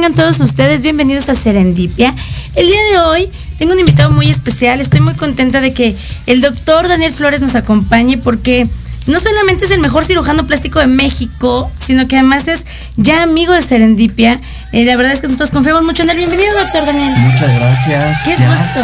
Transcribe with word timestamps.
tengan 0.00 0.14
todos 0.14 0.40
ustedes. 0.40 0.80
Bienvenidos 0.80 1.28
a 1.28 1.34
Serendipia. 1.34 2.14
El 2.56 2.68
día 2.68 2.82
de 2.90 2.98
hoy 3.00 3.30
tengo 3.58 3.74
un 3.74 3.80
invitado 3.80 4.10
muy 4.10 4.30
especial. 4.30 4.80
Estoy 4.80 5.00
muy 5.00 5.12
contenta 5.12 5.60
de 5.60 5.74
que 5.74 5.94
el 6.24 6.40
doctor 6.40 6.88
Daniel 6.88 7.12
Flores 7.12 7.42
nos 7.42 7.54
acompañe 7.54 8.16
porque 8.16 8.66
no 9.08 9.20
solamente 9.20 9.66
es 9.66 9.70
el 9.72 9.78
mejor 9.78 10.06
cirujano 10.06 10.46
plástico 10.46 10.78
de 10.78 10.86
México, 10.86 11.70
sino 11.76 12.08
que 12.08 12.16
además 12.16 12.48
es 12.48 12.64
ya 12.96 13.22
amigo 13.22 13.52
de 13.52 13.60
Serendipia. 13.60 14.40
Eh, 14.72 14.86
la 14.86 14.96
verdad 14.96 15.12
es 15.12 15.20
que 15.20 15.26
nosotros 15.26 15.50
confiamos 15.50 15.82
mucho 15.82 16.02
en 16.04 16.08
él. 16.08 16.16
Bienvenido, 16.16 16.50
doctor 16.58 16.86
Daniel. 16.86 17.12
Muchas 17.18 17.54
gracias. 17.56 18.22
Qué 18.22 18.36
gusto. 18.36 18.80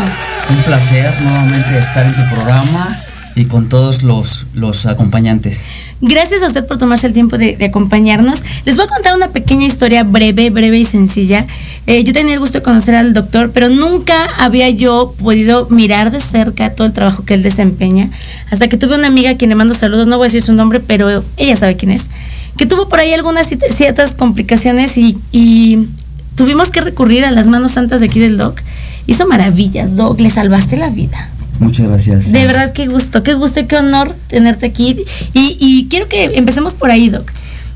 Un 0.50 0.62
placer 0.64 1.14
nuevamente 1.22 1.78
estar 1.78 2.04
en 2.04 2.12
tu 2.12 2.34
programa 2.34 2.94
y 3.36 3.44
con 3.44 3.68
todos 3.68 4.02
los, 4.02 4.46
los 4.54 4.86
acompañantes. 4.86 5.66
Gracias 6.00 6.42
a 6.42 6.46
usted 6.46 6.66
por 6.66 6.78
tomarse 6.78 7.06
el 7.06 7.12
tiempo 7.12 7.36
de, 7.36 7.62
acompañarnos. 7.66 8.42
Les 8.64 8.76
voy 8.76 8.86
a 8.86 8.88
contar 8.88 9.14
una 9.14 9.28
pequeña 9.28 9.66
historia 9.66 10.04
breve, 10.04 10.48
breve 10.48 10.78
y 10.78 10.86
sencilla. 10.86 11.46
Eh, 11.86 12.02
yo 12.02 12.14
tenía 12.14 12.32
el 12.32 12.40
gusto 12.40 12.58
de 12.58 12.62
conocer 12.62 12.94
al 12.94 13.12
doctor, 13.12 13.52
pero 13.52 13.68
nunca 13.68 14.24
había 14.38 14.70
yo 14.70 15.14
podido 15.18 15.68
mirar 15.68 16.10
de 16.10 16.20
cerca 16.20 16.74
todo 16.74 16.86
el 16.86 16.94
trabajo 16.94 17.26
que 17.26 17.34
él 17.34 17.42
desempeña. 17.42 18.10
Hasta 18.50 18.68
que 18.68 18.78
tuve 18.78 18.94
una 18.94 19.08
amiga 19.08 19.30
a 19.30 19.36
quien 19.36 19.50
le 19.50 19.54
mando 19.54 19.74
saludos, 19.74 20.06
no 20.06 20.16
voy 20.16 20.24
a 20.24 20.28
decir 20.28 20.42
su 20.42 20.54
nombre, 20.54 20.80
pero 20.80 21.22
ella 21.36 21.56
sabe 21.56 21.76
quién 21.76 21.92
es, 21.92 22.08
que 22.56 22.64
tuvo 22.64 22.88
por 22.88 23.00
ahí 23.00 23.12
algunas 23.12 23.48
ciertas 23.70 24.14
complicaciones 24.14 24.96
y, 24.96 25.18
y 25.30 25.88
tuvimos 26.36 26.70
que 26.70 26.80
recurrir 26.80 27.26
a 27.26 27.30
las 27.32 27.48
manos 27.48 27.72
santas 27.72 28.00
de 28.00 28.06
aquí 28.06 28.18
del 28.18 28.38
doc. 28.38 28.62
Hizo 29.06 29.26
maravillas, 29.26 29.94
doc, 29.94 30.18
le 30.20 30.30
salvaste 30.30 30.78
la 30.78 30.88
vida. 30.88 31.30
Muchas 31.58 31.88
gracias. 31.88 32.32
De 32.32 32.46
verdad, 32.46 32.72
qué 32.72 32.86
gusto, 32.86 33.22
qué 33.22 33.34
gusto 33.34 33.60
y 33.60 33.66
qué 33.66 33.76
honor 33.76 34.14
tenerte 34.28 34.66
aquí. 34.66 34.96
Y, 35.32 35.86
quiero 35.88 36.08
que 36.08 36.36
empecemos 36.36 36.74
por 36.74 36.90
ahí, 36.90 37.08
Doc. 37.08 37.30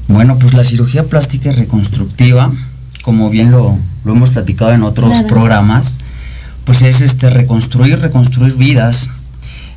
Bueno, 0.09 0.39
pues 0.39 0.55
la 0.55 0.65
cirugía 0.65 1.05
plástica 1.05 1.53
reconstructiva, 1.53 2.53
como 3.03 3.31
bien 3.31 3.51
lo, 3.51 3.79
hemos 4.05 4.31
platicado 4.31 4.73
en 4.73 4.83
otros 4.83 5.23
programas, 5.23 5.99
pues 6.65 6.83
es 6.83 7.01
este 7.01 7.31
reconstruir, 7.31 7.99
reconstruir 8.01 8.55
vidas. 8.55 9.13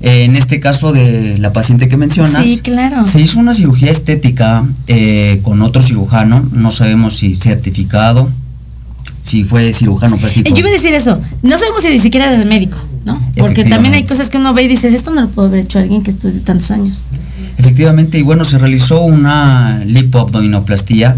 Eh, 0.01 0.25
en 0.25 0.35
este 0.35 0.59
caso 0.59 0.91
de 0.91 1.37
la 1.37 1.53
paciente 1.53 1.87
que 1.87 1.95
mencionas, 1.95 2.43
sí, 2.43 2.59
claro. 2.59 3.05
se 3.05 3.21
hizo 3.21 3.39
una 3.39 3.53
cirugía 3.53 3.89
estética 3.89 4.65
eh, 4.87 5.39
con 5.43 5.61
otro 5.61 5.81
cirujano, 5.81 6.45
no 6.51 6.71
sabemos 6.73 7.17
si 7.17 7.35
certificado, 7.35 8.29
si 9.23 9.43
fue 9.43 9.73
cirujano 9.73 10.17
plástico. 10.17 10.49
Yo 10.49 10.59
iba 10.59 10.69
a 10.69 10.71
decir 10.71 10.93
eso, 10.93 11.19
no 11.41 11.57
sabemos 11.57 11.81
si 11.81 11.89
ni 11.89 11.99
siquiera 11.99 12.31
eres 12.31 12.45
médico. 12.45 12.77
¿no? 13.05 13.21
Porque 13.37 13.65
también 13.65 13.93
hay 13.93 14.03
cosas 14.03 14.29
que 14.29 14.37
uno 14.37 14.53
ve 14.53 14.63
y 14.63 14.67
dices, 14.67 14.93
esto 14.93 15.11
no 15.11 15.21
lo 15.21 15.29
puede 15.29 15.47
haber 15.49 15.59
hecho 15.61 15.79
alguien 15.79 16.03
que 16.03 16.11
estudió 16.11 16.39
tantos 16.41 16.71
años. 16.71 17.03
Efectivamente, 17.57 18.17
y 18.17 18.21
bueno, 18.21 18.45
se 18.45 18.57
realizó 18.57 19.01
una 19.01 19.83
lipoabdominoplastía 19.85 21.17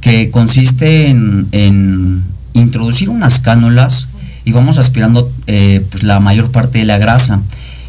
que 0.00 0.30
consiste 0.30 1.08
en, 1.08 2.22
introducir 2.54 3.08
unas 3.08 3.40
cánulas 3.40 4.08
y 4.44 4.52
vamos 4.52 4.78
aspirando 4.78 5.30
eh, 5.46 5.84
pues, 5.90 6.02
la 6.02 6.20
mayor 6.20 6.50
parte 6.50 6.80
de 6.80 6.84
la 6.84 6.98
grasa. 6.98 7.40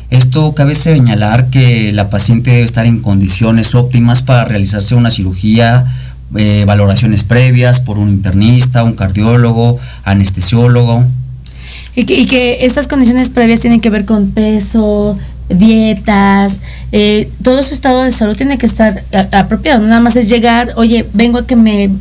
Esto 0.09 0.53
cabe 0.53 0.75
señalar 0.75 1.49
que 1.49 1.91
la 1.91 2.09
paciente 2.09 2.51
debe 2.51 2.63
estar 2.63 2.85
en 2.85 3.01
condiciones 3.01 3.75
óptimas 3.75 4.21
para 4.21 4.45
realizarse 4.45 4.95
una 4.95 5.09
cirugía, 5.09 5.91
eh, 6.35 6.63
valoraciones 6.65 7.23
previas 7.23 7.79
por 7.79 7.97
un 7.97 8.09
internista, 8.09 8.83
un 8.83 8.93
cardiólogo, 8.93 9.79
anestesiólogo, 10.03 11.05
y 11.95 12.05
que, 12.05 12.65
estas 12.65 12.87
condiciones 12.87 13.29
previas 13.29 13.59
tienen 13.59 13.79
que 13.79 13.89
ver 13.89 14.05
con 14.05 14.31
peso, 14.31 15.17
dietas, 15.49 16.59
eh, 16.91 17.29
todo 17.43 17.61
su 17.61 17.73
estado 17.73 18.03
de 18.03 18.11
salud 18.11 18.35
tiene 18.35 18.57
que 18.57 18.65
estar 18.65 19.03
apropiado. 19.31 19.83
Nada 19.83 19.99
más 19.99 20.15
es 20.15 20.27
llegar, 20.27 20.73
oye, 20.75 21.07
vengo 21.13 21.37
a 21.37 21.45
que 21.45 21.55
me 21.55 21.91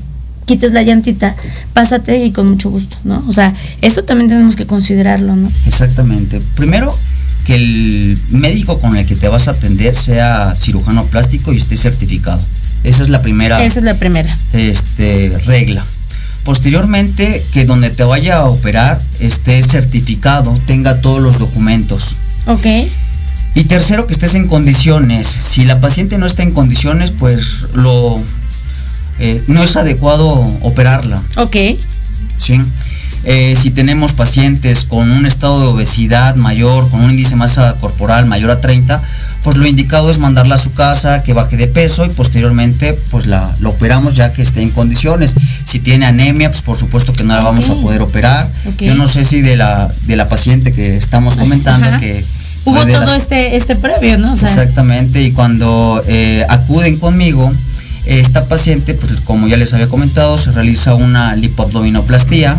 quites 0.46 0.72
la 0.72 0.82
llantita, 0.82 1.36
pásate 1.72 2.24
y 2.24 2.32
con 2.32 2.50
mucho 2.50 2.70
gusto, 2.70 2.96
¿no? 3.04 3.22
O 3.28 3.32
sea, 3.32 3.54
eso 3.80 4.02
también 4.02 4.28
tenemos 4.28 4.56
que 4.56 4.66
considerarlo, 4.66 5.36
¿no? 5.36 5.48
Exactamente. 5.66 6.40
Primero, 6.56 6.92
que 7.46 7.54
el 7.54 8.18
médico 8.30 8.80
con 8.80 8.96
el 8.96 9.04
que 9.04 9.16
te 9.16 9.28
vas 9.28 9.48
a 9.48 9.52
atender 9.52 9.94
sea 9.94 10.54
cirujano 10.54 11.04
plástico 11.04 11.52
y 11.52 11.58
esté 11.58 11.76
certificado. 11.76 12.40
Esa 12.84 13.02
es 13.02 13.08
la 13.08 13.22
primera. 13.22 13.62
Esa 13.64 13.78
es 13.80 13.84
la 13.84 13.94
primera. 13.94 14.36
Este, 14.52 15.32
regla. 15.46 15.84
Posteriormente, 16.44 17.40
que 17.52 17.64
donde 17.64 17.90
te 17.90 18.02
vaya 18.02 18.38
a 18.38 18.44
operar 18.46 19.00
esté 19.20 19.62
certificado, 19.62 20.60
tenga 20.66 21.00
todos 21.00 21.22
los 21.22 21.38
documentos. 21.38 22.16
Ok. 22.46 22.66
Y 23.54 23.64
tercero, 23.64 24.06
que 24.06 24.14
estés 24.14 24.34
en 24.34 24.48
condiciones. 24.48 25.26
Si 25.26 25.64
la 25.64 25.80
paciente 25.80 26.18
no 26.18 26.26
está 26.26 26.42
en 26.42 26.52
condiciones, 26.52 27.12
pues 27.12 27.68
lo 27.74 28.20
eh, 29.18 29.42
no 29.46 29.62
es 29.62 29.76
adecuado 29.76 30.40
operarla. 30.62 31.22
Ok. 31.36 31.56
Sí. 32.36 32.60
Eh, 33.24 33.54
si 33.56 33.70
tenemos 33.70 34.12
pacientes 34.12 34.82
con 34.82 35.08
un 35.08 35.26
estado 35.26 35.60
de 35.60 35.66
obesidad 35.66 36.34
mayor, 36.34 36.90
con 36.90 37.02
un 37.02 37.10
índice 37.10 37.30
de 37.30 37.36
masa 37.36 37.76
corporal 37.80 38.26
mayor 38.26 38.50
a 38.50 38.60
30, 38.60 39.00
pues 39.42 39.56
lo 39.56 39.66
indicado 39.66 40.10
es 40.10 40.18
mandarla 40.18 40.54
a 40.54 40.58
su 40.58 40.72
casa, 40.72 41.22
que 41.22 41.32
baje 41.32 41.56
de 41.56 41.66
peso 41.66 42.04
y 42.04 42.08
posteriormente 42.10 42.96
pues 43.10 43.26
la, 43.26 43.52
operamos 43.64 44.14
ya 44.14 44.32
que 44.32 44.42
esté 44.42 44.62
en 44.62 44.70
condiciones. 44.70 45.34
Si 45.64 45.80
tiene 45.80 46.06
anemia, 46.06 46.50
pues 46.50 46.62
por 46.62 46.76
supuesto 46.76 47.12
que 47.12 47.24
no 47.24 47.34
la 47.34 47.42
vamos 47.42 47.68
a 47.68 47.74
poder 47.74 48.02
operar. 48.02 48.48
Yo 48.78 48.94
no 48.94 49.08
sé 49.08 49.24
si 49.24 49.40
de 49.40 49.56
la, 49.56 49.88
de 50.06 50.16
la 50.16 50.26
paciente 50.26 50.72
que 50.72 50.96
estamos 50.96 51.36
comentando 51.36 51.86
que... 51.98 52.24
Hubo 52.64 52.86
todo 52.86 53.14
este, 53.14 53.56
este 53.56 53.74
previo, 53.74 54.18
¿no? 54.18 54.34
Exactamente, 54.34 55.20
y 55.20 55.32
cuando 55.32 56.00
eh, 56.06 56.46
acuden 56.48 56.96
conmigo, 56.96 57.52
esta 58.06 58.46
paciente, 58.46 58.94
pues 58.94 59.12
como 59.24 59.48
ya 59.48 59.56
les 59.56 59.74
había 59.74 59.88
comentado, 59.88 60.38
se 60.38 60.52
realiza 60.52 60.94
una 60.94 61.34
lipoabdominoplastía. 61.34 62.58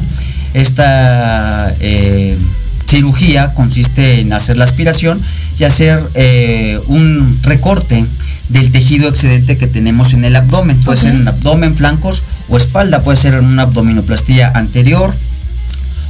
Esta 0.54 1.74
eh, 1.80 2.38
cirugía 2.86 3.54
consiste 3.54 4.20
en 4.20 4.34
hacer 4.34 4.58
la 4.58 4.66
aspiración 4.66 5.22
y 5.64 5.66
hacer 5.66 5.98
eh, 6.16 6.78
un 6.88 7.40
recorte 7.42 8.04
del 8.50 8.70
tejido 8.70 9.08
excedente 9.08 9.58
que 9.58 9.68
tenemos 9.68 10.12
en 10.12 10.26
el 10.26 10.36
abdomen. 10.36 10.78
Puede 10.82 10.98
ser 10.98 11.16
en 11.16 11.26
abdomen, 11.26 11.74
flancos 11.74 12.22
o 12.50 12.58
espalda. 12.58 13.02
Puede 13.02 13.18
ser 13.18 13.36
en 13.36 13.46
una 13.46 13.62
abdominoplastía 13.62 14.52
anterior 14.56 15.14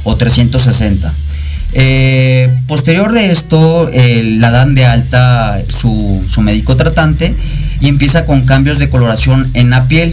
o 0.02 0.16
360. 0.16 1.14
Eh, 1.74 2.52
posterior 2.66 3.12
de 3.12 3.30
esto, 3.30 3.88
la 3.92 4.50
dan 4.50 4.74
de 4.74 4.86
alta 4.86 5.62
su, 5.72 6.20
médico 6.38 6.76
tratante 6.76 7.36
y 7.80 7.86
empieza 7.86 8.26
con 8.26 8.44
cambios 8.44 8.80
de 8.80 8.90
coloración 8.90 9.48
en 9.54 9.70
la 9.70 9.86
piel. 9.86 10.12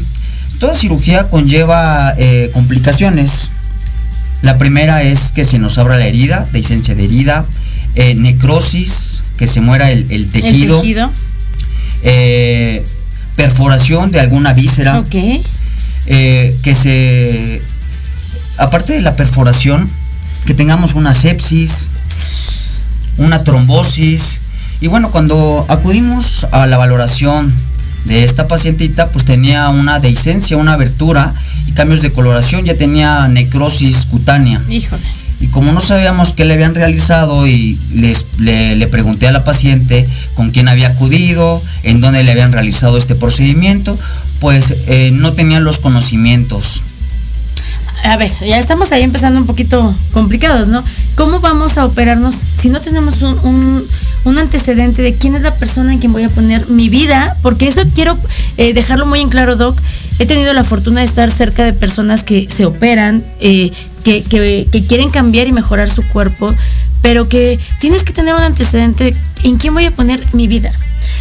Toda 0.59 0.75
cirugía 0.75 1.29
conlleva 1.31 2.13
eh, 2.15 2.51
complicaciones. 2.53 3.49
La 4.43 4.59
primera 4.59 5.01
es 5.01 5.31
que 5.31 5.45
se 5.45 5.57
nos 5.57 5.79
abra 5.79 5.97
la 5.97 6.05
herida, 6.05 6.47
esencia 6.53 6.93
de 6.93 7.05
herida, 7.05 7.43
necrosis, 7.95 9.20
que 9.41 9.47
se 9.47 9.59
muera 9.59 9.89
el, 9.89 10.27
tejido. 10.27 10.83
Eh, 12.03 12.85
perforación 13.35 14.11
de 14.11 14.19
alguna 14.19 14.53
víscera. 14.53 15.03
Eh, 16.05 16.55
que 16.63 16.75
se. 16.75 17.59
Aparte 18.59 18.93
de 18.93 19.01
la 19.01 19.15
perforación, 19.15 19.89
que 20.45 20.53
tengamos 20.53 20.93
una 20.93 21.15
sepsis, 21.15 21.89
una 23.17 23.43
trombosis. 23.43 24.41
Y 24.79 24.85
bueno, 24.85 25.09
cuando 25.09 25.65
acudimos 25.69 26.45
a 26.51 26.67
la 26.67 26.77
valoración 26.77 27.51
de 28.05 28.23
esta 28.23 28.47
pacientita, 28.47 29.09
pues 29.09 29.25
tenía 29.25 29.69
una 29.69 29.99
dehiscencia, 29.99 30.55
una 30.55 30.73
abertura 30.73 31.33
y 31.65 31.71
cambios 31.71 32.03
de 32.03 32.11
coloración, 32.11 32.63
ya 32.63 32.75
tenía 32.75 33.27
necrosis 33.27 34.05
cutánea. 34.05 34.61
Híjole. 34.69 35.01
Y 35.41 35.47
como 35.47 35.71
no 35.71 35.81
sabíamos 35.81 36.33
qué 36.33 36.45
le 36.45 36.53
habían 36.53 36.75
realizado 36.75 37.47
y 37.47 37.77
les, 37.95 38.25
le, 38.37 38.87
pregunté 38.87 39.27
a 39.27 39.31
la 39.31 39.43
paciente 39.43 40.05
con 40.35 40.51
quién 40.51 40.67
había 40.67 40.89
acudido, 40.89 41.61
en 41.83 41.99
dónde 41.99 42.23
le 42.23 42.31
habían 42.31 42.51
realizado 42.51 42.97
este 42.97 43.15
procedimiento, 43.15 43.97
pues 44.39 44.85
eh, 44.87 45.09
no 45.11 45.33
tenían 45.33 45.63
los 45.63 45.79
conocimientos. 45.79 46.83
A 48.03 48.17
ver, 48.17 48.31
ya 48.31 48.57
estamos 48.57 48.91
ahí 48.91 49.03
empezando 49.03 49.39
un 49.39 49.45
poquito 49.45 49.95
complicados, 50.11 50.67
¿no? 50.67 50.83
¿Cómo 51.15 51.39
vamos 51.39 51.77
a 51.77 51.85
operarnos 51.85 52.33
si 52.33 52.69
no 52.69 52.81
tenemos 52.81 53.21
un, 53.21 53.87
antecedente 54.39 55.01
de 55.01 55.13
quién 55.15 55.35
es 55.35 55.41
la 55.41 55.55
persona 55.55 55.93
en 55.93 55.99
quien 55.99 56.11
voy 56.11 56.23
a 56.23 56.29
poner 56.29 56.67
mi 56.69 56.89
vida? 56.89 57.37
Porque 57.43 57.67
eso 57.67 57.81
quiero 57.93 58.17
eh, 58.57 58.73
dejarlo 58.73 59.05
muy 59.05 59.21
en 59.21 59.29
claro, 59.29 59.55
Doc. 59.55 59.79
He 60.17 60.25
tenido 60.25 60.51
la 60.53 60.63
fortuna 60.63 61.01
de 61.01 61.05
estar 61.05 61.29
cerca 61.29 61.63
de 61.63 61.73
personas 61.73 62.23
que 62.23 62.47
se 62.49 62.65
operan, 62.65 63.23
eh, 63.39 63.71
que, 64.03 64.67
quieren 64.87 65.09
cambiar 65.09 65.47
y 65.47 65.51
mejorar 65.51 65.89
su 65.89 66.03
cuerpo, 66.07 66.53
pero 67.01 67.27
que 67.27 67.59
tienes 67.79 68.03
que 68.03 68.13
tener 68.13 68.35
un 68.35 68.41
antecedente 68.41 69.13
en 69.43 69.57
quién 69.57 69.73
voy 69.73 69.85
a 69.85 69.91
poner 69.91 70.19
mi 70.33 70.47
vida. 70.47 70.71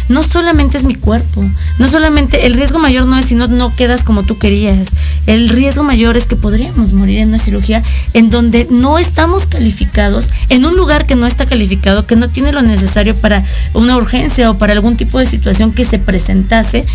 No 0.09 0.23
solamente 0.23 0.77
es 0.77 0.83
mi 0.83 0.95
cuerpo, 0.95 1.43
no 1.79 1.87
solamente 1.87 2.45
el 2.45 2.53
riesgo 2.53 2.79
mayor 2.79 3.05
no 3.05 3.17
es 3.17 3.25
si 3.25 3.35
no, 3.35 3.47
no 3.47 3.73
quedas 3.73 4.03
como 4.03 4.23
tú 4.23 4.37
querías, 4.37 4.89
el 5.25 5.49
riesgo 5.49 5.83
mayor 5.83 6.17
es 6.17 6.27
que 6.27 6.35
podríamos 6.35 6.91
morir 6.91 7.19
en 7.19 7.29
una 7.29 7.39
cirugía 7.39 7.81
en 8.13 8.29
donde 8.29 8.67
no 8.69 8.99
estamos 8.99 9.47
calificados, 9.47 10.29
en 10.49 10.65
un 10.65 10.75
lugar 10.75 11.05
que 11.05 11.15
no 11.15 11.27
está 11.27 11.45
calificado, 11.45 12.05
que 12.05 12.15
no 12.15 12.29
tiene 12.29 12.51
lo 12.51 12.61
necesario 12.61 13.15
para 13.15 13.43
una 13.73 13.95
urgencia 13.95 14.51
o 14.51 14.57
para 14.57 14.73
algún 14.73 14.97
tipo 14.97 15.17
de 15.17 15.25
situación 15.25 15.71
que 15.71 15.85
se 15.85 15.97
presentase, 15.97 16.85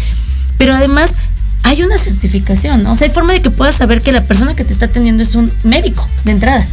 pero 0.59 0.75
además 0.75 1.13
hay 1.67 1.83
una 1.83 1.99
certificación, 1.99 2.85
¿no? 2.85 2.93
O 2.93 2.97
sea, 2.97 3.09
hay 3.09 3.13
forma 3.13 3.33
de 3.33 3.43
que 3.43 3.51
puedas 3.51 3.75
saber 3.75 4.01
que 4.01 4.13
la 4.13 4.23
persona 4.23 4.55
que 4.55 4.65
te 4.65 4.73
está 4.73 4.87
atendiendo 4.87 5.25
es 5.25 5.35
un 5.35 5.51
médico 5.65 6.09
de 6.25 6.31
entrada. 6.31 6.65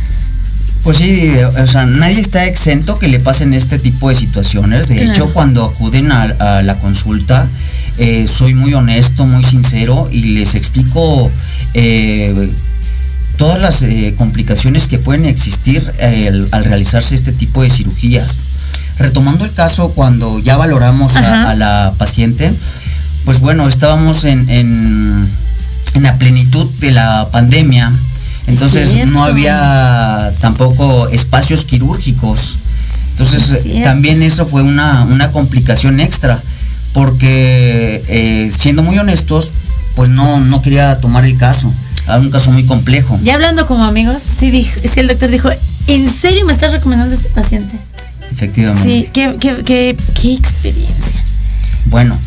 Pues 0.83 0.97
sí, 0.97 1.31
o 1.39 1.67
sea, 1.67 1.87
nadie 1.87 2.19
está 2.19 2.45
exento 2.45 2.99
que 2.99 3.07
le 3.07 3.19
pasen 3.19 3.55
este 3.55 3.79
tipo 3.79 4.09
de 4.09 4.15
situaciones. 4.15 4.87
De 4.87 5.03
hecho, 5.03 5.25
cuando 5.33 5.65
acuden 5.65 6.11
a, 6.11 6.61
la 6.61 6.77
consulta, 6.79 7.47
eh, 7.97 8.27
soy 8.27 8.53
muy 8.53 8.75
honesto, 8.75 9.25
muy 9.25 9.43
sincero 9.43 10.09
y 10.11 10.35
les 10.35 10.53
explico 10.53 11.31
eh, 11.73 12.49
todas 13.37 13.59
las 13.59 13.81
eh, 13.81 14.13
complicaciones 14.15 14.87
que 14.87 14.99
pueden 14.99 15.25
existir 15.25 15.91
al 16.01 16.65
realizarse 16.65 17.15
este 17.15 17.31
tipo 17.31 17.63
de 17.63 17.71
cirugías. 17.71 18.53
Retomando 18.99 19.43
el 19.45 19.53
caso, 19.53 19.89
cuando 19.89 20.39
ya 20.39 20.55
valoramos 20.55 21.15
a, 21.15 21.55
la 21.55 21.91
paciente, 21.97 22.53
pues 23.25 23.39
bueno, 23.39 23.67
estábamos 23.67 24.23
en, 24.25 24.49
en, 24.49 25.29
en 25.93 26.03
la 26.03 26.17
plenitud 26.17 26.69
de 26.79 26.91
la 26.91 27.27
pandemia 27.31 27.91
entonces 28.47 29.05
no 29.07 29.23
había 29.23 30.31
tampoco 30.41 31.07
espacios 31.09 31.65
quirúrgicos. 31.65 32.57
Entonces 33.11 33.83
también 33.83 34.21
eso 34.23 34.45
fue 34.45 34.63
una, 34.63 35.29
complicación 35.31 35.99
extra, 35.99 36.39
porque 36.93 38.03
eh, 38.07 38.51
siendo 38.51 38.83
muy 38.83 38.97
honestos, 38.97 39.51
pues 39.95 40.09
no, 40.09 40.39
no 40.39 40.61
quería 40.61 40.99
tomar 40.99 41.25
el 41.25 41.37
caso. 41.37 41.71
Era 42.05 42.17
un 42.17 42.31
caso 42.31 42.51
muy 42.51 42.65
complejo. 42.65 43.17
Ya 43.23 43.35
hablando 43.35 43.65
como 43.65 43.85
amigos, 43.85 44.21
sí, 44.21 44.51
dijo, 44.51 44.79
sí 44.83 44.99
el 44.99 45.07
doctor 45.07 45.29
dijo, 45.29 45.49
¿en 45.87 46.09
serio 46.09 46.45
me 46.45 46.53
estás 46.53 46.71
recomendando 46.71 47.15
a 47.15 47.17
este 47.17 47.29
paciente? 47.29 47.77
Efectivamente. 48.31 48.83
Sí, 48.83 49.09
qué, 49.13 49.37
qué, 49.39 49.63
qué, 49.63 49.95
qué 50.19 50.33
experiencia. 50.33 51.21
Bueno, 51.85 52.17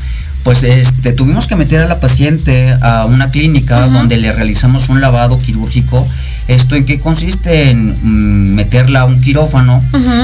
pues 0.46 0.62
este, 0.62 1.12
tuvimos 1.12 1.48
que 1.48 1.56
meter 1.56 1.80
a 1.80 1.88
la 1.88 1.98
paciente 1.98 2.72
a 2.80 3.04
una 3.06 3.32
clínica 3.32 3.84
donde 3.88 4.16
le 4.16 4.30
realizamos 4.30 4.88
un 4.88 5.00
lavado 5.00 5.38
quirúrgico. 5.38 6.06
¿Esto 6.46 6.76
en 6.76 6.86
qué 6.86 7.00
consiste? 7.00 7.70
En 7.70 7.88
mm, 7.88 8.54
meterla 8.54 9.00
a 9.00 9.04
un 9.06 9.20
quirófano 9.20 9.82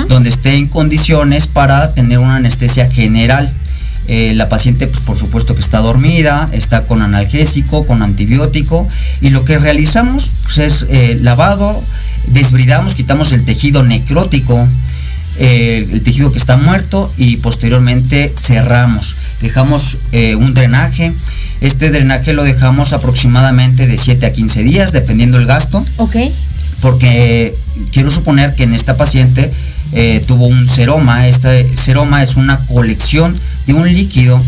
donde 0.08 0.28
esté 0.28 0.54
en 0.54 0.68
condiciones 0.68 1.48
para 1.48 1.92
tener 1.92 2.20
una 2.20 2.36
anestesia 2.36 2.88
general. 2.88 3.52
Eh, 4.06 4.32
la 4.36 4.48
paciente, 4.48 4.86
pues 4.86 5.04
por 5.04 5.18
supuesto 5.18 5.56
que 5.56 5.60
está 5.60 5.80
dormida, 5.80 6.48
está 6.52 6.86
con 6.86 7.02
analgésico, 7.02 7.84
con 7.84 8.00
antibiótico, 8.00 8.86
y 9.20 9.30
lo 9.30 9.44
que 9.44 9.58
realizamos 9.58 10.30
pues, 10.44 10.58
es 10.58 10.86
eh, 10.88 11.18
lavado, 11.20 11.82
desbridamos, 12.28 12.94
quitamos 12.94 13.32
el 13.32 13.44
tejido 13.44 13.82
necrótico, 13.82 14.68
eh, 15.38 15.84
el 15.90 16.02
tejido 16.02 16.30
que 16.30 16.38
está 16.38 16.56
muerto 16.56 17.12
y 17.16 17.38
posteriormente 17.38 18.32
cerramos 18.36 19.16
dejamos 19.42 19.98
eh, 20.12 20.36
un 20.36 20.54
drenaje. 20.54 21.12
Este 21.60 21.90
drenaje 21.90 22.32
lo 22.32 22.44
dejamos 22.44 22.92
aproximadamente 22.92 23.86
de 23.86 23.98
7 23.98 24.26
a 24.26 24.32
15 24.32 24.62
días, 24.62 24.92
dependiendo 24.92 25.38
el 25.38 25.46
gasto. 25.46 25.84
Ok. 25.98 26.16
Porque 26.80 27.54
quiero 27.92 28.10
suponer 28.10 28.54
que 28.54 28.64
en 28.64 28.74
esta 28.74 28.96
paciente 28.96 29.50
eh, 29.92 30.24
tuvo 30.26 30.46
un 30.46 30.68
seroma. 30.68 31.28
Este 31.28 31.76
seroma 31.76 32.22
es 32.22 32.36
una 32.36 32.58
colección 32.66 33.38
de 33.66 33.74
un 33.74 33.92
líquido 33.92 34.40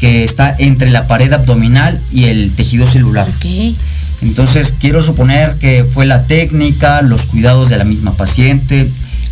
que 0.00 0.24
está 0.24 0.54
entre 0.58 0.90
la 0.90 1.06
pared 1.06 1.32
abdominal 1.32 2.00
y 2.12 2.24
el 2.24 2.52
tejido 2.52 2.86
celular. 2.86 3.26
Ok. 3.28 3.76
Entonces 4.22 4.74
quiero 4.78 5.02
suponer 5.02 5.56
que 5.56 5.84
fue 5.84 6.06
la 6.06 6.24
técnica, 6.24 7.02
los 7.02 7.26
cuidados 7.26 7.68
de 7.68 7.76
la 7.76 7.84
misma 7.84 8.12
paciente, 8.12 8.86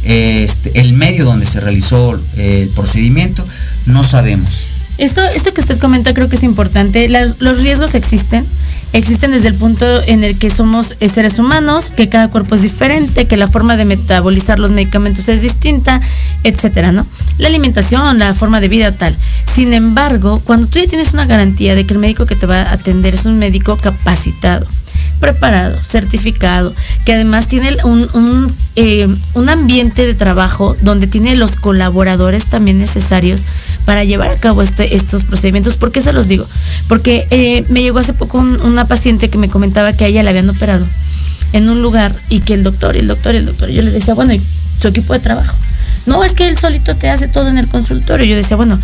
este, 0.04 0.80
el 0.80 0.94
medio 0.94 1.24
donde 1.24 1.46
se 1.46 1.60
realizó 1.60 2.14
eh, 2.36 2.62
el 2.62 2.68
procedimiento, 2.70 3.44
no 3.86 4.02
sabemos. 4.02 4.66
Esto, 4.98 5.22
esto 5.22 5.54
que 5.54 5.60
usted 5.60 5.78
comenta 5.78 6.14
creo 6.14 6.28
que 6.28 6.36
es 6.36 6.44
importante. 6.44 7.08
los 7.08 7.62
riesgos 7.62 7.94
existen. 7.94 8.46
Existen 8.92 9.30
desde 9.30 9.48
el 9.48 9.54
punto 9.54 9.86
en 10.02 10.22
el 10.22 10.38
que 10.38 10.50
somos 10.50 10.96
eh, 11.00 11.08
seres 11.08 11.38
humanos, 11.38 11.92
que 11.92 12.10
cada 12.10 12.28
cuerpo 12.28 12.56
es 12.56 12.62
diferente, 12.62 13.26
que 13.26 13.38
la 13.38 13.48
forma 13.48 13.76
de 13.76 13.86
metabolizar 13.86 14.58
los 14.58 14.70
medicamentos 14.70 15.26
es 15.30 15.40
distinta, 15.40 15.98
etcétera, 16.44 16.92
¿no? 16.92 17.06
La 17.38 17.48
alimentación, 17.48 18.18
la 18.18 18.34
forma 18.34 18.60
de 18.60 18.68
vida 18.68 18.92
tal. 18.92 19.16
Sin 19.50 19.72
embargo, 19.72 20.42
cuando 20.44 20.66
tú 20.66 20.78
ya 20.78 20.86
tienes 20.86 21.14
una 21.14 21.24
garantía 21.24 21.74
de 21.74 21.86
que 21.86 21.94
el 21.94 22.00
médico 22.00 22.26
que 22.26 22.36
te 22.36 22.44
va 22.44 22.60
a 22.60 22.72
atender 22.74 23.14
es 23.14 23.24
un 23.24 23.38
médico 23.38 23.78
capacitado, 23.78 24.66
preparado, 25.20 25.74
certificado, 25.80 26.74
que 27.06 27.14
además 27.14 27.48
tiene 27.48 27.74
un, 27.84 28.06
un, 28.12 28.54
eh, 28.76 29.08
un 29.32 29.48
ambiente 29.48 30.06
de 30.06 30.12
trabajo 30.12 30.76
donde 30.82 31.06
tiene 31.06 31.34
los 31.36 31.56
colaboradores 31.56 32.44
también 32.44 32.78
necesarios 32.78 33.46
para 33.84 34.04
llevar 34.04 34.30
a 34.30 34.36
cabo 34.36 34.62
este, 34.62 34.94
estos 34.94 35.24
procedimientos. 35.24 35.76
¿Por 35.76 35.92
qué 35.92 36.00
se 36.00 36.12
los 36.12 36.28
digo? 36.28 36.46
Porque 36.88 37.24
eh, 37.30 37.64
me 37.68 37.82
llegó 37.82 37.98
hace 37.98 38.12
poco 38.12 38.38
una 38.38 38.84
paciente 38.84 39.28
que 39.28 39.38
me 39.38 39.48
comentaba 39.48 39.92
que 39.92 40.04
a 40.04 40.08
ella 40.08 40.22
la 40.22 40.30
habían 40.30 40.48
operado 40.48 40.86
en 41.52 41.68
un 41.68 41.82
lugar 41.82 42.12
y 42.28 42.40
que 42.40 42.54
el 42.54 42.62
doctor, 42.62 42.96
el 42.96 43.06
doctor, 43.06 43.34
el 43.34 43.46
doctor, 43.46 43.68
yo 43.68 43.82
le 43.82 43.90
decía, 43.90 44.14
bueno, 44.14 44.32
¿y 44.32 44.42
su 44.78 44.88
equipo 44.88 45.12
de 45.12 45.20
trabajo? 45.20 45.56
No, 46.06 46.24
es 46.24 46.32
que 46.32 46.48
él 46.48 46.56
solito 46.56 46.96
te 46.96 47.08
hace 47.08 47.28
todo 47.28 47.48
en 47.48 47.58
el 47.58 47.68
consultorio. 47.68 48.26
Yo 48.26 48.36
decía, 48.36 48.56
bueno, 48.56 48.80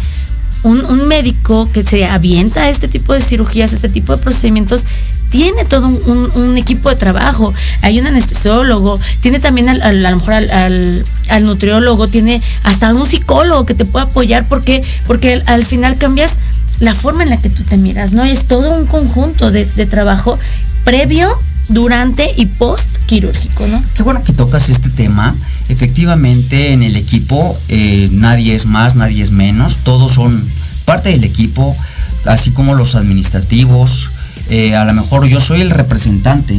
un, 0.62 1.08
médico 1.08 1.68
que 1.72 1.82
se 1.82 2.06
avienta 2.06 2.62
a 2.62 2.68
este 2.68 2.88
tipo 2.88 3.14
de 3.14 3.20
cirugías, 3.20 3.72
este 3.72 3.88
tipo 3.88 4.16
de 4.16 4.22
procedimientos, 4.22 4.86
tiene 5.30 5.64
todo 5.64 5.86
un, 5.86 6.56
equipo 6.56 6.88
de 6.88 6.96
trabajo. 6.96 7.52
Hay 7.82 7.98
un 8.00 8.06
anestesiólogo, 8.06 8.98
tiene 9.20 9.40
también 9.40 9.68
al, 9.68 9.82
a 9.82 9.92
lo 9.92 10.16
mejor 10.16 10.34
al, 10.34 11.04
nutriólogo, 11.42 12.08
tiene 12.08 12.40
hasta 12.64 12.92
un 12.94 13.06
psicólogo 13.06 13.66
que 13.66 13.74
te 13.74 13.84
puede 13.84 14.06
apoyar 14.06 14.46
porque, 14.48 14.82
porque 15.06 15.42
al, 15.46 15.64
final 15.64 15.98
cambias 15.98 16.38
la 16.80 16.94
forma 16.94 17.22
en 17.22 17.30
la 17.30 17.38
que 17.38 17.50
tú 17.50 17.62
te 17.64 17.76
miras, 17.76 18.12
¿no? 18.12 18.24
es 18.24 18.46
todo 18.46 18.74
un 18.74 18.86
conjunto 18.86 19.50
de, 19.50 19.64
de 19.64 19.86
trabajo 19.86 20.38
previo, 20.84 21.28
durante 21.68 22.32
y 22.36 22.46
post 22.46 22.98
quirúrgico, 23.06 23.66
¿no? 23.66 23.82
Qué 23.94 24.02
bueno 24.02 24.22
que 24.22 24.32
tocas 24.32 24.68
este 24.68 24.88
tema 24.90 25.34
Efectivamente, 25.68 26.72
en 26.72 26.82
el 26.82 26.96
equipo 26.96 27.56
eh, 27.68 28.08
nadie 28.10 28.54
es 28.54 28.64
más, 28.64 28.94
nadie 28.94 29.22
es 29.22 29.30
menos, 29.30 29.78
todos 29.84 30.12
son 30.12 30.42
parte 30.86 31.10
del 31.10 31.24
equipo, 31.24 31.76
así 32.24 32.50
como 32.52 32.74
los 32.74 32.94
administrativos. 32.94 34.08
Eh, 34.50 34.74
a 34.74 34.86
lo 34.86 34.94
mejor 34.94 35.26
yo 35.26 35.40
soy 35.40 35.60
el 35.60 35.68
representante 35.68 36.58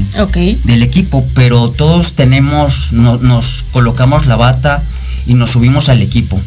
del 0.64 0.84
equipo, 0.84 1.26
pero 1.34 1.72
todos 1.72 2.14
tenemos, 2.14 2.92
nos 2.92 3.66
colocamos 3.72 4.28
la 4.28 4.36
bata 4.36 4.84
y 5.26 5.34
nos 5.34 5.52
subimos 5.52 5.90
al 5.90 6.04
equipo. 6.04 6.40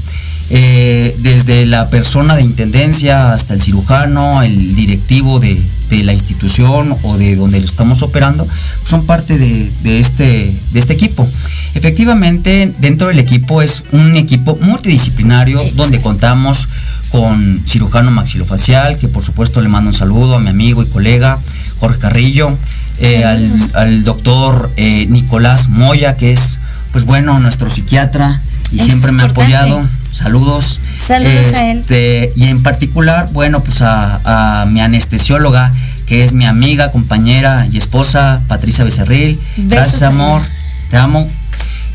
Eh, 0.54 1.16
desde 1.20 1.64
la 1.64 1.88
persona 1.88 2.36
de 2.36 2.42
intendencia 2.42 3.32
hasta 3.32 3.54
el 3.54 3.62
cirujano, 3.62 4.42
el 4.42 4.76
directivo 4.76 5.40
de, 5.40 5.58
la 6.04 6.12
institución 6.12 6.94
o 7.04 7.16
de 7.16 7.36
donde 7.36 7.56
estamos 7.56 8.02
operando, 8.02 8.46
son 8.84 9.06
parte 9.06 9.38
de, 9.38 9.98
este, 9.98 10.54
de 10.72 10.78
este 10.78 10.92
equipo. 10.92 11.26
Efectivamente, 11.74 12.70
dentro 12.80 13.08
del 13.08 13.18
equipo 13.18 13.62
es 13.62 13.82
un 13.92 14.14
equipo 14.16 14.58
multidisciplinario 14.60 15.58
donde 15.74 16.02
contamos 16.02 16.68
con 17.10 17.62
cirujano 17.66 18.10
maxilofacial, 18.10 18.98
que 18.98 19.08
por 19.08 19.24
supuesto 19.24 19.62
le 19.62 19.70
mando 19.70 19.88
un 19.88 19.96
saludo 19.96 20.36
a 20.36 20.40
mi 20.40 20.50
amigo 20.50 20.82
y 20.82 20.86
colega 20.86 21.38
Jorge 21.80 21.98
Carrillo, 21.98 22.54
eh, 22.98 23.24
al, 23.24 24.04
doctor 24.04 24.70
eh, 24.76 25.06
Nicolás 25.08 25.70
Moya, 25.70 26.14
que 26.14 26.32
es, 26.32 26.58
pues 26.92 27.04
bueno, 27.04 27.38
nuestro 27.40 27.70
psiquiatra 27.70 28.38
y 28.72 28.78
siempre 28.80 29.12
me 29.12 29.22
ha 29.22 29.26
apoyado 29.26 29.82
Saludos. 30.12 30.78
Saludos 30.94 31.54
a 31.54 31.70
él. 31.70 31.78
Este, 31.80 32.32
y 32.36 32.44
en 32.44 32.62
particular, 32.62 33.28
bueno, 33.32 33.60
pues 33.64 33.78
a, 33.80 34.66
mi 34.68 34.80
anestesióloga, 34.80 35.72
que 36.06 36.22
es 36.22 36.34
mi 36.34 36.44
amiga, 36.44 36.92
compañera 36.92 37.66
y 37.72 37.78
esposa, 37.78 38.42
Patricia 38.46 38.84
Becerril. 38.84 39.40
Gracias, 39.56 40.02
amor. 40.02 40.42
Te 40.90 40.98
amo. 40.98 41.26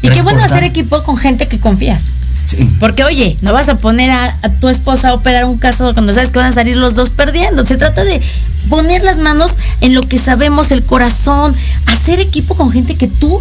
Y 0.02 0.10
qué 0.10 0.22
bueno 0.24 0.44
hacer 0.44 0.64
equipo 0.64 1.02
con 1.04 1.18
gente 1.18 1.48
que 1.48 1.60
confías. 1.60 2.04
Sí. 2.46 2.58
Porque 2.80 3.04
oye, 3.04 3.38
no 3.42 3.54
vas 3.54 3.70
a 3.70 3.76
poner 3.76 4.10
a, 4.10 4.34
tu 4.60 4.70
esposa 4.70 5.10
a 5.10 5.14
operar 5.14 5.46
un 5.46 5.58
caso 5.58 5.94
cuando 5.94 6.14
sabes 6.14 6.32
que 6.32 6.40
van 6.40 6.52
a 6.52 6.56
salir 6.56 6.76
los 6.76 6.96
dos 6.96 7.12
perdiendo. 7.12 7.66
Se 7.66 7.78
trata 7.78 8.04
de 8.04 8.22
poner 8.70 9.04
las 9.04 9.20
manos 9.20 9.58
en 9.82 9.94
lo 9.94 10.02
que 10.02 10.18
sabemos, 10.18 10.72
el 10.72 10.84
corazón, 10.84 11.54
hacer 11.86 12.20
equipo 12.20 12.56
con 12.56 12.72
gente 12.72 12.96
que 12.96 13.08
tú 13.08 13.40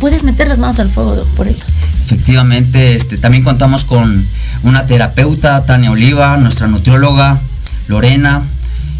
puedes 0.00 0.22
meter 0.22 0.48
las 0.48 0.58
manos 0.58 0.80
al 0.80 0.90
fuego 0.90 1.24
por 1.36 1.46
ellos. 1.46 1.64
Efectivamente, 2.08 2.96
este, 2.96 3.18
también 3.18 3.44
contamos 3.44 3.84
con 3.84 4.26
una 4.62 4.86
terapeuta, 4.86 5.66
Tania 5.66 5.90
Oliva, 5.90 6.38
nuestra 6.38 6.66
nutrióloga, 6.66 7.38
Lorena. 7.88 8.42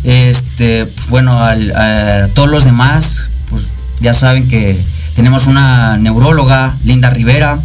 Este, 0.05 0.85
pues 0.85 1.09
bueno, 1.09 1.43
a 1.43 2.29
todos 2.35 2.50
los 2.50 2.65
demás, 2.65 3.23
pues 3.49 3.65
ya 4.03 4.12
saben 4.12 4.47
que 4.47 4.79
tenemos 5.17 5.47
una 5.47 5.97
neuróloga, 5.97 6.77
Linda 6.85 7.09
Rivera. 7.09 7.59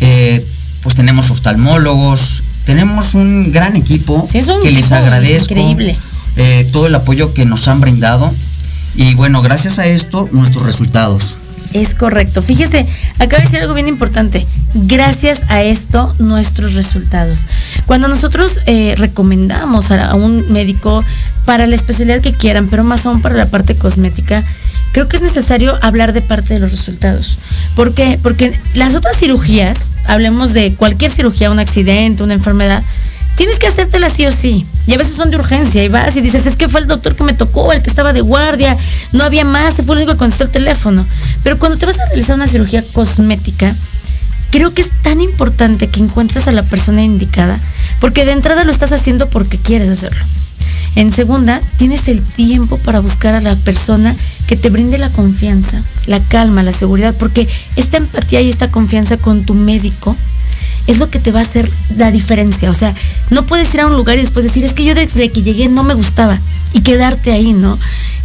Eh, 0.00 0.46
pues 0.82 0.94
tenemos 0.94 1.30
oftalmólogos, 1.30 2.42
tenemos 2.66 3.14
un 3.14 3.50
gran 3.50 3.76
equipo 3.76 4.28
que 4.62 4.70
les 4.72 4.92
agradezco 4.92 5.54
increíble. 5.54 5.96
Eh, 6.36 6.68
todo 6.70 6.86
el 6.86 6.94
apoyo 6.94 7.32
que 7.32 7.46
nos 7.46 7.66
han 7.66 7.80
brindado. 7.80 8.30
Y 8.94 9.14
bueno, 9.14 9.40
gracias 9.40 9.78
a 9.78 9.86
esto, 9.86 10.28
nuestros 10.32 10.64
resultados. 10.66 11.38
Es 11.80 11.94
correcto. 11.94 12.42
Fíjese, 12.42 12.86
acaba 13.18 13.38
de 13.38 13.44
decir 13.44 13.60
algo 13.60 13.74
bien 13.74 13.88
importante. 13.88 14.46
Gracias 14.74 15.42
a 15.48 15.62
esto, 15.62 16.14
nuestros 16.18 16.74
resultados. 16.74 17.46
Cuando 17.86 18.08
nosotros 18.08 18.60
eh, 18.66 18.94
recomendamos 18.96 19.90
a 19.90 20.14
un 20.14 20.50
médico, 20.52 21.04
para 21.46 21.66
la 21.66 21.76
especialidad 21.76 22.20
que 22.20 22.32
quieran, 22.32 22.66
pero 22.68 22.84
más 22.84 23.06
aún 23.06 23.22
para 23.22 23.36
la 23.36 23.46
parte 23.46 23.76
cosmética, 23.76 24.42
creo 24.92 25.08
que 25.08 25.16
es 25.16 25.22
necesario 25.22 25.78
hablar 25.80 26.12
de 26.12 26.20
parte 26.20 26.54
de 26.54 26.60
los 26.60 26.70
resultados. 26.70 27.38
¿Por 27.74 27.94
qué? 27.94 28.18
Porque 28.22 28.58
las 28.74 28.96
otras 28.96 29.16
cirugías, 29.16 29.92
hablemos 30.06 30.52
de 30.52 30.74
cualquier 30.74 31.10
cirugía, 31.10 31.50
un 31.50 31.60
accidente, 31.60 32.24
una 32.24 32.34
enfermedad, 32.34 32.82
tienes 33.36 33.58
que 33.58 33.68
hacértela 33.68 34.08
sí 34.08 34.26
o 34.26 34.32
sí. 34.32 34.66
Y 34.86 34.94
a 34.94 34.98
veces 34.98 35.14
son 35.14 35.30
de 35.30 35.36
urgencia 35.36 35.84
y 35.84 35.88
vas 35.88 36.16
y 36.16 36.20
dices, 36.20 36.46
es 36.46 36.56
que 36.56 36.68
fue 36.68 36.80
el 36.80 36.86
doctor 36.86 37.14
que 37.14 37.24
me 37.24 37.34
tocó, 37.34 37.72
el 37.72 37.82
que 37.82 37.90
estaba 37.90 38.12
de 38.12 38.20
guardia, 38.20 38.76
no 39.12 39.24
había 39.24 39.44
más, 39.44 39.74
fue 39.74 39.94
el 39.94 40.02
único 40.02 40.12
que 40.12 40.18
contestó 40.18 40.44
el 40.44 40.50
teléfono. 40.50 41.04
Pero 41.42 41.58
cuando 41.58 41.78
te 41.78 41.86
vas 41.86 41.98
a 42.00 42.06
realizar 42.06 42.36
una 42.36 42.46
cirugía 42.46 42.82
cosmética, 42.92 43.74
creo 44.50 44.72
que 44.72 44.82
es 44.82 44.90
tan 45.02 45.20
importante 45.20 45.88
que 45.88 46.00
encuentres 46.00 46.48
a 46.48 46.52
la 46.52 46.62
persona 46.62 47.02
indicada, 47.02 47.58
porque 48.00 48.24
de 48.24 48.32
entrada 48.32 48.64
lo 48.64 48.70
estás 48.70 48.92
haciendo 48.92 49.28
porque 49.28 49.58
quieres 49.58 49.90
hacerlo. 49.90 50.24
En 50.94 51.12
segunda, 51.12 51.60
tienes 51.76 52.08
el 52.08 52.22
tiempo 52.22 52.78
para 52.78 53.00
buscar 53.00 53.34
a 53.34 53.42
la 53.42 53.54
persona 53.54 54.14
que 54.46 54.56
te 54.56 54.70
brinde 54.70 54.96
la 54.96 55.10
confianza, 55.10 55.82
la 56.06 56.20
calma, 56.20 56.62
la 56.62 56.72
seguridad, 56.72 57.14
porque 57.18 57.46
esta 57.76 57.98
empatía 57.98 58.40
y 58.40 58.48
esta 58.48 58.70
confianza 58.70 59.18
con 59.18 59.44
tu 59.44 59.52
médico 59.52 60.16
es 60.86 60.98
lo 60.98 61.10
que 61.10 61.18
te 61.18 61.32
va 61.32 61.40
a 61.40 61.42
hacer 61.42 61.68
la 61.96 62.10
diferencia. 62.10 62.70
O 62.70 62.74
sea, 62.74 62.94
no 63.30 63.44
puedes 63.44 63.72
ir 63.74 63.80
a 63.80 63.86
un 63.86 63.94
lugar 63.94 64.16
y 64.18 64.20
después 64.20 64.44
decir, 64.44 64.64
es 64.64 64.74
que 64.74 64.84
yo 64.84 64.94
desde 64.94 65.30
que 65.30 65.42
llegué 65.42 65.68
no 65.68 65.82
me 65.82 65.94
gustaba 65.94 66.38
y 66.72 66.80
quedarte 66.80 67.32
ahí, 67.32 67.52
¿no? 67.52 67.78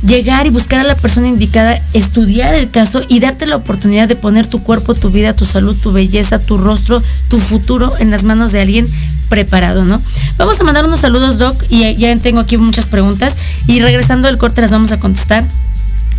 Llegar 0.06 0.48
y 0.48 0.50
buscar 0.50 0.80
a 0.80 0.84
la 0.84 0.96
persona 0.96 1.28
indicada, 1.28 1.80
estudiar 1.94 2.56
el 2.56 2.72
caso 2.72 3.02
y 3.08 3.20
darte 3.20 3.46
la 3.46 3.56
oportunidad 3.56 4.08
de 4.08 4.16
poner 4.16 4.48
tu 4.48 4.64
cuerpo, 4.64 4.96
tu 4.96 5.12
vida, 5.12 5.36
tu 5.36 5.46
salud, 5.46 5.76
tu 5.76 5.92
belleza, 5.92 6.40
tu 6.40 6.58
rostro, 6.58 7.02
tu 7.28 7.40
futuro 7.40 7.92
en 8.00 8.10
las 8.10 8.24
manos 8.24 8.52
de 8.52 8.62
alguien 8.62 8.88
preparado, 9.30 9.86
¿no? 9.86 10.02
Vamos 10.38 10.60
a 10.60 10.64
mandar 10.64 10.86
unos 10.86 11.00
saludos, 11.00 11.38
Doc, 11.38 11.56
y 11.70 11.96
ya 11.96 12.16
tengo 12.18 12.42
aquí 12.42 12.58
muchas 12.58 12.88
preguntas 12.88 13.36
y 13.68 13.80
regresando 13.80 14.28
del 14.28 14.38
corte 14.38 14.62
las 14.62 14.72
vamos 14.72 14.92
a 14.92 15.00
contestar. 15.00 15.46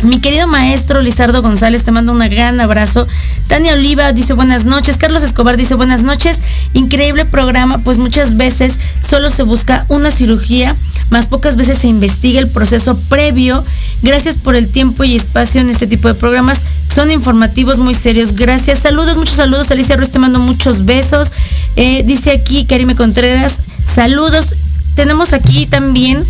Mi 0.03 0.19
querido 0.19 0.47
maestro 0.47 1.01
Lizardo 1.01 1.41
González, 1.41 1.85
te 1.85 1.91
mando 1.91 2.11
un 2.11 2.19
gran 2.19 2.59
abrazo. 2.59 3.07
Tania 3.47 3.73
Oliva 3.73 4.11
dice 4.11 4.33
buenas 4.33 4.65
noches. 4.65 4.97
Carlos 4.97 5.23
Escobar 5.23 5.55
dice 5.55 5.75
buenas 5.75 6.03
noches. 6.03 6.39
Increíble 6.73 7.23
programa, 7.23 7.77
pues 7.77 7.97
muchas 7.97 8.35
veces 8.35 8.79
solo 9.01 9.29
se 9.29 9.43
busca 9.43 9.85
una 9.87 10.11
cirugía, 10.11 10.75
más 11.09 11.27
pocas 11.27 11.55
veces 11.55 11.77
se 11.77 11.87
investiga 11.87 12.41
el 12.41 12.49
proceso 12.49 12.97
previo. 13.07 13.63
Gracias 14.01 14.35
por 14.35 14.57
el 14.57 14.69
tiempo 14.69 15.05
y 15.05 15.15
espacio 15.15 15.61
en 15.61 15.69
este 15.69 15.87
tipo 15.87 16.09
de 16.09 16.15
programas. 16.15 16.61
Son 16.93 17.09
informativos 17.09 17.77
muy 17.77 17.93
serios. 17.93 18.35
Gracias. 18.35 18.79
Saludos, 18.79 19.15
muchos 19.15 19.35
saludos. 19.35 19.71
Alicia 19.71 19.95
Ruiz, 19.95 20.11
te 20.11 20.19
mando 20.19 20.39
muchos 20.39 20.83
besos. 20.83 21.31
Eh, 21.77 22.03
dice 22.05 22.31
aquí 22.31 22.65
Karime 22.65 22.95
Contreras, 22.95 23.61
saludos. 23.85 24.55
Tenemos 24.95 25.31
aquí 25.31 25.65
también 25.65 26.21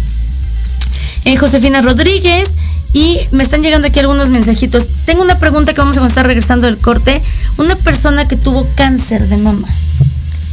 eh, 1.25 1.37
Josefina 1.37 1.81
Rodríguez. 1.81 2.51
Y 2.93 3.19
me 3.31 3.43
están 3.43 3.63
llegando 3.63 3.87
aquí 3.87 3.99
algunos 3.99 4.29
mensajitos. 4.29 4.87
Tengo 5.05 5.23
una 5.23 5.39
pregunta 5.39 5.73
que 5.73 5.81
vamos 5.81 5.97
a 5.97 5.99
contestar 5.99 6.27
regresando 6.27 6.67
del 6.67 6.77
corte. 6.77 7.21
Una 7.57 7.75
persona 7.75 8.27
que 8.27 8.35
tuvo 8.35 8.67
cáncer 8.75 9.27
de 9.27 9.37
mama. 9.37 9.67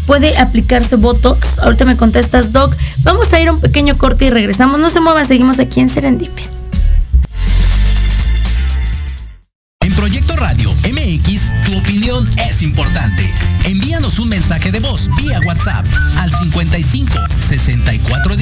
¿Puede 0.07 0.37
aplicarse 0.39 0.97
Botox? 0.97 1.59
Ahorita 1.59 1.85
me 1.85 1.97
contestas, 1.97 2.53
Doc. 2.53 2.75
Vamos 3.03 3.33
a 3.33 3.41
ir 3.41 3.49
a 3.49 3.53
un 3.53 3.61
pequeño 3.61 3.97
corte 3.97 4.25
y 4.25 4.31
regresamos. 4.31 4.81
No 4.81 4.89
se 4.89 5.01
muevan, 5.01 5.27
seguimos 5.27 5.61
aquí 5.61 5.81
en 5.81 5.89
Serendipia. 5.89 6.47
En 9.83 9.95
Proyecto 9.95 10.35
Radio 10.37 10.75
MX, 10.83 11.53
tu 11.65 11.79
opinión 11.79 12.29
es 12.49 12.63
importante. 12.63 13.31
Envíanos 13.65 14.19
un 14.19 14.31
mensaje 14.31 14.73
de 14.73 14.81
voz 14.81 15.09
vía 15.17 15.39
WhatsApp 15.47 15.87
al 16.17 16.33
55 16.33 17.13
64 17.49 18.30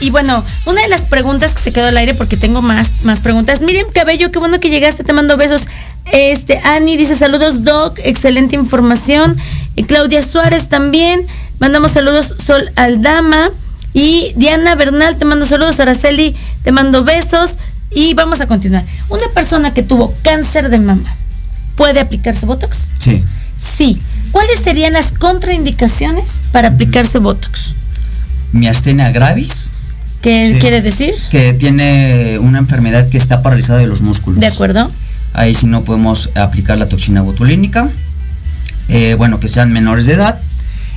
Y 0.00 0.10
bueno, 0.10 0.42
una 0.64 0.80
de 0.82 0.88
las 0.88 1.02
preguntas 1.02 1.52
que 1.54 1.60
se 1.60 1.72
quedó 1.72 1.86
al 1.86 1.96
aire 1.96 2.14
porque 2.14 2.36
tengo 2.36 2.62
más, 2.62 2.90
más 3.02 3.20
preguntas. 3.20 3.60
Miriam 3.60 3.86
Cabello, 3.92 4.30
qué 4.32 4.38
bueno 4.38 4.58
que 4.58 4.70
llegaste, 4.70 5.04
te 5.04 5.12
mando 5.12 5.36
besos. 5.36 5.62
Este, 6.12 6.58
Ani 6.64 6.96
dice 6.96 7.14
saludos 7.14 7.62
Doc, 7.62 7.98
excelente 8.02 8.56
información. 8.56 9.36
Y 9.76 9.84
Claudia 9.84 10.22
Suárez 10.22 10.68
también, 10.68 11.26
mandamos 11.58 11.92
saludos 11.92 12.34
Sol 12.44 12.70
Aldama. 12.76 13.50
Y 13.92 14.32
Diana 14.36 14.76
Bernal, 14.76 15.16
te 15.16 15.24
mando 15.24 15.44
saludos. 15.44 15.78
Araceli, 15.80 16.34
te 16.62 16.72
mando 16.72 17.04
besos. 17.04 17.58
Y 17.90 18.14
vamos 18.14 18.40
a 18.40 18.46
continuar. 18.46 18.84
Una 19.08 19.26
persona 19.34 19.74
que 19.74 19.82
tuvo 19.82 20.14
cáncer 20.22 20.70
de 20.70 20.78
mama, 20.78 21.14
¿puede 21.76 22.00
aplicarse 22.00 22.46
Botox? 22.46 22.92
Sí. 22.98 23.24
Sí. 23.60 24.00
¿Cuáles 24.32 24.60
serían 24.60 24.92
las 24.94 25.12
contraindicaciones 25.12 26.42
para 26.52 26.68
aplicarse 26.68 27.18
Botox? 27.18 27.74
Miastenia 28.52 29.10
gravis. 29.10 29.68
¿Qué 30.22 30.52
Sí. 30.54 30.60
quiere 30.60 30.82
decir? 30.82 31.14
Que 31.30 31.54
tiene 31.54 32.38
una 32.40 32.58
enfermedad 32.58 33.08
que 33.08 33.16
está 33.16 33.42
paralizada 33.42 33.78
de 33.78 33.86
los 33.86 34.02
músculos. 34.02 34.40
¿De 34.40 34.46
acuerdo? 34.46 34.90
Ahí 35.32 35.54
sí 35.54 35.66
no 35.66 35.82
podemos 35.84 36.30
aplicar 36.34 36.76
la 36.76 36.86
toxina 36.86 37.22
botulínica. 37.22 37.88
Eh, 38.88 39.14
bueno, 39.16 39.40
que 39.40 39.48
sean 39.48 39.72
menores 39.72 40.06
de 40.06 40.14
edad. 40.14 40.38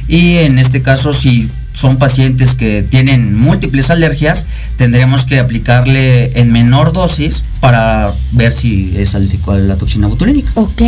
Y 0.08 0.38
en 0.38 0.60
este 0.60 0.82
caso, 0.82 1.14
si 1.14 1.50
son 1.74 1.98
pacientes 1.98 2.54
que 2.56 2.84
tienen 2.84 3.38
múltiples 3.38 3.90
alergias, 3.90 4.46
tendremos 4.78 5.26
que 5.26 5.40
aplicarle 5.40 6.40
en 6.40 6.52
menor 6.52 6.94
dosis 6.94 7.44
para 7.60 8.12
ver 8.34 8.54
si 8.54 8.94
es 8.98 9.16
alérgico 9.16 9.52
a 9.54 9.58
la 9.58 9.76
toxina 9.76 10.08
botulínica. 10.08 10.52
Ok, 10.56 10.82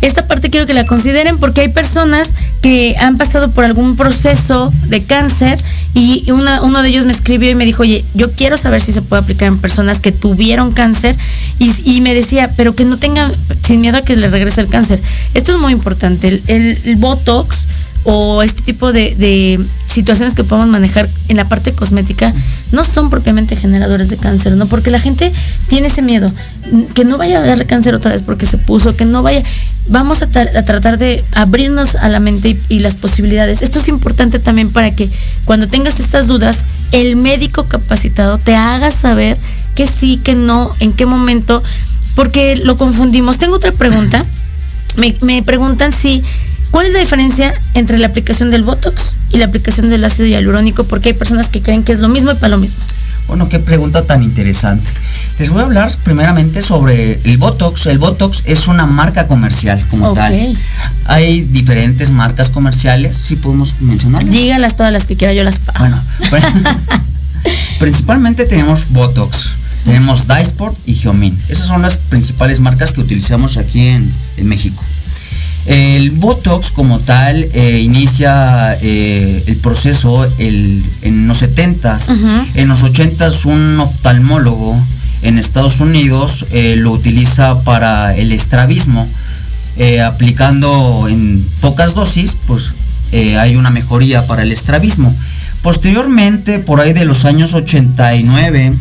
esta 0.00 0.26
parte 0.26 0.50
quiero 0.50 0.66
que 0.66 0.74
la 0.74 0.86
consideren 0.86 1.38
porque 1.38 1.60
hay 1.62 1.68
personas 1.68 2.30
que 2.62 2.96
han 2.98 3.16
pasado 3.18 3.50
por 3.50 3.64
algún 3.64 3.96
proceso 3.96 4.72
de 4.88 5.02
cáncer 5.04 5.62
y 5.94 6.30
una- 6.30 6.60
uno 6.62 6.82
de 6.82 6.88
ellos 6.88 7.04
me 7.04 7.12
escribió 7.12 7.50
y 7.50 7.54
me 7.54 7.64
dijo, 7.64 7.82
oye, 7.82 8.04
yo 8.14 8.30
quiero 8.32 8.56
saber 8.56 8.80
si 8.80 8.92
se 8.92 9.02
puede 9.02 9.22
aplicar 9.22 9.48
en 9.48 9.58
personas 9.58 10.00
que 10.00 10.10
tuvieron 10.12 10.72
cáncer 10.72 11.16
y, 11.58 12.00
me 12.00 12.14
decía, 12.14 12.50
pero 12.56 12.74
que 12.74 12.84
no 12.84 12.96
tengan, 12.98 13.32
sin 13.62 13.80
miedo 13.80 13.98
a 13.98 14.02
que 14.02 14.16
le 14.16 14.28
regrese 14.28 14.60
el 14.60 14.68
cáncer. 14.68 15.00
Esto 15.34 15.52
es 15.52 15.58
muy 15.58 15.72
importante, 15.72 16.28
el- 16.28 16.42
el 16.46 16.96
Botox 16.96 17.66
o 18.08 18.42
este 18.42 18.62
tipo 18.62 18.92
de, 18.92 19.16
de 19.16 19.58
situaciones 19.86 20.34
que 20.34 20.44
podemos 20.44 20.68
manejar 20.68 21.08
en 21.28 21.36
la 21.36 21.48
parte 21.48 21.72
cosmética 21.72 22.32
no 22.70 22.84
son 22.84 23.10
propiamente 23.10 23.56
generadores 23.56 24.08
de 24.08 24.16
cáncer, 24.16 24.52
¿no? 24.52 24.66
Porque 24.66 24.90
la 24.90 25.00
gente 25.00 25.32
tiene 25.68 25.88
ese 25.88 26.02
miedo, 26.02 26.32
que 26.94 27.04
no 27.04 27.18
vaya 27.18 27.38
a 27.38 27.46
darle 27.46 27.66
cáncer 27.66 27.96
otra 27.96 28.12
vez 28.12 28.22
porque 28.22 28.46
se 28.46 28.58
puso, 28.58 28.94
que 28.94 29.04
no 29.04 29.24
vaya. 29.24 29.42
Vamos 29.88 30.22
a, 30.22 30.28
tra- 30.28 30.56
a 30.56 30.64
tratar 30.64 30.98
de 30.98 31.24
abrirnos 31.32 31.96
a 31.96 32.08
la 32.08 32.20
mente 32.20 32.50
y, 32.50 32.76
y 32.76 32.78
las 32.78 32.94
posibilidades. 32.94 33.62
Esto 33.62 33.80
es 33.80 33.88
importante 33.88 34.38
también 34.38 34.70
para 34.72 34.92
que 34.92 35.08
cuando 35.44 35.66
tengas 35.66 35.98
estas 35.98 36.28
dudas, 36.28 36.64
el 36.92 37.16
médico 37.16 37.64
capacitado 37.64 38.38
te 38.38 38.54
haga 38.54 38.92
saber 38.92 39.36
que 39.74 39.86
sí, 39.86 40.18
que 40.18 40.34
no, 40.34 40.72
en 40.78 40.92
qué 40.92 41.06
momento, 41.06 41.60
porque 42.14 42.56
lo 42.56 42.76
confundimos. 42.76 43.38
Tengo 43.38 43.56
otra 43.56 43.72
pregunta. 43.72 44.24
Me, 44.96 45.14
me 45.20 45.42
preguntan 45.42 45.92
si, 45.92 46.22
¿cuál 46.70 46.86
es 46.86 46.92
la 46.92 47.00
diferencia 47.00 47.54
entre 47.74 47.98
la 47.98 48.06
aplicación 48.06 48.50
del 48.50 48.62
Botox 48.62 49.16
y 49.30 49.38
la 49.38 49.46
aplicación 49.46 49.90
del 49.90 50.04
ácido 50.04 50.28
hialurónico? 50.28 50.84
Porque 50.84 51.10
hay 51.10 51.14
personas 51.14 51.48
que 51.48 51.62
creen 51.62 51.84
que 51.84 51.92
es 51.92 52.00
lo 52.00 52.08
mismo 52.08 52.32
y 52.32 52.34
para 52.34 52.48
lo 52.48 52.58
mismo. 52.58 52.78
Bueno, 53.28 53.48
qué 53.48 53.58
pregunta 53.58 54.06
tan 54.06 54.22
interesante. 54.22 54.88
Les 55.38 55.50
voy 55.50 55.60
a 55.60 55.64
hablar 55.64 55.94
primeramente 56.04 56.62
sobre 56.62 57.20
el 57.24 57.36
Botox. 57.38 57.86
El 57.86 57.98
Botox 57.98 58.42
es 58.46 58.68
una 58.68 58.86
marca 58.86 59.26
comercial 59.26 59.84
como 59.88 60.14
tal. 60.14 60.56
Hay 61.06 61.40
diferentes 61.40 62.10
marcas 62.10 62.50
comerciales, 62.50 63.16
si 63.16 63.36
podemos 63.36 63.74
mencionarlas. 63.80 64.32
Dígalas 64.32 64.76
todas 64.76 64.92
las 64.92 65.06
que 65.06 65.16
quiera, 65.16 65.34
yo 65.34 65.42
las 65.42 65.58
pago. 65.58 65.78
Bueno, 65.80 66.02
principalmente 67.80 68.44
tenemos 68.44 68.90
Botox, 68.90 69.50
tenemos 69.84 70.26
Dysport 70.28 70.76
y 70.86 70.94
Geomin. 70.94 71.36
Esas 71.48 71.66
son 71.66 71.82
las 71.82 71.98
principales 71.98 72.60
marcas 72.60 72.92
que 72.92 73.00
utilizamos 73.00 73.56
aquí 73.56 73.88
en, 73.88 74.08
en 74.36 74.48
México. 74.48 74.82
El 75.66 76.10
Botox 76.12 76.70
como 76.70 77.00
tal 77.00 77.42
eh, 77.52 77.80
inicia 77.82 78.74
eh, 78.82 79.42
el 79.46 79.56
proceso 79.56 80.24
el- 80.38 80.84
en 81.02 81.26
los 81.26 81.42
70s. 81.42 82.08
Ujú. 82.10 82.46
En 82.54 82.68
los 82.68 82.82
80s 82.84 83.44
un 83.46 83.78
oftalmólogo 83.80 84.76
en 85.22 85.38
Estados 85.38 85.80
Unidos 85.80 86.46
eh, 86.52 86.76
lo 86.76 86.92
utiliza 86.92 87.60
para 87.62 88.14
el 88.16 88.32
estrabismo. 88.32 89.06
Aplicando 90.04 91.06
en 91.08 91.44
pocas 91.60 91.94
dosis, 91.94 92.34
pues 92.46 92.72
hay 93.38 93.56
una 93.56 93.70
mejoría 93.70 94.26
para 94.26 94.42
el 94.42 94.50
estrabismo. 94.52 95.14
Posteriormente, 95.62 96.58
por 96.60 96.80
ahí 96.80 96.92
de 96.92 97.04
los 97.04 97.24
años 97.24 97.52
89, 97.52 98.74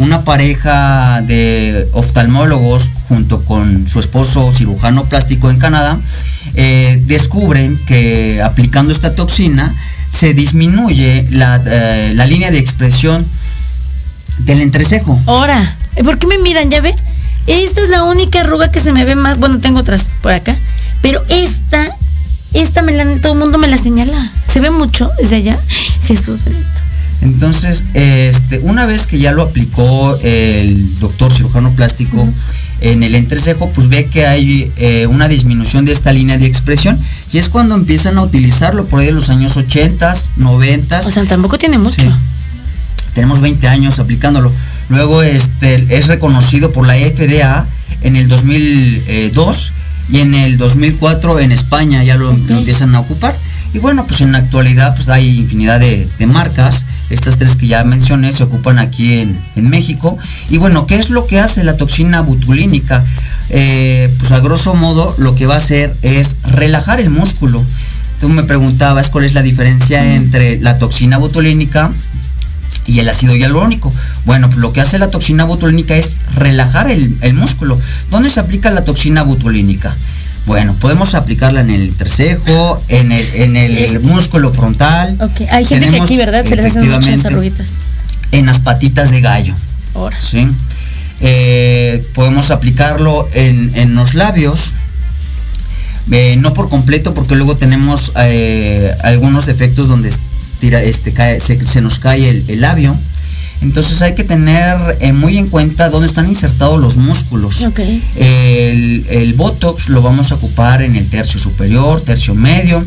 una 0.00 0.24
pareja 0.24 1.20
de 1.22 1.88
oftalmólogos 1.92 2.90
junto 3.08 3.42
con 3.42 3.86
su 3.86 4.00
esposo 4.00 4.50
cirujano 4.50 5.04
plástico 5.04 5.50
en 5.50 5.58
Canadá 5.58 6.00
eh, 6.54 7.02
descubren 7.04 7.78
que 7.86 8.40
aplicando 8.42 8.92
esta 8.92 9.14
toxina 9.14 9.70
se 10.10 10.32
disminuye 10.32 11.26
la, 11.30 11.60
eh, 11.66 12.12
la 12.14 12.26
línea 12.26 12.50
de 12.50 12.58
expresión 12.58 13.24
del 14.38 14.62
entrecejo. 14.62 15.20
Ahora, 15.26 15.76
¿por 16.02 16.18
qué 16.18 16.26
me 16.26 16.38
miran? 16.38 16.70
¿Ya 16.70 16.80
ve? 16.80 16.94
Esta 17.46 17.82
es 17.82 17.90
la 17.90 18.04
única 18.04 18.40
arruga 18.40 18.72
que 18.72 18.80
se 18.80 18.92
me 18.92 19.04
ve 19.04 19.16
más. 19.16 19.38
Bueno, 19.38 19.58
tengo 19.58 19.80
otras 19.80 20.06
por 20.22 20.32
acá. 20.32 20.56
Pero 21.02 21.22
esta, 21.28 21.90
esta 22.54 22.80
me 22.80 22.92
la, 22.92 23.04
todo 23.20 23.34
el 23.34 23.38
mundo 23.38 23.58
me 23.58 23.68
la 23.68 23.76
señala. 23.76 24.30
¿Se 24.46 24.60
ve 24.60 24.70
mucho 24.70 25.10
desde 25.18 25.36
allá? 25.36 25.58
Jesús 26.06 26.42
bendito. 26.44 26.79
Entonces, 27.22 27.84
este, 27.94 28.58
una 28.60 28.86
vez 28.86 29.06
que 29.06 29.18
ya 29.18 29.32
lo 29.32 29.42
aplicó 29.42 30.16
el 30.22 30.98
doctor 31.00 31.32
cirujano 31.32 31.70
plástico 31.72 32.26
en 32.80 33.02
el 33.02 33.14
entrecejo, 33.14 33.70
pues 33.70 33.88
ve 33.88 34.06
que 34.06 34.26
hay 34.26 34.72
eh, 34.76 35.06
una 35.06 35.28
disminución 35.28 35.84
de 35.84 35.92
esta 35.92 36.12
línea 36.12 36.38
de 36.38 36.46
expresión 36.46 36.98
y 37.32 37.38
es 37.38 37.48
cuando 37.48 37.74
empiezan 37.74 38.16
a 38.16 38.22
utilizarlo 38.22 38.86
por 38.86 39.00
ahí 39.00 39.06
de 39.06 39.12
los 39.12 39.28
años 39.28 39.56
80, 39.56 40.14
90. 40.36 41.00
O 41.00 41.10
sea, 41.10 41.24
tampoco 41.24 41.58
tiene 41.58 41.76
mucho. 41.76 42.00
Sí. 42.00 42.10
Tenemos 43.14 43.40
20 43.40 43.68
años 43.68 43.98
aplicándolo. 43.98 44.50
Luego 44.88 45.22
este, 45.22 45.86
es 45.90 46.06
reconocido 46.06 46.72
por 46.72 46.86
la 46.86 46.94
FDA 46.94 47.66
en 48.02 48.16
el 48.16 48.28
2002 48.28 49.72
y 50.10 50.20
en 50.20 50.34
el 50.34 50.56
2004 50.56 51.40
en 51.40 51.52
España 51.52 52.02
ya 52.02 52.16
lo 52.16 52.30
empiezan 52.30 52.94
a 52.94 53.00
ocupar. 53.00 53.36
Y 53.72 53.78
bueno, 53.78 54.04
pues 54.06 54.20
en 54.20 54.32
la 54.32 54.38
actualidad 54.38 54.94
pues 54.96 55.08
hay 55.08 55.38
infinidad 55.38 55.78
de, 55.78 56.08
de 56.18 56.26
marcas. 56.26 56.84
Estas 57.08 57.38
tres 57.38 57.56
que 57.56 57.66
ya 57.66 57.84
mencioné 57.84 58.32
se 58.32 58.42
ocupan 58.42 58.78
aquí 58.78 59.20
en, 59.20 59.40
en 59.56 59.68
México. 59.68 60.18
Y 60.48 60.58
bueno, 60.58 60.86
¿qué 60.86 60.96
es 60.96 61.10
lo 61.10 61.26
que 61.26 61.40
hace 61.40 61.62
la 61.64 61.76
toxina 61.76 62.20
butulínica? 62.20 63.04
Eh, 63.50 64.12
pues 64.18 64.30
a 64.32 64.40
grosso 64.40 64.74
modo 64.74 65.14
lo 65.18 65.34
que 65.34 65.46
va 65.46 65.54
a 65.54 65.58
hacer 65.58 65.94
es 66.02 66.36
relajar 66.44 67.00
el 67.00 67.10
músculo. 67.10 67.64
Tú 68.20 68.28
me 68.28 68.42
preguntabas 68.42 69.08
cuál 69.08 69.24
es 69.24 69.34
la 69.34 69.42
diferencia 69.42 70.14
entre 70.14 70.60
la 70.60 70.76
toxina 70.76 71.18
botulínica 71.18 71.92
y 72.86 72.98
el 72.98 73.08
ácido 73.08 73.34
hialurónico. 73.34 73.92
Bueno, 74.24 74.48
pues 74.48 74.58
lo 74.58 74.72
que 74.72 74.80
hace 74.80 74.98
la 74.98 75.08
toxina 75.08 75.44
botulínica 75.44 75.96
es 75.96 76.18
relajar 76.34 76.90
el, 76.90 77.16
el 77.22 77.34
músculo. 77.34 77.80
¿Dónde 78.10 78.30
se 78.30 78.40
aplica 78.40 78.70
la 78.70 78.84
toxina 78.84 79.22
botulínica? 79.22 79.94
Bueno, 80.46 80.74
podemos 80.80 81.14
aplicarla 81.14 81.60
en 81.60 81.70
el 81.70 81.82
entrecejo, 81.82 82.80
en 82.88 83.12
el, 83.12 83.26
en 83.34 83.56
el 83.56 84.00
músculo 84.00 84.52
frontal. 84.52 85.16
Ok, 85.20 85.42
hay 85.50 85.64
gente 85.64 85.68
que 85.68 85.78
Tenemos, 85.86 86.08
aquí, 86.08 86.16
¿verdad? 86.16 86.44
Se 86.44 86.56
les 86.56 86.64
hacen 86.66 86.90
muchas 86.90 87.24
arruguitas. 87.24 87.74
En 88.32 88.46
las 88.46 88.58
patitas 88.58 89.10
de 89.10 89.20
gallo. 89.20 89.54
Ahora. 89.94 90.18
¿sí? 90.20 90.46
Eh, 91.20 92.02
podemos 92.14 92.50
aplicarlo 92.50 93.28
en, 93.34 93.70
en 93.76 93.94
los 93.94 94.14
labios. 94.14 94.72
eh, 96.10 96.36
no 96.38 96.54
por 96.54 96.68
completo, 96.68 97.12
porque 97.14 97.36
luego 97.36 97.56
tenemos 97.56 98.12
eh, 98.16 98.92
algunos 99.04 99.46
defectos 99.46 99.86
donde 99.88 100.12
tira, 100.58 100.82
este, 100.82 101.12
cae- 101.12 101.38
se, 101.38 101.62
se 101.64 101.80
nos 101.80 101.98
cae 101.98 102.28
el, 102.28 102.44
el 102.48 102.60
labio. 102.62 102.96
Entonces 103.62 104.00
hay 104.02 104.14
que 104.14 104.24
tener 104.24 104.76
eh, 105.00 105.12
muy 105.12 105.36
en 105.36 105.46
cuenta 105.48 105.90
dónde 105.90 106.06
están 106.06 106.26
insertados 106.28 106.80
los 106.80 106.96
músculos. 106.96 107.62
El, 108.16 109.04
el 109.10 109.32
Botox 109.34 109.88
lo 109.90 110.00
vamos 110.02 110.32
a 110.32 110.36
ocupar 110.36 110.82
en 110.82 110.96
el 110.96 111.08
tercio 111.10 111.38
superior, 111.38 112.00
tercio 112.00 112.34
medio 112.34 112.82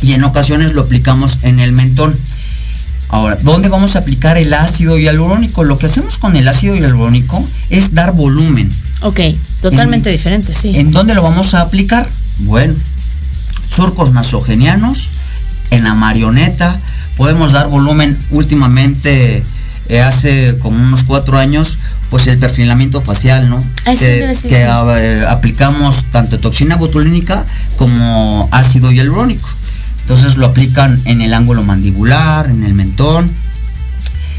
y 0.00 0.12
en 0.12 0.22
ocasiones 0.22 0.72
lo 0.72 0.82
aplicamos 0.82 1.38
en 1.42 1.58
el 1.58 1.72
mentón. 1.72 2.16
Ahora, 3.10 3.36
¿dónde 3.42 3.68
vamos 3.70 3.96
a 3.96 4.00
aplicar 4.00 4.36
el 4.36 4.52
ácido 4.54 4.98
hialurónico? 4.98 5.64
Lo 5.64 5.78
que 5.78 5.86
hacemos 5.86 6.18
con 6.18 6.36
el 6.36 6.46
ácido 6.46 6.76
hialurónico 6.76 7.42
es 7.70 7.94
dar 7.94 8.12
volumen. 8.12 8.70
Ok, 9.02 9.20
totalmente 9.62 10.10
En- 10.10 10.16
diferente, 10.16 10.54
sí. 10.54 10.76
¿En 10.76 10.90
dónde 10.90 11.14
lo 11.14 11.22
vamos 11.22 11.54
a 11.54 11.62
aplicar? 11.62 12.06
Bueno, 12.40 12.74
surcos 13.74 14.12
nasogenianos, 14.12 15.08
en 15.70 15.84
la 15.84 15.94
marioneta, 15.94 16.78
podemos 17.16 17.52
dar 17.52 17.68
volumen 17.68 18.16
últimamente, 18.30 19.42
eh, 19.88 20.00
hace 20.00 20.58
como 20.58 20.82
unos 20.82 21.04
cuatro 21.04 21.38
años, 21.38 21.78
pues 22.10 22.26
el 22.26 22.38
perfilamiento 22.38 23.00
facial, 23.00 23.48
¿no? 23.48 23.60
Sí, 23.60 23.96
que 23.98 24.18
gracias, 24.20 24.52
que, 24.52 24.60
sí. 24.60 25.24
aplicamos 25.26 26.04
tanto 26.12 26.38
toxina 26.40 26.76
botulínica 26.76 27.44
como 27.76 28.48
ácido 28.52 28.90
hialurónico. 28.90 29.48
Entonces 30.02 30.36
lo 30.36 30.46
aplican 30.46 30.98
en 31.04 31.20
el 31.20 31.34
ángulo 31.34 31.62
mandibular, 31.62 32.48
en 32.50 32.64
el 32.64 32.74
mentón. 32.74 33.30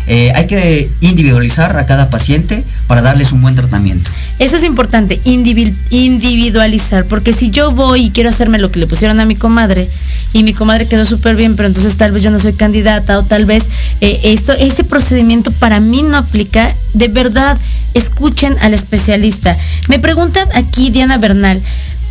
Eh, 0.08 0.32
hay 0.36 0.48
que 0.48 0.90
individualizar 1.02 1.78
a 1.78 1.86
cada 1.86 2.10
paciente 2.10 2.64
para 2.88 3.02
darles 3.02 3.32
un 3.32 3.42
buen 3.42 3.56
tratamiento. 3.56 4.10
Eso 4.40 4.56
es 4.56 4.64
importante, 4.64 5.20
individualizar, 5.24 7.06
porque 7.06 7.34
si 7.34 7.52
yo 7.52 7.72
voy 7.72 8.06
y 8.06 8.10
quiero 8.12 8.30
hacerme 8.30 8.58
lo 8.58 8.72
que 8.72 8.80
le 8.80 8.88
pusieron 8.88 9.20
a 9.20 9.26
mi 9.26 9.36
comadre 9.36 9.88
y 10.34 10.44
mi 10.44 10.54
comadre 10.54 10.88
quedó 10.88 11.06
súper 11.06 11.36
bien, 11.36 11.56
pero 11.56 11.68
entonces 11.68 11.98
tal 11.98 12.12
vez 12.12 12.24
yo 12.24 12.32
no 12.32 12.40
soy 12.40 12.54
candidata 12.54 13.20
o 13.20 13.24
tal 13.24 13.46
vez 13.46 13.66
eh, 14.02 14.38
ese 14.60 14.84
procedimiento 14.84 15.52
para 15.52 15.80
mí 15.80 16.04
no 16.04 16.18
aplica, 16.18 16.74
de 16.94 17.08
verdad, 17.08 17.58
escuchen 17.94 18.56
al 18.62 18.74
especialista. 18.74 19.58
Me 19.88 20.00
preguntan 20.00 20.48
aquí 20.54 20.90
Diana 20.90 21.18
Bernal, 21.18 21.62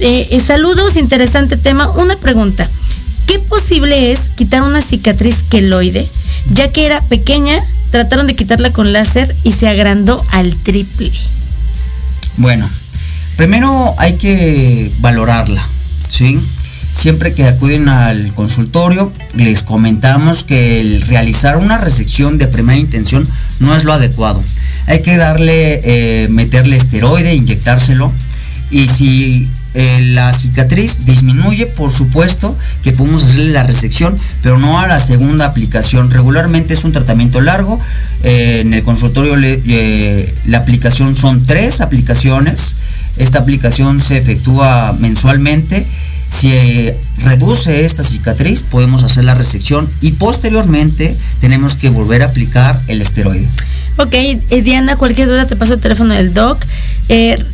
eh, 0.01 0.29
eh, 0.31 0.41
saludos, 0.41 0.97
interesante 0.97 1.57
tema, 1.57 1.91
una 1.91 2.17
pregunta. 2.17 2.69
¿Qué 3.27 3.39
posible 3.39 4.13
es 4.13 4.31
quitar 4.35 4.63
una 4.63 4.81
cicatriz 4.81 5.45
queloide, 5.49 6.07
ya 6.53 6.69
que 6.69 6.87
era 6.87 7.01
pequeña, 7.03 7.63
trataron 7.91 8.27
de 8.27 8.35
quitarla 8.35 8.73
con 8.73 8.93
láser 8.93 9.35
y 9.45 9.53
se 9.53 9.69
agrandó 9.69 10.25
al 10.31 10.55
triple? 10.55 11.11
Bueno, 12.37 12.69
primero 13.37 13.95
hay 13.99 14.17
que 14.17 14.91
valorarla, 15.01 15.65
¿sí? 16.09 16.39
Siempre 16.41 17.33
que 17.33 17.45
acuden 17.45 17.89
al 17.89 18.33
consultorio, 18.35 19.13
les 19.35 19.63
comentamos 19.63 20.43
que 20.43 20.81
el 20.81 21.03
realizar 21.03 21.57
una 21.57 21.79
resección 21.79 22.39
de 22.39 22.49
primera 22.49 22.79
intención 22.79 23.27
no 23.61 23.77
es 23.77 23.85
lo 23.85 23.93
adecuado. 23.93 24.43
Hay 24.87 25.03
que 25.03 25.17
darle, 25.17 25.81
eh, 25.85 26.29
meterle 26.29 26.77
esteroide, 26.77 27.35
inyectárselo. 27.35 28.13
Y 28.71 28.89
si 28.89 29.49
eh, 29.81 30.01
la 30.01 30.33
cicatriz 30.33 31.07
disminuye, 31.07 31.67
por 31.67 31.93
supuesto 31.93 32.59
que 32.83 32.91
podemos 32.91 33.23
hacerle 33.23 33.53
la 33.53 33.63
resección, 33.63 34.17
pero 34.43 34.59
no 34.59 34.81
a 34.81 34.89
la 34.89 34.99
segunda 34.99 35.45
aplicación. 35.45 36.11
Regularmente 36.11 36.75
es 36.75 36.83
un 36.83 36.91
tratamiento 36.91 37.41
largo. 37.41 37.79
Eh, 38.25 38.63
en 38.63 38.75
el 38.75 38.83
consultorio 38.83 39.37
la 39.37 40.59
aplicación 40.59 41.15
son 41.15 41.47
tres 41.47 41.81
aplicaciones. 41.81 42.75
Esta 43.19 43.39
aplicación 43.39 44.01
se 44.01 44.19
efectúa 44.19 44.97
mensualmente. 44.99 45.87
Si 46.27 46.51
eh, 46.51 46.97
reduce 47.19 47.85
esta 47.85 48.03
cicatriz, 48.03 48.63
podemos 48.63 49.05
hacer 49.05 49.27
la 49.27 49.35
resección 49.35 49.89
y 50.01 50.11
posteriormente 50.11 51.17
tenemos 51.41 51.77
que 51.77 51.89
volver 51.91 52.23
a 52.23 52.27
aplicar 52.27 52.77
el 52.89 53.01
esteroide. 53.01 53.47
Ok, 53.97 54.13
Diana, 54.65 54.97
cualquier 54.97 55.29
duda 55.29 55.47
te 55.47 55.55
paso 55.55 55.75
el 55.75 55.81
teléfono 55.81 56.15
del 56.15 56.35
doc. 56.35 56.59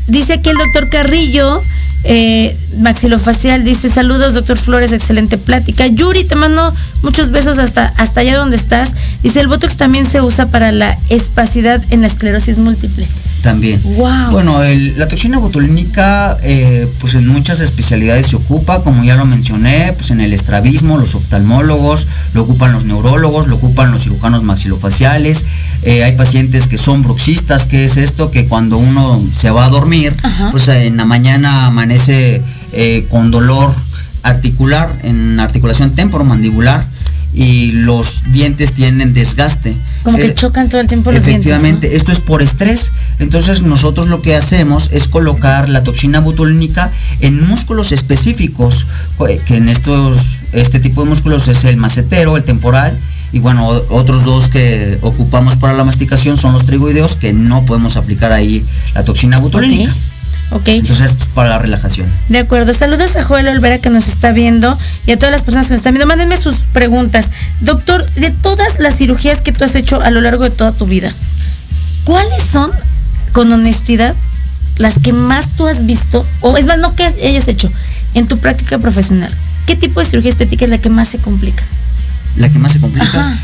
dice 0.06 0.32
aquí 0.32 0.48
el 0.48 0.56
doctor 0.56 0.88
Carrillo 0.88 1.62
eh, 2.04 2.56
maxilofacial 2.78 3.64
dice 3.64 3.88
saludos 3.88 4.34
doctor 4.34 4.58
Flores, 4.58 4.92
excelente 4.92 5.38
plática. 5.38 5.86
Yuri, 5.86 6.24
te 6.24 6.36
mando 6.36 6.72
muchos 7.04 7.30
besos 7.30 7.58
hasta, 7.58 7.86
hasta 7.96 8.20
allá 8.20 8.36
donde 8.36 8.56
estás. 8.56 8.92
Dice 9.22 9.40
el 9.40 9.48
Botox 9.48 9.76
también 9.76 10.06
se 10.06 10.20
usa 10.20 10.46
para 10.46 10.72
la 10.72 10.96
espacidad 11.10 11.82
en 11.90 12.00
la 12.00 12.06
esclerosis 12.08 12.58
múltiple. 12.58 13.06
También. 13.42 13.80
Wow. 13.96 14.30
Bueno, 14.32 14.58
la 14.96 15.06
toxina 15.06 15.38
botulínica 15.38 16.38
eh, 16.42 16.88
pues 17.00 17.14
en 17.14 17.28
muchas 17.28 17.60
especialidades 17.60 18.28
se 18.28 18.36
ocupa, 18.36 18.82
como 18.82 19.04
ya 19.04 19.16
lo 19.16 19.26
mencioné, 19.26 19.92
pues 19.96 20.10
en 20.10 20.20
el 20.20 20.32
estrabismo, 20.32 20.98
los 20.98 21.14
oftalmólogos, 21.14 22.06
lo 22.32 22.42
ocupan 22.42 22.72
los 22.72 22.84
neurólogos, 22.84 23.46
lo 23.48 23.56
ocupan 23.56 23.92
los 23.92 24.02
cirujanos 24.02 24.42
maxilofaciales. 24.42 25.44
Eh, 25.82 26.04
hay 26.04 26.16
pacientes 26.16 26.66
que 26.68 26.78
son 26.78 27.02
bruxistas, 27.02 27.66
que 27.66 27.84
es 27.84 27.98
esto? 27.98 28.30
Que 28.30 28.46
cuando 28.46 28.78
uno 28.78 29.22
se 29.30 29.50
va 29.50 29.66
a 29.66 29.68
dormir, 29.68 30.14
pues 30.50 30.68
en 30.68 30.96
la 30.96 31.04
mañana 31.04 31.66
amanece 31.66 32.40
eh, 32.72 33.06
con 33.10 33.30
dolor 33.30 33.74
articular, 34.22 34.88
en 35.02 35.38
articulación 35.38 35.92
temporomandibular 35.92 36.82
y 37.34 37.72
los 37.72 38.22
dientes 38.32 38.72
tienen 38.72 39.12
desgaste. 39.12 39.74
Como 40.02 40.18
que 40.18 40.26
eh, 40.26 40.34
chocan 40.34 40.68
todo 40.68 40.80
el 40.80 40.86
tiempo 40.86 41.10
los 41.10 41.26
Efectivamente, 41.26 41.96
esto 41.96 42.12
es 42.12 42.20
por 42.20 42.42
estrés. 42.42 42.92
Entonces 43.18 43.62
nosotros 43.62 44.06
lo 44.06 44.22
que 44.22 44.36
hacemos 44.36 44.90
es 44.92 45.08
colocar 45.08 45.68
la 45.68 45.82
toxina 45.82 46.20
botulínica 46.20 46.90
en 47.20 47.46
músculos 47.46 47.92
específicos, 47.92 48.86
que 49.46 49.56
en 49.56 49.68
estos, 49.68 50.52
este 50.52 50.78
tipo 50.78 51.02
de 51.02 51.08
músculos 51.08 51.48
es 51.48 51.64
el 51.64 51.76
macetero, 51.76 52.36
el 52.36 52.44
temporal, 52.44 52.96
y 53.32 53.40
bueno, 53.40 53.66
otros 53.66 54.24
dos 54.24 54.48
que 54.48 54.96
ocupamos 55.00 55.56
para 55.56 55.72
la 55.72 55.82
masticación 55.82 56.36
son 56.36 56.52
los 56.52 56.64
trigoideos, 56.66 57.16
que 57.16 57.32
no 57.32 57.64
podemos 57.64 57.96
aplicar 57.96 58.30
ahí 58.30 58.62
la 58.94 59.02
toxina 59.02 59.38
botulínica. 59.38 59.92
Ok. 60.50 60.68
Entonces 60.68 61.10
esto 61.12 61.24
es 61.24 61.30
para 61.30 61.48
la 61.48 61.58
relajación. 61.58 62.06
De 62.28 62.38
acuerdo. 62.38 62.72
Saludos 62.74 63.16
a 63.16 63.24
Joel 63.24 63.48
Olvera 63.48 63.78
que 63.78 63.90
nos 63.90 64.08
está 64.08 64.32
viendo 64.32 64.76
y 65.06 65.12
a 65.12 65.16
todas 65.16 65.32
las 65.32 65.42
personas 65.42 65.66
que 65.66 65.72
nos 65.72 65.80
están 65.80 65.94
viendo. 65.94 66.06
Mándenme 66.06 66.36
sus 66.36 66.58
preguntas. 66.72 67.30
Doctor, 67.60 68.08
de 68.12 68.30
todas 68.30 68.78
las 68.78 68.96
cirugías 68.96 69.40
que 69.40 69.52
tú 69.52 69.64
has 69.64 69.74
hecho 69.74 70.00
a 70.00 70.10
lo 70.10 70.20
largo 70.20 70.44
de 70.44 70.50
toda 70.50 70.72
tu 70.72 70.86
vida, 70.86 71.12
¿cuáles 72.04 72.42
son, 72.42 72.70
con 73.32 73.52
honestidad, 73.52 74.14
las 74.78 74.98
que 74.98 75.12
más 75.12 75.50
tú 75.56 75.66
has 75.66 75.86
visto, 75.86 76.24
o 76.40 76.56
es 76.56 76.66
más, 76.66 76.78
no 76.78 76.94
que 76.94 77.04
hayas 77.04 77.48
hecho, 77.48 77.70
en 78.14 78.26
tu 78.26 78.38
práctica 78.38 78.78
profesional? 78.78 79.32
¿Qué 79.66 79.76
tipo 79.76 80.00
de 80.00 80.06
cirugía 80.06 80.30
estética 80.30 80.66
es 80.66 80.70
la 80.70 80.78
que 80.78 80.90
más 80.90 81.08
se 81.08 81.18
complica? 81.18 81.64
La 82.36 82.48
que 82.48 82.58
más 82.58 82.72
se 82.72 82.80
complica. 82.80 83.38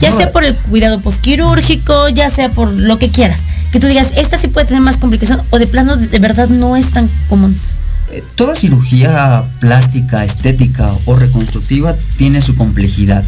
Ya 0.00 0.10
sea 0.10 0.32
por 0.32 0.44
el 0.44 0.54
cuidado 0.54 1.00
postquirúrgico, 1.00 2.08
ya 2.08 2.28
sea 2.28 2.48
por 2.50 2.70
lo 2.72 2.98
que 2.98 3.08
quieras 3.08 3.42
que 3.72 3.80
tú 3.80 3.86
digas, 3.86 4.12
esta 4.16 4.36
sí 4.36 4.48
puede 4.48 4.66
tener 4.66 4.82
más 4.82 4.98
complicación 4.98 5.40
o 5.50 5.58
de 5.58 5.66
plano 5.66 5.96
de, 5.96 6.18
verdad 6.18 6.48
no 6.48 6.76
es 6.76 6.90
tan 6.90 7.08
común? 7.28 7.56
Eh, 8.12 8.22
toda 8.34 8.54
cirugía 8.54 9.44
plástica, 9.60 10.24
estética 10.24 10.90
o 11.06 11.16
reconstructiva 11.16 11.96
tiene 12.18 12.42
su 12.42 12.54
complejidad. 12.54 13.24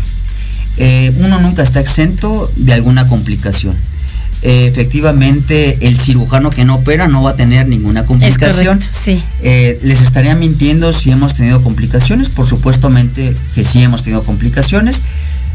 Eh, 0.76 1.14
uno 1.20 1.40
nunca 1.40 1.62
está 1.62 1.80
exento 1.80 2.50
de 2.56 2.74
alguna 2.74 3.08
complicación. 3.08 3.74
Eh, 4.42 4.66
efectivamente, 4.66 5.78
el 5.80 5.98
cirujano 5.98 6.50
que 6.50 6.66
no 6.66 6.74
opera 6.74 7.08
no 7.08 7.22
va 7.22 7.30
a 7.30 7.36
tener 7.36 7.66
ninguna 7.66 8.04
complicación. 8.04 8.78
sí. 8.82 9.22
les 9.40 10.02
estaría 10.02 10.34
mintiendo 10.34 10.92
si 10.92 11.10
hemos 11.10 11.32
tenido 11.32 11.62
complicaciones, 11.62 12.28
por 12.28 12.46
supuestamente 12.46 13.34
que 13.54 13.64
sí 13.64 13.82
hemos 13.82 14.02
tenido 14.02 14.22
complicaciones. 14.22 15.00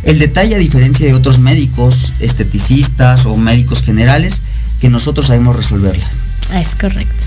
El 0.04 0.18
detalle, 0.18 0.56
a 0.56 0.58
diferencia 0.58 1.06
de 1.06 1.14
otros 1.14 1.40
médicos, 1.40 2.14
esteticistas 2.22 3.26
o 3.26 3.36
médicos 3.36 3.84
generales, 3.84 4.42
que 4.80 4.90
nosotros 4.90 5.28
sabemos 5.28 5.56
resolverlas. 5.56 6.10
Es 6.54 6.76
correcto. 6.76 7.26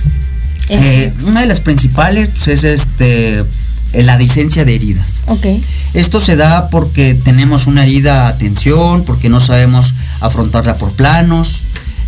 Eh, 0.69 1.13
una 1.27 1.41
de 1.41 1.47
las 1.47 1.61
principales 1.61 2.29
pues, 2.29 2.49
es 2.49 2.65
este 2.65 3.41
eh, 3.41 4.03
la 4.03 4.17
licencia 4.17 4.65
de 4.65 4.75
heridas. 4.75 5.23
Okay. 5.27 5.63
Esto 5.95 6.21
se 6.21 6.37
da 6.37 6.71
porque 6.71 7.15
tenemos 7.15 7.67
una 7.67 7.83
herida 7.85 8.29
a 8.29 8.39
tensión, 8.39 9.05
porque 9.05 9.29
no 9.29 9.41
sabemos 9.41 9.95
afrontarla 10.21 10.75
por 10.75 10.93
planos, 10.93 11.65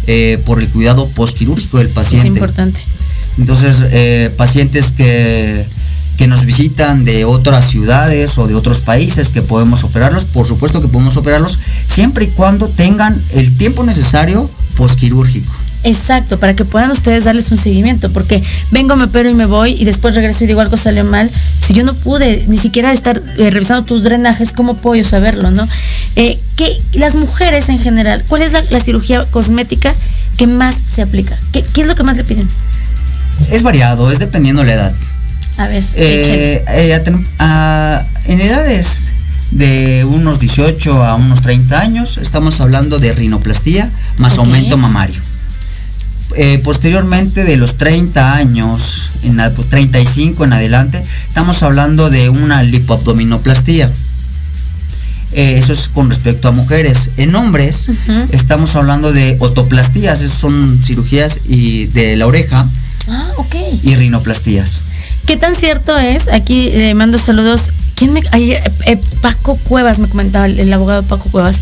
eh, 0.07 0.41
por 0.47 0.61
el 0.61 0.69
cuidado 0.69 1.07
postquirúrgico 1.09 1.79
del 1.79 1.89
paciente. 1.89 2.29
Es 2.29 2.35
importante. 2.35 2.81
Entonces, 3.37 3.83
pacientes 4.37 4.93
que, 4.93 5.67
que 6.17 6.29
nos 6.29 6.45
visitan 6.45 7.05
de 7.05 7.25
otras 7.25 7.69
ciudades 7.69 8.39
o 8.39 8.47
de 8.47 8.55
otros 8.55 8.81
países 8.81 9.29
que 9.29 9.43
podemos 9.43 9.83
operarlos, 9.83 10.25
por 10.25 10.47
supuesto 10.47 10.81
que 10.81 10.87
podemos 10.87 11.17
operarlos, 11.17 11.59
siempre 11.89 12.27
y 12.27 12.29
cuando 12.29 12.69
tengan 12.69 13.21
el 13.33 13.57
tiempo 13.57 13.83
necesario 13.83 14.49
posquirúrgico. 14.77 15.53
Exacto, 15.85 16.41
para 16.41 16.57
que 16.57 16.65
puedan 16.65 16.91
ustedes 16.91 17.25
darles 17.25 17.51
un 17.51 17.59
seguimiento, 17.59 18.11
porque 18.11 18.43
vengo, 18.71 18.97
me 18.97 19.05
opero 19.05 19.29
y 19.29 19.35
me 19.35 19.45
voy 19.45 19.73
y 19.73 19.85
después 19.85 20.15
regreso 20.15 20.45
y 20.45 20.47
digo 20.47 20.63
algo 20.63 20.79
salió 20.79 21.05
mal. 21.05 21.31
Si 21.61 21.75
yo 21.75 21.85
no 21.85 21.93
pude 21.93 22.45
ni 22.49 22.57
siquiera 22.57 22.91
estar 22.91 23.23
eh, 23.37 23.51
revisando 23.51 23.85
tus 23.85 24.03
drenajes, 24.03 24.53
¿cómo 24.53 24.79
puedo 24.79 24.97
yo 24.97 25.05
saberlo, 25.05 25.51
no? 25.51 25.67
Eh, 26.17 26.39
que 26.57 26.75
las 26.95 27.15
mujeres 27.17 27.69
en 27.69 27.79
general, 27.79 28.25
¿cuál 28.29 28.41
es 28.41 28.53
la, 28.53 28.81
cirugía 28.81 29.23
cosmética 29.31 29.95
que 30.39 30.47
más 30.47 30.75
se 30.75 31.03
aplica? 31.03 31.37
¿Qué, 31.53 31.61
es 31.77 31.87
lo 31.87 31.95
que 31.95 32.03
más 32.03 32.17
le 32.17 32.25
piden? 32.25 32.49
Es 33.51 33.63
variado, 33.63 34.11
es 34.11 34.19
dependiendo 34.19 34.65
la 34.65 34.73
edad. 34.73 34.95
A 35.59 35.69
ver, 35.69 35.85
eh, 35.97 36.65
en 38.27 38.41
edades 38.41 39.13
de 39.51 40.05
unos 40.05 40.41
18 40.41 41.03
a 41.03 41.15
unos 41.15 41.43
30 41.43 41.81
años, 41.81 42.19
estamos 42.19 42.61
hablando 42.61 42.99
de 42.99 43.13
rinoplastía 43.13 43.91
más 44.19 44.39
aumento 44.39 44.77
mamario. 44.77 45.21
Eh, 46.37 46.61
posteriormente 46.65 47.45
de 47.45 47.57
los 47.57 47.77
30 47.77 48.35
años, 48.35 49.11
en 49.23 49.41
35 49.71 50.45
en 50.45 50.53
adelante, 50.53 51.03
estamos 51.29 51.63
hablando 51.63 52.11
de 52.11 52.29
una 52.29 52.63
lipoabdominoplastía. 52.63 53.91
Eh, 55.33 55.57
eso 55.59 55.73
es 55.73 55.89
con 55.89 56.09
respecto 56.09 56.49
a 56.49 56.51
mujeres. 56.51 57.11
En 57.17 57.35
hombres 57.35 57.89
estamos 58.31 58.75
hablando 58.77 59.13
de 59.13 59.37
otoplastías, 59.41 60.21
esas 60.23 60.39
son 60.39 60.79
cirugías 60.85 61.41
y 61.49 61.87
de 61.87 62.17
la 62.17 62.27
oreja. 62.27 62.65
Ah, 63.09 63.33
y 63.83 63.95
rinoplastías. 63.97 64.83
¿Qué 65.27 65.37
tan 65.37 65.55
cierto 65.55 65.97
es? 65.99 66.29
Aquí 66.29 66.71
le 66.71 66.95
mando 66.95 67.19
saludos 67.19 67.71
¿Quién 67.95 68.13
me, 68.13 68.23
ayer, 68.33 68.63
eh, 68.87 69.01
Paco 69.21 69.57
Cuevas 69.57 69.99
me 69.99 70.09
comentaba, 70.09 70.47
el, 70.47 70.73
abogado 70.73 71.03
Paco 71.05 71.29
Cuevas, 71.31 71.61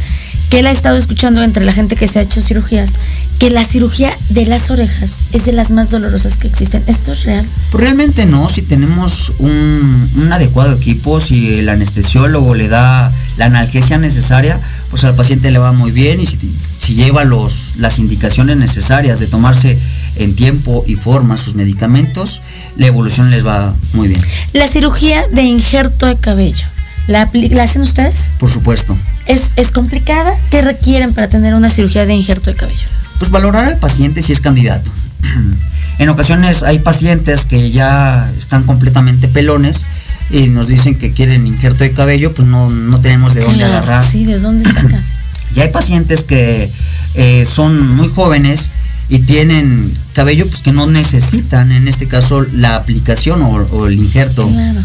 que 0.51 0.61
él 0.61 0.67
ha 0.67 0.71
estado 0.71 0.97
escuchando 0.97 1.43
entre 1.43 1.65
la 1.65 1.73
gente 1.73 1.97
que 1.97 2.07
se 2.07 2.19
ha 2.19 2.23
hecho 2.23 2.41
cirugías, 2.41 2.93
que 3.39 3.51
la 3.51 3.65
cirugía 3.65 4.15
de 4.31 4.47
las 4.47 4.71
orejas 4.71 5.25
es 5.33 5.45
de 5.45 5.53
las 5.53 5.71
más 5.71 5.91
dolorosas 5.91 6.37
que 6.37 6.49
existen. 6.49 6.83
¿Esto 6.87 7.13
es 7.13 7.25
real? 7.25 7.47
Pues 7.71 7.83
realmente 7.83 8.27
no, 8.27 8.49
si 8.49 8.63
tenemos 8.63 9.33
un, 9.39 10.31
adecuado 10.33 10.73
equipo, 10.75 11.21
si 11.21 11.59
el 11.59 11.69
anestesiólogo 11.69 12.55
le 12.55 12.69
da 12.69 13.13
la 13.37 13.47
analgesia 13.47 13.99
necesaria, 13.99 14.61
pues 14.91 15.05
al 15.05 15.15
paciente 15.15 15.51
le 15.51 15.59
va 15.59 15.73
muy 15.73 15.91
bien 15.91 16.21
y 16.21 16.27
si, 16.27 16.39
si 16.79 16.95
lleva 16.95 17.25
los, 17.25 17.77
las 17.77 17.99
indicaciones 17.99 18.57
necesarias 18.57 19.19
de 19.21 19.27
tomarse 19.27 19.79
en 20.17 20.37
tiempo 20.37 20.85
y 20.87 20.97
forma 20.97 21.37
sus 21.37 21.55
medicamentos, 21.55 22.43
la 22.77 22.87
evolución 22.87 23.31
les 23.31 23.47
va 23.47 23.75
muy 23.95 24.09
bien. 24.09 24.21
La 24.53 24.69
cirugía 24.69 25.27
de 25.29 25.43
injerto 25.43 26.07
de 26.07 26.17
cabello, 26.17 26.65
¿la, 27.07 27.29
¿la 27.33 27.63
hacen 27.63 27.83
ustedes? 27.83 28.29
Por 28.39 28.51
supuesto. 28.51 28.97
¿Es, 29.27 29.51
¿Es 29.57 29.71
complicada? 29.71 30.35
¿Qué 30.51 30.63
requieren 30.63 31.15
para 31.15 31.29
tener 31.29 31.55
una 31.55 31.71
cirugía 31.71 32.05
de 32.07 32.15
injerto 32.15 32.51
de 32.51 32.57
cabello? 32.57 32.87
Pues 33.19 33.31
valorar 33.31 33.67
al 33.67 33.79
paciente 33.79 34.23
si 34.23 34.33
es 34.33 34.41
candidato. 34.41 34.91
En 35.99 36.09
ocasiones 36.09 36.63
hay 36.63 36.79
pacientes 36.79 37.45
que 37.45 37.71
ya 37.71 38.29
están 38.37 38.65
completamente 38.65 39.29
pelones 39.29 39.85
y 40.31 40.49
nos 40.49 40.67
dicen 40.67 40.99
que 40.99 41.13
quieren 41.13 41.47
injerto 41.47 41.85
de 41.85 41.93
cabello, 41.93 42.33
pues 42.33 42.49
no, 42.49 42.69
no 42.69 43.01
tenemos 43.01 43.35
de 43.35 43.43
dónde 43.43 43.65
agarrar. 43.65 44.03
Sí, 44.03 44.25
¿de 44.25 44.41
dónde 44.41 44.65
sacas? 44.65 45.19
Y 45.55 45.61
hay 45.61 45.69
pacientes 45.69 46.25
que 46.25 46.73
eh, 47.15 47.45
son 47.45 47.95
muy 47.95 48.09
jóvenes 48.09 48.71
y 49.13 49.19
tienen 49.19 49.93
cabello 50.15 50.49
pues 50.49 50.63
que 50.63 50.73
no 50.73 50.87
necesitan, 50.87 51.71
en 51.71 51.87
este 51.87 52.09
caso, 52.09 52.47
la 52.53 52.77
aplicación 52.77 53.43
o, 53.43 53.57
o 53.57 53.87
el 53.87 53.99
injerto. 53.99 54.49
Claro. 54.49 54.81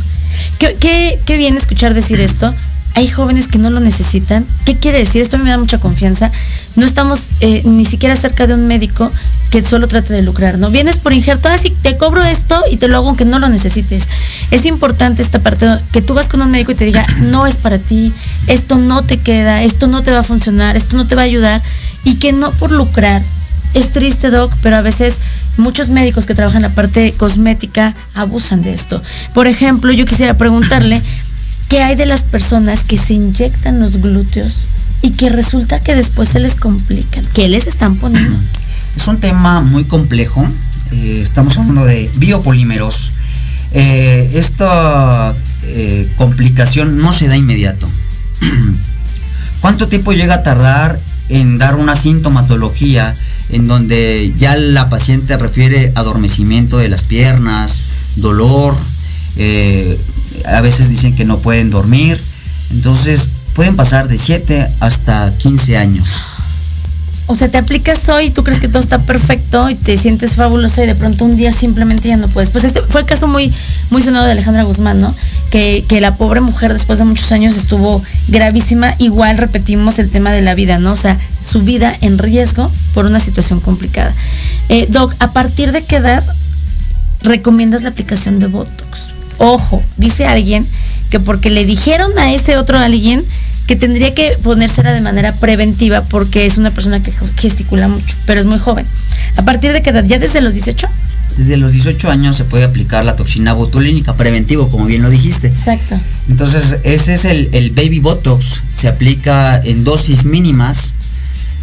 ¿Qué, 0.60 0.76
qué, 0.78 1.18
qué 1.26 1.38
bien 1.38 1.56
escuchar 1.56 1.94
decir 1.94 2.20
esto. 2.20 2.54
Hay 2.94 3.08
jóvenes 3.08 3.48
que 3.48 3.58
no 3.58 3.70
lo 3.70 3.80
necesitan. 3.80 4.46
¿Qué 4.66 4.76
quiere 4.76 4.98
decir? 4.98 5.22
Esto 5.22 5.38
me 5.38 5.50
da 5.50 5.58
mucha 5.58 5.78
confianza. 5.78 6.30
No 6.76 6.86
estamos 6.86 7.30
eh, 7.40 7.62
ni 7.64 7.86
siquiera 7.86 8.18
cerca 8.18 8.48
de 8.48 8.56
un 8.56 8.68
médico 8.68 9.10
que 9.50 9.62
solo 9.62 9.88
trate 9.88 10.14
de 10.14 10.22
lucrar, 10.24 10.58
¿no? 10.58 10.72
Vienes 10.72 10.98
por 10.98 11.14
injerto, 11.14 11.48
así 11.48 11.70
te 11.82 11.96
cobro 11.96 12.22
esto 12.22 12.62
y 12.70 12.76
te 12.76 12.90
lo 12.90 12.98
hago 12.98 13.08
aunque 13.08 13.24
no 13.24 13.40
lo 13.40 13.48
necesites. 13.48 14.10
Es 14.52 14.66
importante 14.66 15.22
esta 15.22 15.40
parte 15.40 15.70
que 15.94 16.02
tú 16.02 16.16
vas 16.16 16.28
con 16.28 16.42
un 16.42 16.52
médico 16.52 16.74
y 16.74 16.76
te 16.76 16.84
diga, 16.84 17.08
no 17.22 17.48
es 17.48 17.56
para 17.56 17.78
ti, 17.78 18.12
esto 18.48 18.78
no 18.78 19.04
te 19.04 19.20
queda, 19.20 19.64
esto 19.64 19.88
no 19.88 20.04
te 20.04 20.12
va 20.12 20.20
a 20.20 20.24
funcionar, 20.24 20.76
esto 20.76 20.98
no 20.98 21.08
te 21.08 21.16
va 21.16 21.22
a 21.22 21.26
ayudar 21.26 21.62
y 22.04 22.16
que 22.16 22.34
no 22.34 22.52
por 22.52 22.74
lucrar. 22.74 23.22
Es 23.74 23.92
triste, 23.92 24.30
Doc, 24.30 24.52
pero 24.62 24.78
a 24.78 24.82
veces 24.82 25.18
muchos 25.58 25.90
médicos 25.90 26.26
que 26.26 26.36
trabajan 26.36 26.64
en 26.64 26.70
la 26.70 26.76
parte 26.76 27.14
cosmética 27.18 27.96
abusan 28.14 28.62
de 28.62 28.74
esto. 28.74 29.02
Por 29.34 29.48
ejemplo, 29.48 29.92
yo 29.92 30.06
quisiera 30.06 30.38
preguntarle, 30.38 31.02
¿qué 31.70 31.84
hay 31.84 31.96
de 31.96 32.06
las 32.06 32.24
personas 32.24 32.84
que 32.84 32.98
se 32.98 33.14
inyectan 33.14 33.80
los 33.80 33.98
glúteos 33.98 34.66
y 35.02 35.12
que 35.12 35.30
resulta 35.30 35.80
que 35.80 35.96
después 35.96 36.30
se 36.30 36.40
les 36.40 36.56
complican? 36.56 37.24
¿Qué 37.34 37.48
les 37.48 37.68
están 37.68 37.96
poniendo? 37.98 38.38
Es 38.96 39.08
un 39.08 39.20
tema 39.20 39.62
muy 39.62 39.84
complejo. 39.84 40.48
Eh, 40.92 41.20
estamos 41.22 41.58
hablando 41.58 41.86
de 41.86 42.10
biopolímeros. 42.18 43.12
Eh, 43.74 44.32
esta 44.34 45.36
eh, 45.64 46.10
complicación 46.18 47.00
no 47.00 47.12
se 47.12 47.28
da 47.28 47.36
inmediato. 47.36 47.88
¿Cuánto 49.62 49.88
tiempo 49.88 50.14
llega 50.14 50.36
a 50.36 50.44
tardar 50.44 50.98
en 51.30 51.58
dar 51.58 51.76
una 51.76 51.96
sintomatología 51.96 53.14
en 53.50 53.68
donde 53.68 54.34
ya 54.36 54.56
la 54.56 54.90
paciente 54.90 55.38
refiere 55.38 55.92
adormecimiento 55.96 56.78
de 56.78 56.90
las 56.90 57.04
piernas, 57.04 58.14
dolor, 58.18 58.76
eh, 59.38 59.98
a 60.46 60.62
veces 60.62 60.90
dicen 60.90 61.16
que 61.16 61.26
no 61.26 61.40
pueden 61.40 61.70
dormir, 61.70 62.20
entonces 62.72 63.30
pueden 63.54 63.76
pasar 63.76 64.08
de 64.08 64.18
7 64.18 64.68
hasta 64.80 65.36
15 65.38 65.78
años. 65.78 66.08
O 67.30 67.36
sea, 67.36 67.50
te 67.50 67.58
aplicas 67.58 68.08
hoy, 68.08 68.30
tú 68.30 68.44
crees 68.44 68.62
que 68.62 68.70
todo 68.70 68.80
está 68.80 69.00
perfecto 69.00 69.70
y 69.70 69.76
te 69.76 69.98
sientes 69.98 70.38
fabulosa 70.38 70.84
y 70.84 70.88
de 70.88 70.96
pronto 70.96 71.26
un 71.26 71.36
día 71.36 71.52
simplemente 71.52 72.08
ya 72.08 72.16
no 72.16 72.30
puedes. 72.30 72.50
Pues 72.50 72.64
este 72.64 72.82
fue 72.82 73.02
el 73.02 73.08
caso 73.08 73.28
muy, 73.28 73.54
muy 73.92 74.02
sonado 74.02 74.26
de 74.26 74.32
Alejandra 74.32 74.64
Guzmán, 74.64 75.02
¿no? 75.02 75.14
Que, 75.52 75.84
que 75.90 76.00
la 76.00 76.16
pobre 76.16 76.40
mujer 76.40 76.72
después 76.72 77.00
de 77.00 77.06
muchos 77.06 77.30
años 77.34 77.58
estuvo 77.58 78.02
gravísima. 78.30 78.94
Igual 78.98 79.38
repetimos 79.38 80.00
el 80.00 80.10
tema 80.10 80.32
de 80.32 80.42
la 80.42 80.56
vida, 80.56 80.80
¿no? 80.80 80.94
O 80.94 80.96
sea, 80.96 81.18
su 81.44 81.64
vida 81.64 81.94
en 82.00 82.18
riesgo 82.18 82.72
por 82.94 83.06
una 83.06 83.20
situación 83.20 83.60
complicada. 83.60 84.14
Eh, 84.70 84.88
Doc, 84.90 85.14
¿a 85.20 85.32
partir 85.32 85.74
de 85.74 85.84
qué 85.84 85.98
edad 85.98 86.24
recomiendas 87.22 87.82
la 87.84 87.90
aplicación 87.90 88.40
de 88.40 88.48
Botox? 88.48 89.10
Ojo, 89.38 89.84
dice 89.98 90.26
alguien 90.26 90.66
que 91.10 91.20
porque 91.20 91.50
le 91.50 91.66
dijeron 91.66 92.18
a 92.18 92.34
ese 92.34 92.58
otro 92.58 92.80
alguien 92.80 93.24
que 93.68 93.76
tendría 93.76 94.16
que 94.16 94.36
ponérsela 94.44 94.94
de 94.94 95.02
manera 95.02 95.34
preventiva 95.34 96.02
porque 96.04 96.46
es 96.46 96.58
una 96.58 96.70
persona 96.70 97.04
que 97.04 97.14
gesticula 97.38 97.90
mucho, 97.90 98.16
pero 98.26 98.40
es 98.40 98.46
muy 98.46 98.60
joven. 98.60 98.86
¿A 99.36 99.44
partir 99.44 99.74
de 99.74 99.82
qué 99.82 99.90
edad? 99.90 100.06
¿Ya 100.06 100.18
desde 100.20 100.40
los 100.42 100.54
18? 100.54 100.88
Desde 101.38 101.58
los 101.58 101.74
18 101.74 102.10
años 102.10 102.38
se 102.38 102.46
puede 102.46 102.64
aplicar 102.64 103.04
la 103.06 103.16
toxina 103.18 103.54
botulínica 103.54 104.16
preventivo, 104.16 104.70
como 104.70 104.86
bien 104.86 105.04
lo 105.04 105.10
dijiste. 105.10 105.48
Exacto. 105.48 106.00
Entonces, 106.30 106.78
ese 106.84 107.14
es 107.14 107.26
el, 107.26 107.50
el 107.52 107.72
baby 107.72 108.00
botox. 108.00 108.64
Se 108.70 108.88
aplica 108.88 109.62
en 109.64 109.84
dosis 109.84 110.24
mínimas 110.26 110.94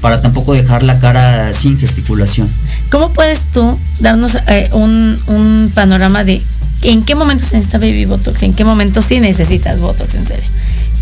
para 0.03 0.21
tampoco 0.21 0.53
dejar 0.53 0.83
la 0.83 1.01
cara 1.01 1.55
sin 1.55 1.79
gesticulación. 1.79 2.47
¿Cómo 2.91 3.15
puedes 3.15 3.47
tú 3.47 3.79
darnos 4.01 4.37
eh, 4.47 4.69
un, 4.73 5.19
un 5.27 5.73
panorama 5.75 6.23
de 6.23 6.41
en 6.83 7.03
qué 7.03 7.15
momento 7.15 7.45
se 7.45 7.57
necesita 7.57 7.79
baby 7.79 8.05
botox? 8.05 8.43
¿En 8.43 8.53
qué 8.53 8.65
momento 8.65 9.01
sí 9.01 9.19
necesitas 9.19 9.81
botox 9.81 10.15
en 10.15 10.27
serio? 10.27 10.45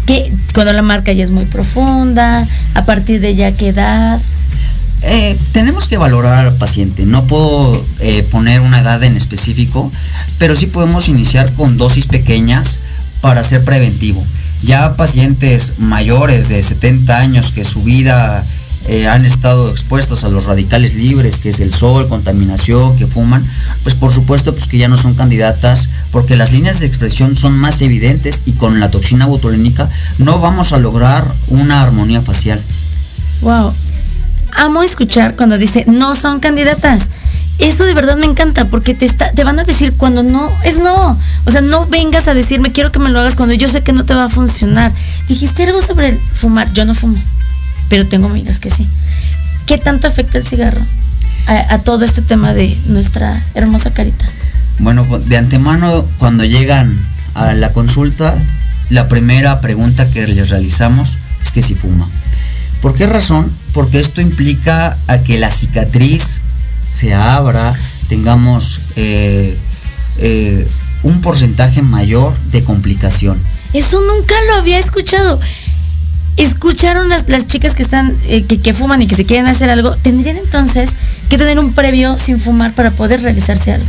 Que 0.07 0.33
cuando 0.55 0.73
la 0.73 0.83
marca 0.83 1.13
ya 1.13 1.25
es 1.25 1.31
muy 1.31 1.45
profunda, 1.45 2.47
a 2.75 2.83
partir 2.85 3.21
de 3.21 3.35
ya 3.35 3.53
qué 3.53 3.69
edad. 3.69 4.21
Eh, 5.05 5.37
tenemos 5.53 5.89
que 5.89 5.97
valorar 5.97 6.47
al 6.47 6.55
paciente. 6.55 7.05
No 7.05 7.25
puedo 7.25 7.73
eh, 8.01 8.23
poner 8.31 8.61
una 8.61 8.81
edad 8.81 9.03
en 9.03 9.17
específico, 9.17 9.91
pero 10.39 10.55
sí 10.55 10.67
podemos 10.67 11.09
iniciar 11.09 11.53
con 11.55 11.77
dosis 11.77 12.07
pequeñas 12.07 12.79
para 13.21 13.43
ser 13.43 13.65
preventivo. 13.65 14.25
Ya 14.63 14.97
pacientes 14.97 15.75
mayores 15.79 16.49
de 16.49 16.63
70 16.63 17.19
años 17.19 17.51
que 17.51 17.65
su 17.65 17.83
vida 17.83 18.45
eh, 18.89 19.07
han 19.07 19.25
estado 19.25 19.71
expuestos 19.71 20.25
a 20.25 20.29
los 20.29 20.45
radicales 20.45 20.95
libres, 20.95 21.41
que 21.41 21.51
es 21.51 21.61
el 21.61 21.73
sol, 21.73 22.09
contaminación, 22.09 22.97
que 22.97 23.07
fuman, 23.07 23.43
pues 23.85 23.95
por 23.95 24.13
supuesto 24.13 24.53
pues 24.53 24.67
que 24.67 24.79
ya 24.79 24.89
no 24.89 24.97
son 24.97 25.15
candidatas 25.15 25.89
porque 26.11 26.37
las 26.37 26.53
líneas 26.53 26.81
de 26.81 26.87
expresión 26.87 27.37
son 27.37 27.57
más 27.59 27.81
evidentes 27.81 28.41
y 28.45 28.53
con 28.53 28.81
la 28.81 28.91
toxina 28.91 29.27
botulínica 29.27 29.89
no 30.19 30.41
vamos 30.41 30.73
a 30.73 30.79
lograr 30.79 31.25
una 31.49 31.83
armonía 31.83 32.23
facial. 32.23 32.61
Wow. 33.43 33.73
Amo 34.55 34.83
escuchar 34.83 35.37
cuando 35.37 35.59
dice 35.59 35.85
no 35.87 36.15
son 36.15 36.41
candidatas. 36.41 37.09
Eso 37.59 37.85
de 37.85 37.95
verdad 37.95 38.17
me 38.17 38.27
encanta 38.27 38.65
porque 38.65 38.95
te, 38.95 39.05
está, 39.05 39.31
te 39.31 39.45
van 39.45 39.61
a 39.61 39.65
decir 39.65 39.93
cuando 39.97 40.25
no, 40.25 40.51
es 40.65 40.79
no. 40.79 41.19
O 41.45 41.51
sea, 41.51 41.61
no 41.61 41.87
vengas 41.87 42.27
a 42.27 42.35
decirme 42.35 42.73
quiero 42.73 42.91
que 42.91 42.99
me 42.99 43.11
lo 43.11 43.21
hagas 43.21 43.37
cuando 43.37 43.55
yo 43.55 43.69
sé 43.69 43.83
que 43.83 43.93
no 43.93 44.05
te 44.05 44.15
va 44.15 44.25
a 44.25 44.29
funcionar. 44.29 44.93
Dijiste 45.29 45.65
algo 45.65 45.81
sobre 45.81 46.09
el 46.09 46.17
fumar. 46.17 46.73
Yo 46.73 46.85
no 46.85 46.95
fumo 46.95 47.17
pero 47.93 48.07
tengo 48.07 48.29
amigas 48.29 48.59
que 48.59 48.71
sí. 48.71 48.89
¿Qué 49.67 49.77
tanto 49.77 50.09
afecta 50.09 50.39
el 50.39 50.47
cigarro 50.47 50.81
a, 51.47 51.75
a, 51.75 51.79
todo 51.81 52.07
este 52.07 52.23
tema 52.23 52.55
de 52.55 52.75
nuestra 52.87 53.39
hermosa 53.53 53.93
carita? 53.93 54.25
Bueno, 54.79 55.07
de 55.27 55.37
antemano, 55.37 56.03
cuando 56.17 56.43
llegan 56.43 56.91
a 57.35 57.53
la 57.53 57.71
consulta, 57.75 58.35
la 58.89 59.09
primera 59.09 59.61
pregunta 59.61 60.11
que 60.11 60.27
les 60.27 60.49
realizamos 60.49 61.19
es 61.43 61.51
que 61.51 61.61
si 61.61 61.75
fuma. 61.75 62.09
¿Por 62.81 62.95
qué 62.95 63.05
razón? 63.07 63.55
Porque 63.75 64.01
esto 64.01 64.23
implica 64.23 64.97
a 65.07 65.19
que 65.19 65.37
la 65.37 65.51
cicatriz 65.51 66.41
se 66.89 67.13
abra, 67.13 67.75
tengamos 68.09 68.81
eh, 68.97 69.55
eh, 70.17 70.67
un 71.03 71.21
porcentaje 71.21 71.83
mayor 71.83 72.35
de 72.53 72.65
complicación. 72.65 73.39
Eso 73.75 74.01
nunca 74.01 74.35
lo 74.49 74.63
había 74.63 74.79
escuchado 74.79 75.39
escucharon 76.37 77.09
las, 77.09 77.29
las 77.29 77.47
chicas 77.47 77.75
que 77.75 77.83
están, 77.83 78.17
eh, 78.27 78.45
que, 78.45 78.61
que, 78.61 78.73
fuman 78.73 79.03
y 79.03 79.07
que 79.07 79.15
se 79.15 79.25
quieren 79.25 79.47
hacer 79.47 79.71
algo, 79.71 79.95
tendrían 79.97 80.37
entonces 80.37 80.91
que 81.29 81.39
tener 81.39 81.59
un 81.59 81.73
previo 81.73 82.19
sin 82.19 82.41
fumar 82.41 82.73
para 82.73 82.91
poder 82.91 83.23
realizarse 83.23 83.73
algo. 83.73 83.87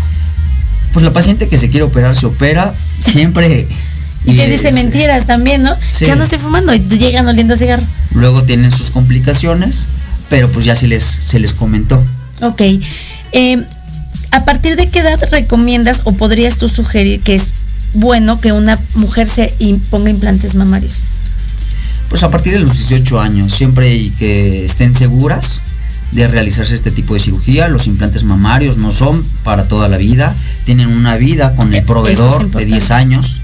Pues 0.94 1.04
la 1.04 1.12
paciente 1.12 1.48
que 1.48 1.58
se 1.58 1.70
quiere 1.70 1.84
operar 1.84 2.16
se 2.16 2.26
opera 2.26 2.74
siempre. 3.00 3.68
y, 4.26 4.36
te 4.36 4.48
dice 4.48 4.72
mentiras 4.72 5.26
también, 5.26 5.64
¿no? 5.64 5.76
Sí. 5.90 6.06
Ya 6.06 6.16
no 6.16 6.24
estoy 6.24 6.40
fumando 6.40 6.74
y 6.74 6.80
llegan 6.80 7.28
oliendo 7.28 7.58
cigarro. 7.58 7.84
Luego 8.14 8.44
tienen 8.44 8.72
sus 8.72 8.92
complicaciones, 8.92 9.86
pero 10.30 10.48
pues 10.50 10.66
ya 10.66 10.76
se 10.76 10.88
les, 10.88 11.04
se 11.04 11.40
les 11.40 11.54
comentó. 11.54 12.04
Ok. 12.42 12.62
Eh, 13.32 13.64
¿A 14.32 14.46
partir 14.46 14.76
de 14.76 14.86
qué 14.88 15.00
edad 15.00 15.20
recomiendas 15.32 16.02
o 16.04 16.12
podrías 16.12 16.58
tú 16.58 16.70
sugerir 16.70 17.22
que 17.22 17.36
es 17.36 17.52
bueno 17.94 18.40
que 18.40 18.52
una 18.52 18.78
mujer 18.96 19.28
se 19.30 19.54
ponga 19.90 20.10
implantes 20.10 20.56
mamarios? 20.56 21.13
Pues 22.14 22.22
a 22.22 22.30
partir 22.30 22.54
de 22.54 22.60
los 22.60 22.74
18 22.74 23.20
años, 23.20 23.56
siempre 23.56 23.92
y 23.92 24.12
que 24.12 24.66
estén 24.66 24.94
seguras 24.94 25.64
de 26.12 26.28
realizarse 26.28 26.76
este 26.76 26.92
tipo 26.92 27.16
de 27.16 27.20
cirugía. 27.20 27.68
Los 27.70 27.88
implantes 27.88 28.24
mamarios 28.24 28.78
no 28.78 28.92
son 28.92 29.20
para 29.44 29.68
toda 29.68 29.88
la 29.88 29.98
vida, 29.98 30.32
tienen 30.64 30.94
una 30.94 31.18
vida 31.18 31.56
con 31.56 31.74
el 31.74 31.84
proveedor 31.84 32.52
de 32.52 32.66
10 32.66 32.92
años. 32.92 33.42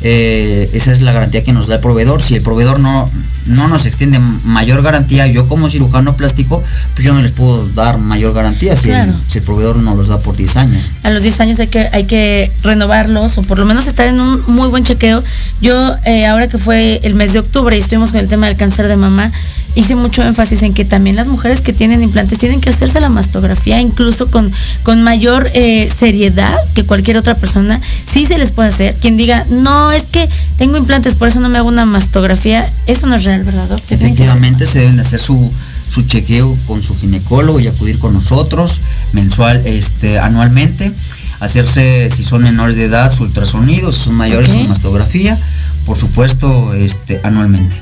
Eh, 0.00 0.70
esa 0.72 0.92
es 0.92 1.02
la 1.02 1.12
garantía 1.12 1.44
que 1.44 1.52
nos 1.52 1.66
da 1.66 1.74
el 1.74 1.80
proveedor. 1.82 2.22
Si 2.22 2.34
el 2.34 2.42
proveedor 2.42 2.80
no, 2.80 3.10
no 3.44 3.68
nos 3.68 3.84
extiende 3.84 4.20
mayor 4.44 4.80
garantía, 4.82 5.26
yo 5.26 5.46
como 5.46 5.68
cirujano 5.68 6.16
plástico, 6.16 6.62
pues 6.94 7.04
yo 7.04 7.12
no 7.12 7.20
les 7.20 7.32
puedo 7.32 7.66
dar 7.72 7.98
mayor 7.98 8.32
garantía 8.32 8.74
si, 8.74 8.88
claro. 8.88 9.10
el, 9.10 9.16
si 9.28 9.38
el, 9.38 9.44
proveedor 9.44 9.76
no 9.76 9.94
los 9.94 10.08
da 10.08 10.18
por 10.18 10.34
10 10.34 10.56
años. 10.56 10.92
A 11.02 11.10
los 11.10 11.22
10 11.22 11.40
años 11.40 11.60
hay 11.60 11.68
que, 11.68 11.88
hay 11.92 12.04
que 12.04 12.50
renovarlos 12.62 13.36
o 13.36 13.42
por 13.42 13.58
lo 13.58 13.66
menos 13.66 13.86
estar 13.86 14.06
en 14.08 14.18
un 14.18 14.42
muy 14.46 14.68
buen 14.68 14.84
chequeo 14.84 15.22
Yo, 15.60 15.92
eh, 16.04 16.26
ahora 16.26 16.48
que 16.48 16.58
fue 16.58 17.00
el 17.02 17.14
mes 17.14 17.32
de 17.32 17.40
octubre 17.40 17.76
y 17.76 17.80
estuvimos 17.80 18.12
con 18.12 18.20
el 18.20 18.28
tema 18.28 18.46
del 18.46 18.56
cáncer 18.56 18.86
de 18.86 18.96
mama, 18.96 19.30
hice 19.74 19.94
mucho 19.94 20.22
énfasis 20.22 20.62
en 20.62 20.74
que 20.74 20.84
también 20.84 21.16
las 21.16 21.28
mujeres 21.28 21.60
que 21.60 21.72
tienen 21.72 22.02
implantes 22.02 22.38
tienen 22.38 22.60
que 22.60 22.70
hacerse 22.70 23.00
la 23.00 23.08
mastografía, 23.08 23.80
incluso 23.80 24.30
con, 24.30 24.50
con 24.82 25.02
mayor 25.02 25.50
eh, 25.54 25.88
seriedad 25.88 26.56
que 26.74 26.84
cualquier 26.84 27.16
otra 27.16 27.34
persona. 27.34 27.80
Sí 28.04 28.24
se 28.24 28.38
les 28.38 28.50
puede 28.50 28.70
hacer. 28.70 28.94
Quien 28.96 29.16
diga, 29.16 29.46
no, 29.50 29.92
es 29.92 30.04
que 30.04 30.28
tengo 30.58 30.76
implantes, 30.76 31.14
por 31.14 31.28
eso 31.28 31.40
no 31.40 31.48
me 31.48 31.58
hago 31.58 31.68
una 31.68 31.86
mastografía, 31.86 32.68
eso 32.86 33.06
no 33.06 33.16
es 33.16 33.24
real, 33.24 33.44
¿verdad? 33.44 33.70
Efectivamente, 33.90 34.66
se 34.66 34.80
deben 34.80 34.96
de 34.96 35.02
hacer 35.02 35.20
su, 35.20 35.50
su 35.88 36.02
chequeo 36.02 36.56
con 36.66 36.82
su 36.82 36.96
ginecólogo 36.96 37.60
y 37.60 37.68
acudir 37.68 37.98
con 37.98 38.14
nosotros 38.14 38.80
mensual, 39.12 39.62
este, 39.64 40.18
anualmente, 40.18 40.92
hacerse, 41.40 42.10
si 42.10 42.24
son 42.24 42.42
menores 42.42 42.76
de 42.76 42.84
edad, 42.84 43.12
su 43.12 43.24
ultrasonido, 43.24 43.92
si 43.92 44.04
son 44.04 44.14
mayores, 44.14 44.50
su 44.50 44.58
mastografía, 44.64 45.38
por 45.86 45.96
supuesto, 45.96 46.74
este, 46.74 47.20
anualmente. 47.24 47.76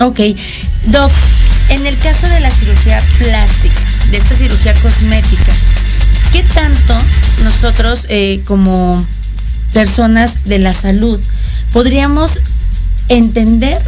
Ok. 0.00 0.20
Doc, 0.86 1.12
en 1.70 1.86
el 1.86 1.96
caso 1.98 2.28
de 2.28 2.40
la 2.40 2.50
cirugía 2.50 3.00
plástica, 3.18 3.80
de 4.10 4.16
esta 4.16 4.34
cirugía 4.34 4.74
cosmética, 4.74 5.52
¿qué 6.32 6.42
tanto 6.54 6.94
nosotros 7.44 8.06
eh, 8.08 8.42
como 8.46 9.04
personas 9.72 10.44
de 10.44 10.58
la 10.58 10.72
salud 10.72 11.18
podríamos 11.72 12.38
entender 13.08 13.80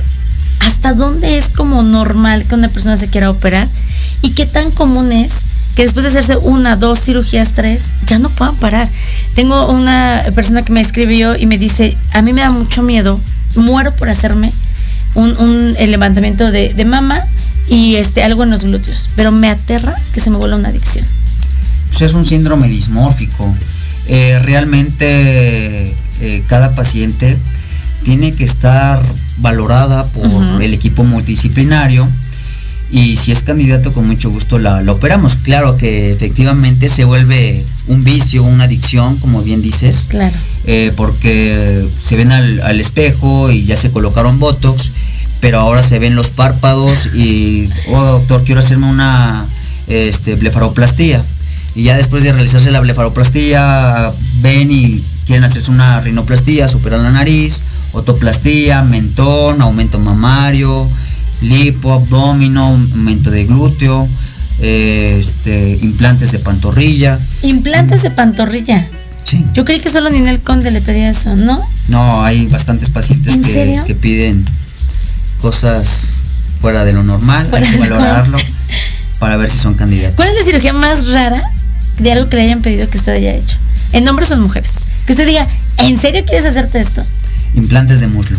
hasta 0.61 0.95
dónde 0.95 1.37
es 1.37 1.49
como 1.49 1.83
normal 1.83 2.45
que 2.45 2.55
una 2.55 2.69
persona 2.69 2.97
se 2.97 3.11
quiera 3.11 3.31
operar 3.31 3.69
y 4.23 4.31
qué 4.31 4.47
tan 4.47 4.71
común 4.71 5.13
es 5.13 5.33
que 5.75 5.83
después 5.83 6.05
de 6.05 6.11
hacerse 6.11 6.37
una, 6.37 6.77
dos 6.77 7.01
cirugías, 7.01 7.53
tres, 7.53 7.85
ya 8.07 8.19
no 8.19 8.29
puedan 8.31 8.55
parar. 8.57 8.89
Tengo 9.35 9.71
una 9.71 10.25
persona 10.35 10.63
que 10.63 10.73
me 10.73 10.81
escribió 10.81 11.37
y 11.37 11.47
me 11.47 11.59
dice, 11.59 11.97
a 12.13 12.23
mí 12.23 12.33
me 12.33 12.43
da 12.43 12.51
mucho 12.51 12.83
miedo, 12.83 13.19
muero 13.57 13.93
por 13.95 14.09
hacerme 14.09 14.53
un, 15.15 15.75
levantamiento 15.75 16.51
de, 16.51 16.85
mama 16.85 17.25
y 17.69 17.97
este, 17.97 18.23
algo 18.23 18.45
en 18.45 18.51
los 18.51 18.65
glúteos, 18.65 19.11
pero 19.17 19.33
me 19.33 19.49
aterra 19.49 19.95
que 20.13 20.21
se 20.21 20.31
me 20.31 20.37
vuelva 20.37 20.57
una 20.57 20.69
adicción. 20.69 21.05
Pues 21.89 22.03
es 22.03 22.15
un 22.15 22.25
síndrome 22.25 22.69
dismórfico. 22.69 23.53
Eh, 24.07 24.39
realmente 24.43 25.85
eh, 26.21 26.45
cada 26.47 26.73
paciente 26.73 27.39
tiene 28.05 28.33
que 28.33 28.45
estar 28.45 29.03
valorada 29.39 30.05
por 30.05 30.63
el 30.63 30.75
equipo 30.75 31.05
multidisciplinario 31.05 32.07
y 32.91 33.17
si 33.17 33.33
es 33.33 33.43
candidato 33.43 33.93
con 33.93 34.07
mucho 34.07 34.31
gusto 34.31 34.59
la, 34.59 34.81
operamos. 34.91 35.37
Claro 35.37 35.77
que 35.77 36.11
efectivamente 36.11 36.89
se 36.89 37.05
vuelve 37.05 37.65
un 37.89 38.05
vicio, 38.05 38.43
una 38.45 38.65
adicción, 38.65 39.17
como 39.17 39.43
bien 39.43 39.63
dices. 39.63 40.07
Claro. 40.09 40.37
Eh, 40.67 40.93
porque 40.97 41.83
se 42.01 42.17
ven 42.17 42.33
al, 42.33 42.61
al, 42.63 42.81
espejo 42.81 43.51
y 43.51 43.65
ya 43.65 43.77
se 43.77 43.91
colocaron 43.91 44.39
Botox 44.39 44.91
pero 45.45 45.61
ahora 45.61 45.83
se 45.83 45.99
ven 45.99 46.17
los 46.17 46.31
párpados 46.31 47.15
y, 47.15 47.69
oh 47.89 48.03
doctor, 48.03 48.45
quiero 48.45 48.61
hacerme 48.61 48.87
una 48.87 49.47
este, 49.89 50.37
blefaroplastía. 50.37 51.23
Y 51.75 51.83
ya 51.83 51.99
después 51.99 52.23
de 52.23 52.33
realizarse 52.33 52.71
la 52.71 52.81
blefaroplastía, 52.81 54.11
ven 54.41 54.71
y 54.71 55.05
quieren 55.27 55.45
hacerse 55.45 55.71
una 55.71 56.01
rinoplastía, 56.01 56.67
superar 56.67 57.01
la 57.01 57.11
nariz, 57.11 57.61
otoplastía, 57.93 58.81
mentón, 58.85 59.61
aumento 59.61 59.99
mamario, 59.99 60.89
lipo, 61.45 61.93
abdomino, 61.93 62.65
aumento 62.65 63.31
de 63.31 63.45
glúteo, 63.45 64.09
este, 64.61 65.79
implantes 65.83 66.33
de 66.33 66.39
pantorrilla. 66.39 67.19
¿Implantes 67.43 68.03
de 68.03 68.11
pantorrilla? 68.11 68.89
Sí. 69.25 69.45
Yo 69.55 69.65
creí 69.65 69.81
que 69.81 69.91
solo 69.91 70.11
Ninel 70.11 70.41
Conde 70.41 70.71
le 70.71 70.81
pedía 70.81 71.11
eso, 71.11 71.35
¿no? 71.37 71.61
No, 71.89 72.25
hay 72.25 72.47
bastantes 72.47 72.91
pacientes 72.91 73.37
que, 73.39 73.81
que 73.87 73.95
piden 73.95 74.45
cosas 75.41 76.23
fuera 76.61 76.85
de 76.85 76.93
lo 76.93 77.03
normal, 77.03 77.47
hay 77.53 77.63
que 77.63 77.79
valorarlo 77.79 78.39
para 79.19 79.37
ver 79.37 79.49
si 79.49 79.59
son 79.59 79.75
candidatos. 79.75 80.17
¿Cuál 80.17 80.29
es 80.29 80.37
la 80.37 80.45
cirugía 80.45 80.73
más 80.73 81.11
rara 81.11 81.43
de 81.99 82.13
algo 82.13 82.29
que 82.29 82.37
le 82.37 82.43
hayan 82.45 82.63
pedido 82.63 82.89
que 82.89 82.99
usted 82.99 83.13
haya 83.13 83.35
hecho? 83.35 83.57
¿En 83.93 84.09
hombres 84.09 84.31
o 84.31 84.35
en 84.35 84.41
mujeres? 84.41 84.73
Que 85.07 85.13
usted 85.13 85.27
diga, 85.27 85.47
¿en 85.79 85.99
serio 85.99 86.25
quieres 86.25 86.47
hacerte 86.47 86.81
esto? 86.81 87.05
Implantes 87.55 88.01
de 88.01 88.09
muslo. 88.09 88.39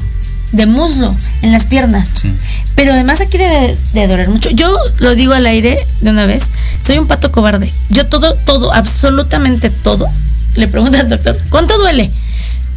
De 0.51 0.65
muslo, 0.65 1.15
en 1.41 1.51
las 1.51 1.65
piernas. 1.65 2.09
Sí. 2.21 2.31
Pero 2.75 2.93
además 2.93 3.21
aquí 3.21 3.37
debe 3.37 3.77
de 3.93 4.07
doler 4.07 4.29
mucho. 4.29 4.49
Yo 4.51 4.69
lo 4.99 5.15
digo 5.15 5.33
al 5.33 5.45
aire 5.45 5.77
de 6.01 6.09
una 6.09 6.25
vez, 6.25 6.45
soy 6.85 6.97
un 6.97 7.07
pato 7.07 7.31
cobarde. 7.31 7.71
Yo 7.89 8.05
todo, 8.07 8.33
todo, 8.33 8.73
absolutamente 8.73 9.69
todo, 9.69 10.07
le 10.55 10.67
pregunto 10.67 10.97
al 10.97 11.09
doctor, 11.09 11.37
¿cuánto 11.49 11.77
duele? 11.77 12.09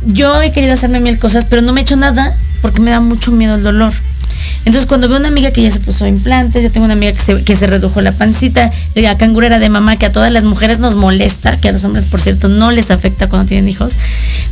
Yo 0.07 0.41
he 0.41 0.53
querido 0.53 0.75
hacerme 0.75 1.01
mil 1.01 1.19
cosas, 1.19 1.45
pero 1.45 1.63
no 1.63 1.73
me 1.73 1.81
he 1.81 1.83
hecho 1.83 1.97
nada 1.97 2.37
porque 2.63 2.81
me 2.81 2.91
da 2.91 3.01
mucho 3.01 3.31
miedo 3.33 3.57
el 3.57 3.63
dolor. 3.63 3.93
Entonces, 4.65 4.87
cuando 4.87 5.09
veo 5.09 5.19
una 5.19 5.29
amiga 5.29 5.51
que 5.51 5.63
ya 5.63 5.71
se 5.71 5.81
puso 5.81 6.07
implantes, 6.07 6.63
yo 6.63 6.71
tengo 6.71 6.85
una 6.85 6.95
amiga 6.95 7.13
que 7.13 7.19
se, 7.19 7.43
que 7.43 7.57
se 7.57 7.67
redujo 7.67 8.01
la 8.01 8.13
pancita, 8.13 8.71
la 8.95 9.17
cangurera 9.17 9.59
de 9.59 9.69
mamá, 9.69 9.97
que 9.97 10.07
a 10.07 10.13
todas 10.13 10.31
las 10.31 10.45
mujeres 10.45 10.79
nos 10.79 10.95
molesta, 10.95 11.57
que 11.59 11.71
a 11.71 11.73
los 11.73 11.85
hombres, 11.85 12.05
por 12.05 12.21
cierto, 12.21 12.49
no 12.49 12.71
les 12.71 12.91
afecta 12.91 13.29
cuando 13.29 13.49
tienen 13.49 13.69
hijos. 13.69 13.97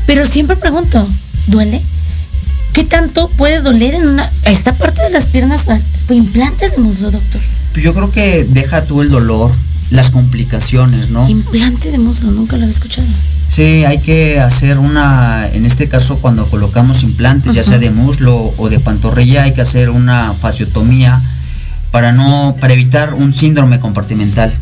Pero 0.07 0.25
siempre 0.25 0.57
pregunto, 0.57 1.07
¿duele? 1.49 1.83
¿Qué 2.77 2.85
tanto 2.85 3.31
puede 3.39 3.63
doler 3.63 3.95
en 3.95 4.07
una, 4.07 4.31
esta 4.45 4.75
parte 4.75 5.01
de 5.01 5.09
las 5.09 5.29
piernas? 5.29 5.65
Implantes 6.11 6.73
de 6.73 6.83
muslo, 6.83 7.11
doctor. 7.11 7.41
Pues 7.73 7.83
yo 7.83 7.95
creo 7.95 8.13
que 8.13 8.45
deja 8.45 8.85
tú 8.85 9.01
el 9.01 9.09
dolor, 9.09 9.51
las 9.89 10.11
complicaciones, 10.11 11.09
¿no? 11.09 11.27
Implante 11.27 11.91
de 11.91 11.97
muslo, 11.97 12.31
nunca 12.33 12.59
lo 12.59 12.65
había 12.65 12.75
escuchado. 12.75 13.07
Sí, 13.49 13.87
hay 13.87 13.97
que 14.01 14.41
hacer 14.41 14.77
una, 14.77 15.49
en 15.55 15.65
este 15.65 15.89
caso 15.89 16.17
cuando 16.17 16.47
colocamos 16.51 17.03
implantes, 17.03 17.55
ya 17.55 17.65
sea 17.65 17.79
de 17.79 17.91
muslo 17.91 18.53
o 18.59 18.69
de 18.69 18.79
pantorrilla, 18.79 19.45
hay 19.45 19.55
que 19.55 19.63
hacer 19.63 19.89
una 19.89 20.31
fasciotomía 20.35 21.19
para 21.91 22.13
no, 22.13 22.57
para 22.61 22.75
evitar 22.75 23.15
un 23.15 23.33
síndrome 23.33 23.81
compartimental. 23.81 24.55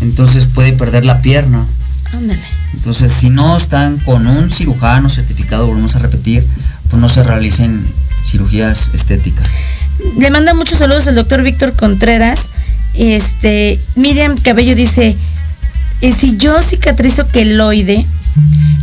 Entonces 0.00 0.48
puede 0.48 0.72
perder 0.72 1.04
la 1.04 1.22
pierna. 1.22 1.64
Ándale. 2.12 2.42
Entonces, 2.74 3.12
si 3.12 3.30
no 3.30 3.56
están 3.56 3.98
con 3.98 4.26
un 4.26 4.50
cirujano 4.50 5.10
certificado, 5.10 5.66
volvemos 5.66 5.94
a 5.96 5.98
repetir, 5.98 6.46
pues 6.88 7.00
no 7.00 7.08
se 7.08 7.22
realicen 7.22 7.84
cirugías 8.24 8.90
estéticas. 8.94 9.48
Le 10.18 10.30
manda 10.30 10.54
muchos 10.54 10.78
saludos 10.78 11.06
al 11.08 11.14
doctor 11.14 11.42
Víctor 11.42 11.74
Contreras. 11.74 12.48
Este, 12.94 13.78
Miriam 13.96 14.36
Cabello 14.36 14.74
dice, 14.74 15.16
y 16.00 16.12
si 16.12 16.36
yo 16.36 16.60
cicatrizo 16.62 17.24
queloide, 17.24 18.06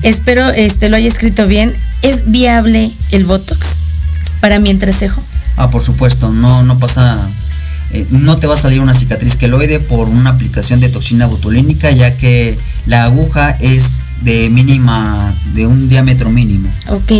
espero 0.04 0.50
este, 0.50 0.90
lo 0.90 0.98
haya 0.98 1.08
escrito 1.08 1.48
bien, 1.48 1.74
¿es 2.02 2.30
viable 2.30 2.92
el 3.12 3.26
Botox 3.26 3.78
para 4.40 4.60
mi 4.60 4.70
entrecejo? 4.70 5.22
Ah, 5.58 5.70
por 5.70 5.84
supuesto, 5.84 6.32
no, 6.32 6.64
no 6.64 6.78
pasa, 6.78 7.18
eh, 7.92 8.06
no 8.12 8.38
te 8.38 8.48
va 8.48 8.56
a 8.56 8.58
salir 8.58 8.80
una 8.80 8.94
cicatriz 8.94 9.36
queloide 9.36 9.80
por 9.80 10.08
una 10.10 10.32
aplicación 10.32 10.80
de 10.80 10.90
toxina 10.90 11.26
botulínica, 11.26 11.92
ya 11.92 12.16
que 12.18 12.58
la 12.86 13.06
aguja 13.06 13.52
es 13.60 14.08
de 14.22 14.50
mínima, 14.50 15.34
de 15.54 15.68
un 15.68 15.90
diámetro 15.90 16.30
mínimo. 16.30 16.70
Ok, 16.90 17.12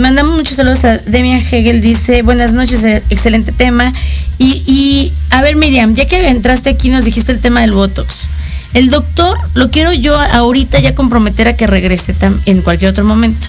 mandamos 0.00 0.36
muchos 0.36 0.56
saludos 0.56 0.84
a 0.84 0.98
Demian 0.98 1.40
Hegel, 1.40 1.80
dice, 1.80 2.22
buenas 2.22 2.52
noches, 2.52 2.82
eh, 2.82 3.02
excelente 3.10 3.52
tema. 3.52 3.92
Y, 4.38 4.62
y 4.66 5.12
a 5.30 5.42
ver 5.42 5.56
Miriam, 5.56 5.94
ya 5.94 6.06
que 6.06 6.28
entraste 6.28 6.70
aquí 6.70 6.88
nos 6.88 7.04
dijiste 7.04 7.32
el 7.32 7.40
tema 7.40 7.60
del 7.60 7.72
Botox. 7.72 8.26
El 8.74 8.90
doctor 8.90 9.38
lo 9.54 9.70
quiero 9.70 9.92
yo 9.92 10.18
ahorita 10.18 10.80
ya 10.80 10.94
comprometer 10.94 11.46
a 11.46 11.56
que 11.56 11.66
regrese 11.66 12.14
en 12.46 12.62
cualquier 12.62 12.90
otro 12.90 13.04
momento. 13.04 13.48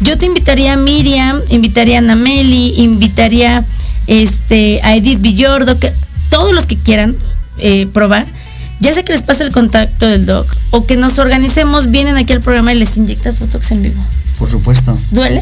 Yo 0.00 0.18
te 0.18 0.26
invitaría 0.26 0.72
a 0.72 0.76
Miriam, 0.76 1.40
invitaría 1.48 1.98
a 1.98 2.00
Nameli, 2.00 2.74
invitaría 2.78 3.64
este, 4.08 4.80
a 4.82 4.96
Edith 4.96 5.20
Villordo, 5.20 5.78
que, 5.78 5.92
todos 6.34 6.52
los 6.52 6.66
que 6.66 6.76
quieran 6.76 7.14
eh, 7.58 7.86
probar. 7.86 8.26
Ya 8.80 8.92
sé 8.92 9.04
que 9.04 9.12
les 9.12 9.22
pasa 9.22 9.44
el 9.44 9.52
contacto 9.52 10.04
del 10.04 10.26
doc 10.26 10.44
o 10.70 10.84
que 10.84 10.96
nos 10.96 11.20
organicemos, 11.20 11.92
vienen 11.92 12.16
aquí 12.16 12.32
al 12.32 12.40
programa 12.40 12.74
y 12.74 12.78
les 12.78 12.96
inyectas 12.96 13.38
Botox 13.38 13.70
en 13.70 13.84
vivo. 13.84 14.02
Por 14.40 14.50
supuesto. 14.50 14.98
¿Duele? 15.12 15.40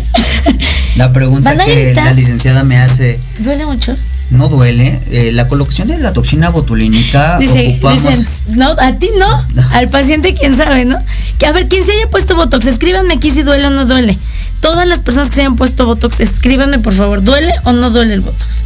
La 0.96 1.10
pregunta 1.14 1.56
que 1.64 1.94
la 1.94 2.12
licenciada 2.12 2.62
me 2.62 2.76
hace. 2.76 3.18
¿Duele 3.38 3.64
mucho? 3.64 3.94
no 4.32 4.48
duele. 4.48 5.00
Eh, 5.10 5.30
la 5.32 5.48
colocación 5.48 5.88
de 5.88 5.98
la 5.98 6.12
toxina 6.12 6.50
botulínica 6.50 7.38
Dice, 7.38 7.74
Dicen, 7.74 8.26
no, 8.48 8.70
a 8.78 8.92
ti 8.92 9.08
no, 9.18 9.42
al 9.72 9.88
paciente 9.88 10.34
quién 10.34 10.56
sabe, 10.56 10.84
¿no? 10.84 10.98
Que 11.38 11.46
a 11.46 11.52
ver, 11.52 11.68
quien 11.68 11.84
se 11.84 11.92
haya 11.92 12.08
puesto 12.10 12.36
Botox, 12.36 12.66
escríbanme 12.66 13.14
aquí 13.14 13.30
si 13.30 13.42
duele 13.42 13.66
o 13.66 13.70
no 13.70 13.86
duele. 13.86 14.16
Todas 14.60 14.86
las 14.86 15.00
personas 15.00 15.30
que 15.30 15.36
se 15.36 15.40
hayan 15.40 15.56
puesto 15.56 15.86
Botox, 15.86 16.20
escríbanme 16.20 16.78
por 16.78 16.94
favor, 16.94 17.22
¿duele 17.22 17.52
o 17.64 17.72
no 17.72 17.90
duele 17.90 18.14
el 18.14 18.20
Botox? 18.20 18.64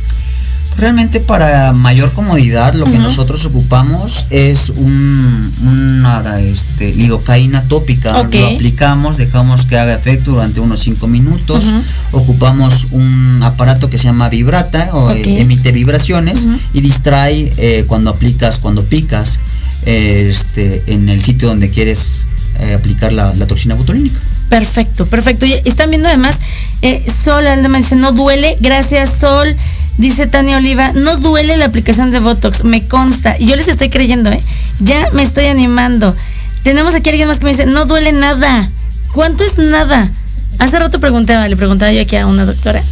Realmente 0.78 1.20
para 1.20 1.72
mayor 1.72 2.12
comodidad 2.12 2.74
lo 2.74 2.84
que 2.84 2.98
nosotros 2.98 3.44
ocupamos 3.46 4.26
es 4.28 4.68
un, 4.68 5.52
una 5.62 6.40
este, 6.40 6.92
lidocaína 6.92 7.62
tópica. 7.62 8.12
Lo 8.12 8.46
aplicamos, 8.46 9.16
dejamos 9.16 9.64
que 9.64 9.78
haga 9.78 9.94
efecto 9.94 10.32
durante 10.32 10.60
unos 10.60 10.80
5 10.80 11.08
minutos. 11.08 11.72
Ocupamos 12.12 12.88
un 12.90 13.40
aparato 13.42 13.88
que 13.88 13.96
se 13.96 14.04
llama 14.04 14.28
vibrata 14.28 14.90
o 14.92 15.10
emite 15.10 15.72
vibraciones 15.72 16.46
y 16.74 16.80
distrae 16.80 17.52
eh, 17.56 17.84
cuando 17.86 18.10
aplicas, 18.10 18.58
cuando 18.58 18.84
picas 18.84 19.40
este, 19.86 20.82
en 20.88 21.08
el 21.08 21.22
sitio 21.22 21.48
donde 21.48 21.70
quieres 21.70 22.26
eh, 22.60 22.74
aplicar 22.74 23.12
la, 23.12 23.32
toxina 23.46 23.74
botulínica. 23.74 24.18
Perfecto, 24.48 25.06
perfecto. 25.06 25.46
Y 25.46 25.54
están 25.64 25.90
viendo 25.90 26.08
además 26.08 26.38
Eh, 26.82 27.04
Sol 27.10 27.44
me 27.68 27.78
dice, 27.78 27.96
no 27.96 28.12
duele. 28.12 28.56
Gracias, 28.60 29.18
Sol. 29.20 29.56
Dice 29.98 30.26
Tania 30.26 30.58
Oliva, 30.58 30.92
no 30.92 31.16
duele 31.16 31.56
la 31.56 31.64
aplicación 31.64 32.10
de 32.10 32.20
Botox, 32.20 32.64
me 32.64 32.86
consta. 32.86 33.36
Y 33.38 33.46
yo 33.46 33.56
les 33.56 33.68
estoy 33.68 33.88
creyendo, 33.88 34.30
¿eh? 34.30 34.42
Ya 34.80 35.08
me 35.12 35.22
estoy 35.22 35.46
animando. 35.46 36.14
Tenemos 36.62 36.94
aquí 36.94 37.08
alguien 37.08 37.28
más 37.28 37.38
que 37.38 37.44
me 37.44 37.52
dice, 37.52 37.64
no 37.64 37.86
duele 37.86 38.12
nada. 38.12 38.68
¿Cuánto 39.12 39.44
es 39.44 39.56
nada? 39.56 40.10
Hace 40.58 40.78
rato 40.78 41.00
preguntaba, 41.00 41.48
le 41.48 41.56
preguntaba 41.56 41.92
yo 41.92 42.02
aquí 42.02 42.16
a 42.16 42.26
una 42.26 42.44
doctora. 42.44 42.82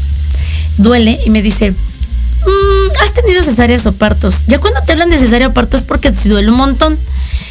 Duele 0.79 1.21
y 1.27 1.31
me 1.31 1.43
dice, 1.43 1.73
mm, 1.73 3.03
¿has 3.03 3.13
tenido 3.13 3.43
cesáreas 3.43 3.85
o 3.87 3.93
partos? 3.93 4.45
Ya 4.47 4.59
cuando 4.59 4.81
te 4.81 4.93
hablan 4.93 5.11
de 5.11 5.19
cesárea 5.19 5.49
o 5.49 5.53
partos 5.53 5.83
es 5.83 5.87
porque 5.87 6.11
te 6.11 6.29
duele 6.29 6.51
un 6.51 6.57
montón. 6.57 6.97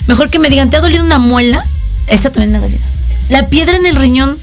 Mejor 0.08 0.32
que 0.32 0.40
me 0.40 0.50
digan, 0.50 0.72
¿te 0.72 0.78
ha 0.78 0.82
dolido 0.82 1.04
una 1.04 1.20
muela? 1.20 1.64
Esa 2.08 2.32
también 2.32 2.52
me 2.54 2.58
ha 2.58 2.62
dolido. 2.62 2.82
La 3.30 3.46
piedra 3.46 3.76
en 3.76 3.86
el 3.86 3.96
riñón, 3.96 4.38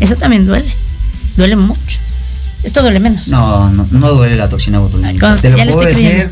esa 0.00 0.16
también 0.16 0.46
duele. 0.46 0.72
Duele 1.36 1.56
mucho. 1.56 2.01
Esto 2.62 2.82
duele 2.82 3.00
menos. 3.00 3.28
No, 3.28 3.70
no, 3.70 3.86
no 3.90 4.08
duele 4.12 4.36
la 4.36 4.48
toxina 4.48 4.78
botulínica. 4.78 5.34
Te 5.36 5.50
lo 5.50 5.72
puedo 5.72 5.88
decir, 5.88 6.30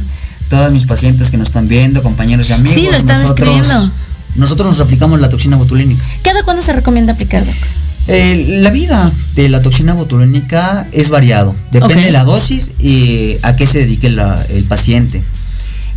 todas 0.49 0.72
mis 0.72 0.85
pacientes 0.85 1.31
que 1.31 1.37
nos 1.37 1.49
están 1.49 1.68
viendo, 1.68 2.03
compañeros 2.03 2.51
y 2.51 2.53
amigos. 2.53 2.74
Sí, 2.74 2.87
lo 2.91 2.97
están 2.97 3.22
nosotros, 3.22 3.91
Nosotros 4.37 4.66
nos 4.68 4.81
aplicamos 4.81 5.20
la 5.20 5.28
toxina 5.28 5.57
botulínica. 5.57 6.05
¿Cada 6.22 6.43
cuándo 6.43 6.62
se 6.62 6.72
recomienda 6.72 7.12
aplicar, 7.12 7.45
eh, 8.07 8.59
la 8.62 8.70
vida 8.70 9.12
de 9.37 9.49
la 9.49 9.62
toxina 9.62 9.95
botulínica 9.95 10.89
es 10.91 11.11
variado. 11.11 11.55
Depende 11.70 12.07
de 12.07 12.11
la 12.11 12.24
dosis 12.24 12.72
y 12.81 13.37
a 13.43 13.55
qué 13.55 13.66
se 13.66 13.78
dedique 13.78 14.09
el 14.09 14.64
paciente. 14.64 15.22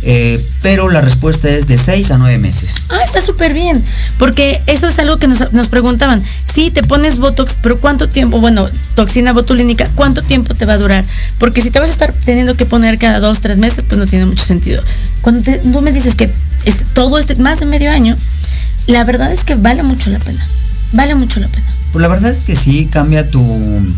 Eh, 0.06 0.38
pero 0.62 0.90
la 0.90 1.00
respuesta 1.00 1.48
es 1.48 1.66
de 1.66 1.78
6 1.78 2.10
a 2.10 2.18
9 2.18 2.36
meses. 2.36 2.82
Ah, 2.90 3.00
está 3.02 3.22
súper 3.22 3.54
bien, 3.54 3.82
porque 4.18 4.60
eso 4.66 4.86
es 4.86 4.98
algo 4.98 5.16
que 5.16 5.26
nos, 5.26 5.52
nos, 5.52 5.68
preguntaban. 5.68 6.22
Si 6.22 6.70
te 6.70 6.82
pones 6.82 7.16
Botox, 7.16 7.56
pero 7.62 7.78
¿cuánto 7.78 8.08
tiempo? 8.08 8.38
Bueno, 8.38 8.68
toxina 8.94 9.32
botulínica, 9.32 9.90
¿cuánto 9.94 10.22
tiempo 10.22 10.54
te 10.54 10.66
va 10.66 10.74
a 10.74 10.78
durar? 10.78 11.04
Porque 11.38 11.62
si 11.62 11.70
te 11.70 11.78
vas 11.78 11.88
a 11.88 11.92
estar 11.92 12.12
teniendo 12.12 12.54
que 12.54 12.66
poner 12.66 12.98
cada 12.98 13.18
2, 13.18 13.40
3 13.40 13.56
meses, 13.56 13.84
pues 13.88 13.98
no 13.98 14.06
tiene 14.06 14.26
mucho 14.26 14.44
sentido. 14.44 14.82
Cuando 15.22 15.42
tú 15.62 15.80
me 15.80 15.90
dices 15.90 16.14
que 16.14 16.30
es 16.66 16.84
todo 16.92 17.18
este, 17.18 17.36
más 17.36 17.60
de 17.60 17.66
medio 17.66 17.90
año, 17.90 18.14
la 18.86 19.04
verdad 19.04 19.32
es 19.32 19.44
que 19.44 19.54
vale 19.54 19.82
mucho 19.82 20.10
la 20.10 20.18
pena. 20.18 20.44
Vale 20.92 21.14
mucho 21.14 21.40
la 21.40 21.48
pena. 21.48 21.66
Pues 21.92 22.02
la 22.02 22.08
verdad 22.08 22.30
es 22.30 22.44
que 22.44 22.56
sí, 22.56 22.88
cambia 22.92 23.26
tu, 23.26 23.40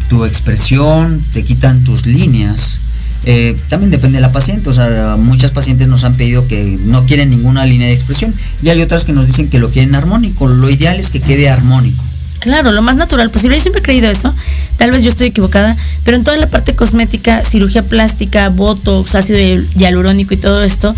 tu 0.09 0.25
expresión, 0.25 1.21
te 1.33 1.43
quitan 1.43 1.83
tus 1.83 2.07
líneas 2.07 2.76
eh, 3.27 3.57
también 3.68 3.91
depende 3.91 4.18
de 4.18 4.22
la 4.22 4.33
paciente, 4.33 4.70
o 4.70 4.72
sea, 4.72 5.16
muchas 5.18 5.51
pacientes 5.51 5.89
nos 5.89 6.05
han 6.05 6.14
pedido 6.14 6.47
que 6.47 6.79
no 6.87 7.05
quieren 7.07 7.31
ninguna 7.31 7.66
línea 7.66 7.89
de 7.89 7.95
expresión 7.95 8.33
y 8.62 8.70
hay 8.70 8.81
otras 8.81 9.05
que 9.05 9.12
nos 9.12 9.27
dicen 9.27 9.49
que 9.51 9.59
lo 9.59 9.68
quieren 9.68 9.95
armónico, 9.95 10.47
lo 10.47 10.70
ideal 10.70 10.99
es 10.99 11.11
que 11.11 11.20
quede 11.20 11.51
armónico. 11.51 12.03
Claro, 12.39 12.70
lo 12.70 12.83
más 12.83 12.95
natural 12.95 13.31
posible. 13.31 13.57
Yo 13.57 13.62
siempre 13.62 13.81
he 13.81 13.83
creído 13.83 14.09
eso. 14.09 14.33
Tal 14.77 14.93
vez 14.93 15.03
yo 15.03 15.09
estoy 15.09 15.29
equivocada, 15.29 15.77
pero 16.05 16.16
en 16.16 16.22
toda 16.22 16.37
la 16.37 16.47
parte 16.49 16.77
cosmética, 16.77 17.43
cirugía 17.43 17.83
plástica, 17.83 18.49
botox, 18.51 19.16
ácido 19.16 19.41
hialurónico 19.74 20.35
y 20.35 20.37
todo 20.37 20.62
esto, 20.62 20.95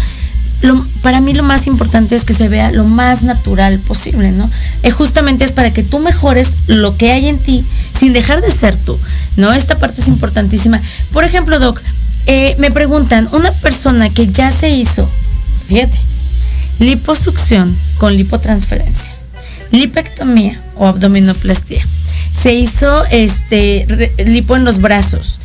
para 1.03 1.21
mí 1.21 1.35
lo 1.35 1.45
más 1.45 1.67
importante 1.67 2.17
es 2.17 2.25
que 2.25 2.35
se 2.35 2.49
vea 2.49 2.73
lo 2.73 2.85
más 2.85 3.23
natural 3.23 3.79
posible, 3.79 4.33
¿no? 4.33 4.51
Eh, 4.83 4.91
justamente 4.91 5.45
es 5.45 5.53
para 5.53 5.73
que 5.73 5.83
tú 5.83 6.01
mejores 6.01 6.51
lo 6.67 6.97
que 6.97 7.13
hay 7.13 7.29
en 7.29 7.39
ti 7.39 7.65
sin 7.99 8.13
dejar 8.13 8.41
de 8.41 8.51
ser 8.51 8.77
tú, 8.77 8.99
¿no? 9.37 9.53
Esta 9.53 9.79
parte 9.79 10.01
es 10.01 10.09
importantísima. 10.09 10.81
Por 11.13 11.25
ejemplo, 11.25 11.61
Doc, 11.61 11.81
eh, 12.27 12.57
me 12.59 12.71
preguntan, 12.71 13.29
una 13.33 13.53
persona 13.53 14.11
que 14.11 14.27
ya 14.27 14.51
se 14.51 14.71
hizo, 14.71 15.09
fíjate, 15.69 15.99
liposucción 16.79 17.75
con 17.99 18.17
lipotransferencia, 18.17 19.13
lipectomía 19.71 20.61
o 20.77 20.87
abdominoplastia, 20.87 21.85
se 22.33 22.55
hizo 22.55 23.05
este 23.07 23.87
lipo 24.25 24.57
en 24.57 24.65
los 24.65 24.81
brazos 24.81 25.39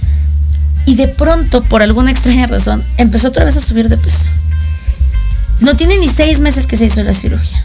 y 0.85 0.95
de 0.95 1.07
pronto, 1.07 1.63
por 1.63 1.81
alguna 1.81 2.11
extraña 2.11 2.47
razón, 2.47 2.83
empezó 2.97 3.29
otra 3.29 3.45
vez 3.45 3.57
a 3.57 3.61
subir 3.61 3.89
de 3.89 3.97
peso. 3.97 4.29
No 5.61 5.75
tiene 5.75 5.97
ni 5.97 6.07
seis 6.07 6.41
meses 6.41 6.67
que 6.67 6.77
se 6.77 6.85
hizo 6.85 7.03
la 7.03 7.13
cirugía. 7.13 7.63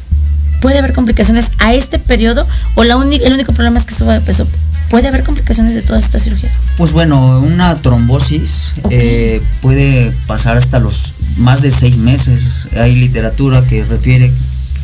Puede 0.60 0.78
haber 0.78 0.92
complicaciones 0.92 1.50
a 1.58 1.74
este 1.74 1.98
periodo 1.98 2.46
o 2.74 2.84
la 2.84 2.94
el 2.94 3.32
único 3.32 3.52
problema 3.52 3.78
es 3.78 3.86
que 3.86 3.94
suba 3.94 4.14
de 4.14 4.20
peso. 4.20 4.46
¿Puede 4.90 5.08
haber 5.08 5.24
complicaciones 5.24 5.74
de 5.74 5.82
toda 5.82 5.98
esta 5.98 6.18
cirugía? 6.18 6.50
Pues 6.76 6.92
bueno, 6.92 7.40
una 7.40 7.74
trombosis 7.76 8.72
eh, 8.90 9.42
puede 9.60 10.12
pasar 10.26 10.56
hasta 10.56 10.78
los 10.78 11.12
más 11.36 11.60
de 11.60 11.70
seis 11.70 11.98
meses. 11.98 12.68
Hay 12.76 12.94
literatura 12.94 13.62
que 13.64 13.84
refiere 13.84 14.32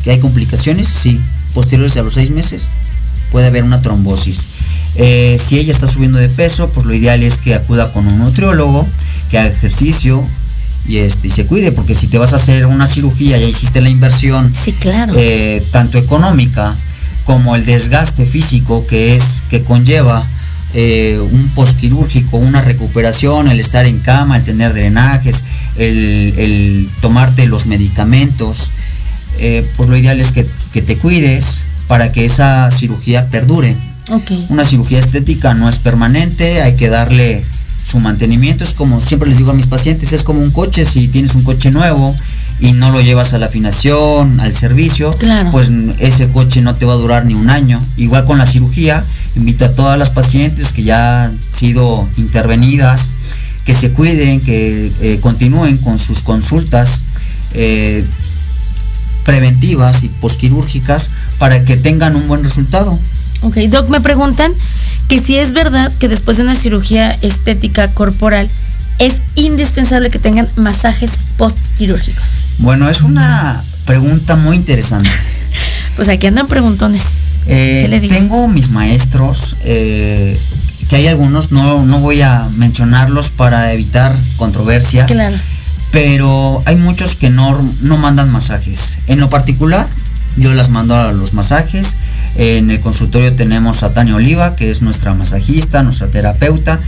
que 0.03 0.11
hay 0.11 0.19
complicaciones, 0.19 0.87
sí, 0.87 1.19
posteriores 1.53 1.97
a 1.97 2.03
los 2.03 2.13
seis 2.13 2.29
meses 2.29 2.69
puede 3.35 3.47
haber 3.47 3.65
una 3.65 3.81
trombosis. 3.81 4.45
Eh, 4.95 5.37
si 5.37 5.59
ella 5.59 5.73
está 5.73 5.87
subiendo 5.87 6.17
de 6.17 6.29
peso, 6.29 6.69
pues 6.69 6.85
lo 6.85 6.93
ideal 6.93 7.21
es 7.21 7.37
que 7.37 7.53
acuda 7.53 7.91
con 7.91 8.07
un 8.07 8.17
nutriólogo, 8.17 8.87
que 9.29 9.37
haga 9.37 9.49
ejercicio, 9.49 10.23
y, 10.87 10.97
este, 10.97 11.27
y 11.27 11.31
se 11.31 11.45
cuide, 11.45 11.73
porque 11.73 11.95
si 11.95 12.07
te 12.07 12.17
vas 12.17 12.31
a 12.31 12.37
hacer 12.37 12.65
una 12.65 12.87
cirugía, 12.87 13.37
ya 13.37 13.45
hiciste 13.45 13.81
la 13.81 13.89
inversión, 13.89 14.53
sí, 14.55 14.71
claro. 14.71 15.15
Eh, 15.17 15.61
tanto 15.71 15.97
económica 15.97 16.73
como 17.25 17.55
el 17.55 17.65
desgaste 17.65 18.25
físico 18.25 18.85
que 18.87 19.15
es 19.15 19.41
que 19.49 19.63
conlleva 19.63 20.25
eh, 20.73 21.19
un 21.19 21.47
posquirúrgico, 21.49 22.37
una 22.37 22.61
recuperación, 22.61 23.47
el 23.47 23.59
estar 23.59 23.85
en 23.85 23.99
cama, 23.99 24.37
el 24.37 24.43
tener 24.43 24.73
drenajes, 24.73 25.43
el, 25.77 26.89
tomarte 27.01 27.45
los 27.45 27.65
medicamentos, 27.65 28.69
eh, 29.39 29.65
pues 29.77 29.89
lo 29.89 29.95
ideal 29.95 30.19
es 30.19 30.33
que, 30.33 30.43
te 30.81 30.97
cuides 30.97 31.61
para 31.87 32.11
que 32.11 32.25
esa 32.25 32.69
cirugía 32.71 33.29
perdure. 33.29 33.77
Una 34.49 34.65
cirugía 34.65 34.99
estética 34.99 35.53
no 35.53 35.69
es 35.69 35.79
permanente, 35.79 36.61
hay 36.61 36.75
que 36.75 36.89
darle 36.89 37.43
su 37.85 37.99
mantenimiento. 37.99 38.65
Es 38.65 38.73
como 38.73 38.99
siempre 38.99 39.29
les 39.29 39.37
digo 39.37 39.51
a 39.51 39.53
mis 39.53 39.67
pacientes, 39.67 40.11
es 40.11 40.23
como 40.23 40.41
un 40.41 40.51
coche, 40.51 40.83
si 40.83 41.07
tienes 41.07 41.35
un 41.35 41.43
coche 41.43 41.71
nuevo, 41.71 42.13
y 42.59 42.73
no 42.73 42.91
lo 42.91 43.01
llevas 43.01 43.33
a 43.33 43.37
la 43.37 43.47
afinación, 43.47 44.39
al 44.39 44.53
servicio, 44.53 45.13
pues 45.51 45.69
ese 45.99 46.29
coche 46.29 46.61
no 46.61 46.75
te 46.75 46.85
va 46.85 46.93
a 46.93 46.97
durar 46.97 47.25
ni 47.25 47.33
un 47.33 47.49
año. 47.49 47.81
Igual 47.97 48.25
con 48.25 48.37
la 48.37 48.45
cirugía, 48.45 49.03
invito 49.35 49.65
a 49.65 49.71
todas 49.71 49.99
las 49.99 50.09
pacientes 50.09 50.71
que 50.71 50.83
ya 50.83 51.25
han 51.25 51.39
sido 51.41 52.07
intervenidas, 52.17 53.09
que 53.65 53.73
se 53.73 53.91
cuiden, 53.91 54.39
que 54.41 54.91
eh, 55.01 55.19
continúen 55.21 55.77
con 55.79 55.99
sus 55.99 56.21
consultas 56.21 57.01
eh, 57.53 58.05
preventivas 59.25 60.03
y 60.03 60.09
posquirúrgicas 60.09 61.11
para 61.39 61.65
que 61.65 61.75
tengan 61.75 62.15
un 62.15 62.27
buen 62.27 62.43
resultado. 62.43 62.97
Ok, 63.41 63.57
Doc, 63.69 63.89
me 63.89 63.99
preguntan 63.99 64.53
que 65.07 65.19
si 65.19 65.35
es 65.35 65.51
verdad 65.51 65.91
que 65.99 66.07
después 66.07 66.37
de 66.37 66.43
una 66.43 66.55
cirugía 66.55 67.11
estética 67.11 67.91
corporal, 67.93 68.49
es 68.99 69.21
indispensable 69.35 70.09
que 70.09 70.19
tengan 70.19 70.47
masajes 70.55 71.11
postquirúrgicos? 71.37 72.57
Bueno, 72.59 72.89
es 72.89 73.01
una 73.01 73.61
pregunta 73.85 74.35
muy 74.35 74.57
interesante. 74.57 75.09
pues 75.95 76.07
aquí 76.09 76.27
andan 76.27 76.47
preguntones. 76.47 77.03
Eh, 77.47 78.07
tengo 78.09 78.47
mis 78.47 78.69
maestros, 78.69 79.55
eh, 79.63 80.37
que 80.89 80.95
hay 80.95 81.07
algunos, 81.07 81.51
no, 81.51 81.85
no 81.85 81.99
voy 81.99 82.21
a 82.21 82.47
mencionarlos 82.55 83.29
para 83.29 83.71
evitar 83.73 84.15
controversias. 84.37 85.11
Claro. 85.11 85.37
Pero 85.91 86.63
hay 86.65 86.75
muchos 86.75 87.15
que 87.15 87.29
no, 87.29 87.57
no 87.81 87.97
mandan 87.97 88.31
masajes. 88.31 88.97
En 89.07 89.19
lo 89.19 89.29
particular, 89.29 89.87
yo 90.37 90.53
las 90.53 90.69
mando 90.69 90.95
a 90.95 91.11
los 91.11 91.33
masajes. 91.33 91.95
En 92.35 92.69
el 92.69 92.81
consultorio 92.81 93.33
tenemos 93.33 93.83
a 93.83 93.93
Tania 93.93 94.15
Oliva, 94.15 94.55
que 94.55 94.71
es 94.71 94.81
nuestra 94.81 95.13
masajista, 95.13 95.83
nuestra 95.83 96.07
terapeuta 96.07 96.79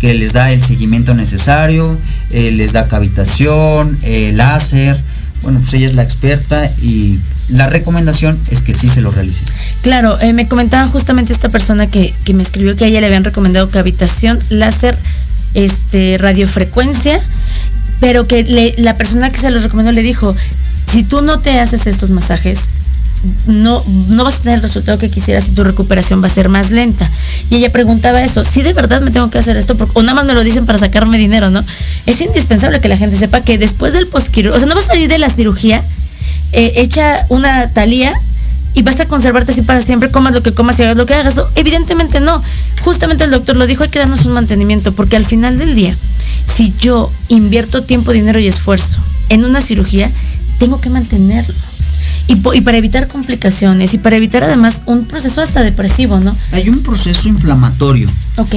que 0.00 0.14
les 0.14 0.32
da 0.32 0.50
el 0.50 0.62
seguimiento 0.62 1.14
necesario, 1.14 1.98
eh, 2.30 2.50
les 2.52 2.72
da 2.72 2.88
cavitación, 2.88 3.98
eh, 4.02 4.32
láser. 4.34 4.96
Bueno, 5.42 5.60
pues 5.60 5.74
ella 5.74 5.88
es 5.88 5.94
la 5.94 6.02
experta 6.02 6.68
y 6.82 7.20
la 7.50 7.68
recomendación 7.68 8.38
es 8.50 8.62
que 8.62 8.74
sí 8.74 8.88
se 8.88 9.00
lo 9.00 9.10
realicen. 9.10 9.46
Claro, 9.82 10.20
eh, 10.20 10.32
me 10.32 10.48
comentaba 10.48 10.88
justamente 10.88 11.32
esta 11.32 11.48
persona 11.48 11.86
que, 11.86 12.14
me 12.34 12.42
escribió 12.42 12.76
que 12.76 12.84
a 12.84 12.88
ella 12.88 13.00
le 13.00 13.06
habían 13.06 13.24
recomendado 13.24 13.68
cavitación, 13.68 14.40
láser, 14.50 14.98
este, 15.54 16.18
radiofrecuencia, 16.18 17.20
pero 18.00 18.26
que 18.26 18.74
la 18.78 18.94
persona 18.94 19.30
que 19.30 19.38
se 19.38 19.50
lo 19.50 19.60
recomendó 19.60 19.92
le 19.92 20.02
dijo, 20.02 20.34
si 20.90 21.02
tú 21.02 21.22
no 21.22 21.38
te 21.38 21.58
haces 21.60 21.86
estos 21.86 22.10
masajes, 22.10 22.68
no, 23.46 23.82
no 24.08 24.24
vas 24.24 24.36
a 24.36 24.42
tener 24.42 24.56
el 24.56 24.62
resultado 24.62 24.98
que 24.98 25.10
quisieras 25.10 25.48
y 25.48 25.50
tu 25.52 25.64
recuperación 25.64 26.22
va 26.22 26.26
a 26.26 26.30
ser 26.30 26.48
más 26.48 26.70
lenta. 26.70 27.10
Y 27.50 27.56
ella 27.56 27.70
preguntaba 27.72 28.22
eso, 28.22 28.44
si 28.44 28.62
de 28.62 28.72
verdad 28.72 29.00
me 29.00 29.10
tengo 29.10 29.30
que 29.30 29.38
hacer 29.38 29.56
esto, 29.56 29.76
o 29.94 30.02
nada 30.02 30.14
más 30.14 30.24
me 30.24 30.34
lo 30.34 30.44
dicen 30.44 30.66
para 30.66 30.78
sacarme 30.78 31.18
dinero, 31.18 31.50
¿no? 31.50 31.64
Es 32.06 32.20
indispensable 32.20 32.80
que 32.80 32.88
la 32.88 32.96
gente 32.96 33.16
sepa 33.16 33.40
que 33.40 33.58
después 33.58 33.92
del 33.92 34.06
posquirúrgico, 34.06 34.56
o 34.56 34.58
sea, 34.58 34.68
no 34.68 34.74
vas 34.74 34.84
a 34.84 34.88
salir 34.88 35.08
de 35.08 35.18
la 35.18 35.30
cirugía, 35.30 35.82
eh, 36.52 36.74
echa 36.76 37.26
una 37.28 37.68
talía 37.68 38.14
y 38.74 38.82
vas 38.82 39.00
a 39.00 39.06
conservarte 39.06 39.52
así 39.52 39.62
para 39.62 39.80
siempre, 39.80 40.10
comas 40.10 40.34
lo 40.34 40.42
que 40.42 40.52
comas 40.52 40.78
y 40.78 40.82
hagas 40.82 40.96
lo 40.96 41.06
que 41.06 41.14
hagas. 41.14 41.40
evidentemente 41.54 42.20
no. 42.20 42.42
Justamente 42.82 43.24
el 43.24 43.30
doctor 43.30 43.56
lo 43.56 43.66
dijo, 43.66 43.82
hay 43.82 43.88
que 43.88 43.98
darnos 43.98 44.26
un 44.26 44.32
mantenimiento, 44.32 44.92
porque 44.92 45.16
al 45.16 45.24
final 45.24 45.58
del 45.58 45.74
día, 45.74 45.96
si 46.46 46.72
yo 46.78 47.10
invierto 47.28 47.84
tiempo, 47.84 48.12
dinero 48.12 48.38
y 48.38 48.46
esfuerzo 48.46 48.98
en 49.30 49.44
una 49.44 49.62
cirugía, 49.62 50.10
tengo 50.58 50.80
que 50.80 50.90
mantenerlo. 50.90 51.54
Y, 52.28 52.60
para 52.62 52.76
evitar 52.76 53.06
complicaciones 53.06 53.94
y 53.94 53.98
para 53.98 54.16
evitar 54.16 54.42
además 54.42 54.82
un 54.86 55.04
proceso 55.06 55.42
hasta 55.42 55.62
depresivo, 55.62 56.18
¿no? 56.18 56.36
Hay 56.52 56.68
un 56.68 56.82
proceso 56.82 57.28
inflamatorio. 57.28 58.10
Ok. 58.36 58.54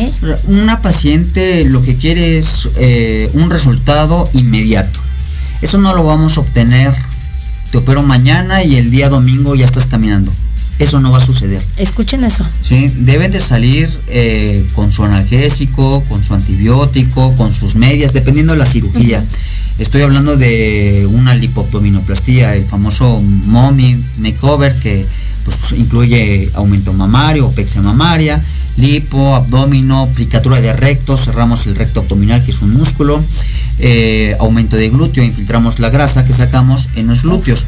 Una 0.47 0.81
paciente 0.81 1.65
lo 1.65 1.81
que 1.83 1.95
quiere 1.95 2.37
es 2.37 2.69
eh, 2.77 3.29
un 3.33 3.49
resultado 3.51 4.27
inmediato. 4.33 4.99
Eso 5.61 5.77
no 5.77 5.93
lo 5.93 6.03
vamos 6.03 6.37
a 6.37 6.41
obtener. 6.41 6.95
Te 7.71 7.77
opero 7.77 8.01
mañana 8.01 8.63
y 8.63 8.75
el 8.75 8.89
día 8.89 9.09
domingo 9.09 9.53
ya 9.53 9.65
estás 9.65 9.85
caminando. 9.85 10.31
Eso 10.79 11.01
no 11.01 11.11
va 11.11 11.17
a 11.17 11.25
suceder. 11.25 11.61
Escuchen 11.75 12.23
eso. 12.23 12.45
Sí, 12.61 12.87
deben 12.99 13.31
de 13.33 13.41
salir 13.41 13.89
eh, 14.07 14.65
con 14.75 14.93
su 14.93 15.03
analgésico, 15.03 16.01
con 16.07 16.23
su 16.23 16.33
antibiótico, 16.33 17.35
con 17.35 17.53
sus 17.53 17.75
medias, 17.75 18.13
dependiendo 18.13 18.53
de 18.53 18.59
la 18.59 18.65
cirugía. 18.65 19.23
Estoy 19.79 20.01
hablando 20.01 20.35
de 20.35 21.07
una 21.09 21.33
lipoptominoplastía, 21.33 22.53
el 22.53 22.65
famoso 22.65 23.21
mommy 23.45 23.97
makeover 24.19 24.75
que 24.75 25.05
pues, 25.45 25.71
incluye 25.79 26.51
aumento 26.55 26.91
mamario 26.91 27.47
o 27.47 27.51
pexia 27.51 27.81
mamaria, 27.81 28.41
lipo, 28.75 29.35
abdomino, 29.35 30.01
aplicatura 30.01 30.59
de 30.59 30.73
recto, 30.73 31.15
cerramos 31.15 31.65
el 31.65 31.75
recto 31.75 32.01
abdominal 32.01 32.43
que 32.43 32.51
es 32.51 32.61
un 32.61 32.73
músculo, 32.73 33.23
eh, 33.79 34.35
aumento 34.41 34.75
de 34.75 34.89
glúteo, 34.89 35.23
infiltramos 35.23 35.79
la 35.79 35.89
grasa 35.89 36.25
que 36.25 36.33
sacamos 36.33 36.89
en 36.95 37.07
los 37.07 37.23
glúteos. 37.23 37.65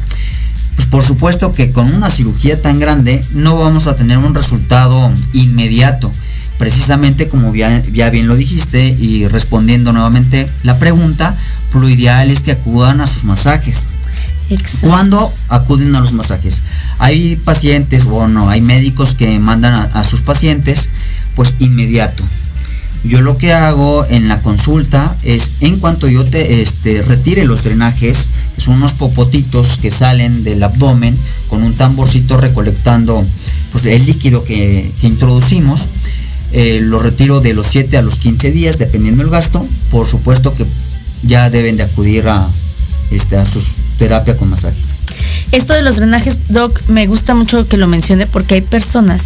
Pues 0.76 0.88
por 0.88 1.02
supuesto 1.02 1.54
que 1.54 1.72
con 1.72 1.94
una 1.94 2.10
cirugía 2.10 2.60
tan 2.60 2.78
grande 2.78 3.22
no 3.36 3.58
vamos 3.58 3.86
a 3.86 3.96
tener 3.96 4.18
un 4.18 4.34
resultado 4.34 5.10
inmediato. 5.32 6.12
Precisamente 6.62 7.28
como 7.28 7.52
ya, 7.56 7.82
bien 7.90 8.28
lo 8.28 8.36
dijiste 8.36 8.86
y 8.86 9.26
respondiendo 9.26 9.92
nuevamente 9.92 10.44
la 10.62 10.78
pregunta, 10.78 11.36
lo 11.74 11.88
ideal 11.88 12.30
es 12.30 12.42
que 12.42 12.52
acudan 12.52 13.00
a 13.00 13.08
sus 13.08 13.24
masajes. 13.24 13.88
¿Cuándo 14.80 15.32
acuden 15.48 15.96
a 15.96 16.00
los 16.00 16.12
masajes? 16.12 16.62
Hay 17.00 17.34
pacientes, 17.34 18.04
bueno, 18.04 18.48
hay 18.48 18.60
médicos 18.60 19.14
que 19.14 19.40
mandan 19.40 19.74
a, 19.74 19.82
a 19.86 20.04
sus 20.04 20.20
pacientes 20.20 20.88
pues 21.34 21.52
inmediato. 21.58 22.22
Yo 23.02 23.20
lo 23.22 23.36
que 23.36 23.52
hago 23.52 24.06
en 24.08 24.28
la 24.28 24.40
consulta 24.40 25.16
es 25.24 25.62
en 25.62 25.80
cuanto 25.80 26.06
yo 26.06 26.24
te 26.24 26.62
este, 26.62 27.02
retire 27.02 27.44
los 27.44 27.64
drenajes, 27.64 28.28
son 28.56 28.74
unos 28.74 28.92
popotitos 28.92 29.78
que 29.78 29.90
salen 29.90 30.44
del 30.44 30.62
abdomen 30.62 31.18
con 31.48 31.64
un 31.64 31.74
tamborcito 31.74 32.36
recolectando 32.36 33.26
pues, 33.72 33.86
el 33.86 34.06
líquido 34.06 34.44
que, 34.44 34.92
introducimos. 35.02 35.88
Eh, 36.52 36.80
lo 36.82 36.98
retiro 36.98 37.40
de 37.40 37.54
los 37.54 37.66
7 37.68 37.96
a 37.96 38.02
los 38.02 38.16
15 38.16 38.50
días, 38.50 38.78
dependiendo 38.78 39.22
del 39.22 39.30
gasto. 39.30 39.66
Por 39.90 40.06
supuesto 40.06 40.54
que 40.54 40.66
ya 41.22 41.48
deben 41.50 41.76
de 41.76 41.84
acudir 41.84 42.28
a, 42.28 42.46
este, 43.10 43.36
a 43.36 43.46
su 43.46 43.60
terapia 43.98 44.36
con 44.36 44.50
masaje. 44.50 44.76
Esto 45.52 45.72
de 45.74 45.82
los 45.82 45.96
drenajes, 45.96 46.36
Doc, 46.48 46.80
me 46.88 47.06
gusta 47.06 47.34
mucho 47.34 47.66
que 47.68 47.76
lo 47.76 47.86
mencione 47.86 48.26
porque 48.26 48.54
hay 48.54 48.60
personas 48.60 49.24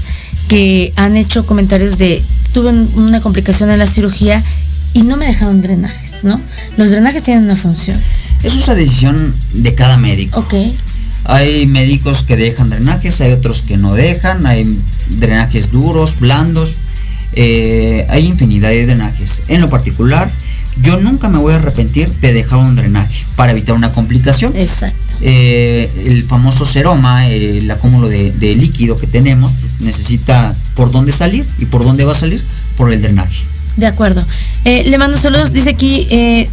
que 0.48 0.92
han 0.96 1.16
hecho 1.16 1.46
comentarios 1.46 1.98
de 1.98 2.22
tuve 2.52 2.70
una 2.70 3.20
complicación 3.20 3.70
en 3.70 3.78
la 3.78 3.86
cirugía 3.86 4.42
y 4.92 5.02
no 5.02 5.16
me 5.16 5.26
dejaron 5.26 5.60
drenajes, 5.62 6.24
¿no? 6.24 6.40
Los 6.76 6.90
drenajes 6.90 7.22
tienen 7.22 7.44
una 7.44 7.56
función. 7.56 8.00
Eso 8.42 8.58
es 8.58 8.66
la 8.66 8.74
decisión 8.74 9.34
de 9.52 9.74
cada 9.74 9.96
médico. 9.98 10.40
Ok. 10.40 10.54
Hay 11.24 11.66
médicos 11.66 12.22
que 12.22 12.36
dejan 12.36 12.70
drenajes, 12.70 13.20
hay 13.20 13.32
otros 13.32 13.62
que 13.62 13.76
no 13.76 13.94
dejan, 13.94 14.46
hay 14.46 14.78
drenajes 15.18 15.72
duros, 15.72 16.18
blandos, 16.20 16.76
eh, 17.36 18.06
hay 18.08 18.26
infinidad 18.26 18.70
de 18.70 18.86
drenajes. 18.86 19.42
En 19.48 19.60
lo 19.60 19.68
particular, 19.68 20.30
yo 20.82 20.98
nunca 20.98 21.28
me 21.28 21.38
voy 21.38 21.54
a 21.54 21.56
arrepentir 21.56 22.10
de 22.20 22.32
dejar 22.32 22.58
un 22.58 22.76
drenaje 22.76 23.24
para 23.36 23.52
evitar 23.52 23.74
una 23.74 23.90
complicación. 23.90 24.54
Exacto. 24.56 24.98
Eh, 25.20 25.90
el 26.06 26.22
famoso 26.24 26.64
seroma, 26.64 27.26
el 27.26 27.70
acúmulo 27.70 28.08
de, 28.08 28.54
líquido 28.56 28.96
que 28.96 29.06
tenemos, 29.06 29.52
necesita 29.80 30.54
por 30.74 30.90
dónde 30.90 31.12
salir 31.12 31.46
y 31.58 31.66
por 31.66 31.84
dónde 31.84 32.04
va 32.04 32.12
a 32.12 32.16
salir, 32.16 32.42
por 32.76 32.92
el 32.92 33.00
drenaje. 33.00 33.44
De 33.76 33.86
acuerdo. 33.86 34.24
Eh, 34.64 34.84
le 34.86 34.98
mando 34.98 35.16
saludos, 35.16 35.52
dice 35.52 35.70
aquí 35.70 36.06
eh, 36.10 36.48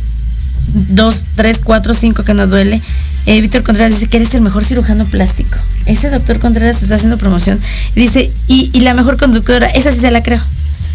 2, 0.89 1.23
3, 1.35 1.59
4, 1.63 1.93
5 1.93 2.23
que 2.23 2.33
no 2.33 2.47
duele. 2.47 2.81
Eh, 3.25 3.39
Víctor 3.39 3.63
Contreras 3.63 3.93
dice 3.93 4.07
que 4.07 4.17
eres 4.17 4.33
el 4.33 4.41
mejor 4.41 4.63
cirujano 4.63 5.05
plástico. 5.05 5.57
Ese 5.85 6.09
doctor 6.09 6.39
Contreras 6.39 6.81
está 6.83 6.95
haciendo 6.95 7.17
promoción. 7.17 7.59
Dice, 7.95 8.31
y, 8.47 8.69
y 8.73 8.81
la 8.81 8.93
mejor 8.93 9.17
conductora, 9.17 9.67
esa 9.67 9.91
sí 9.91 9.99
se 9.99 10.11
la 10.11 10.23
creo. 10.23 10.41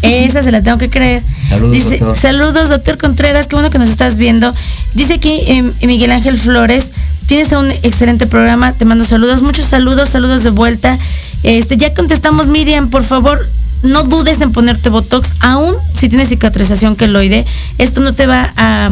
Esa 0.01 0.41
se 0.41 0.51
la 0.51 0.61
tengo 0.61 0.77
que 0.77 0.89
creer. 0.89 1.21
Saludos, 1.35 1.89
doctor. 1.89 2.17
Saludos, 2.17 2.69
doctor 2.69 2.97
Contreras, 2.97 3.47
qué 3.47 3.55
bueno 3.55 3.69
que 3.69 3.79
nos 3.79 3.89
estás 3.89 4.17
viendo. 4.17 4.53
Dice 4.93 5.15
aquí 5.15 5.41
em, 5.47 5.73
Miguel 5.81 6.11
Ángel 6.11 6.37
Flores, 6.37 6.93
tienes 7.27 7.51
un 7.51 7.69
excelente 7.83 8.25
programa, 8.25 8.71
te 8.73 8.85
mando 8.85 9.03
saludos, 9.03 9.41
muchos 9.41 9.65
saludos, 9.65 10.09
saludos 10.09 10.43
de 10.43 10.51
vuelta. 10.51 10.97
Este, 11.43 11.77
ya 11.77 11.93
contestamos, 11.93 12.47
Miriam, 12.47 12.89
por 12.89 13.03
favor, 13.03 13.45
no 13.83 14.03
dudes 14.03 14.39
en 14.41 14.51
ponerte 14.51 14.89
Botox, 14.89 15.33
aún 15.39 15.75
si 15.93 16.09
tienes 16.09 16.29
cicatrización 16.29 16.95
queloide. 16.95 17.45
Esto 17.77 18.01
no 18.01 18.13
te 18.13 18.25
va 18.25 18.51
a, 18.55 18.91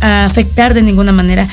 a, 0.00 0.24
afectar 0.24 0.74
de 0.74 0.82
ninguna 0.82 1.12
manera. 1.12 1.46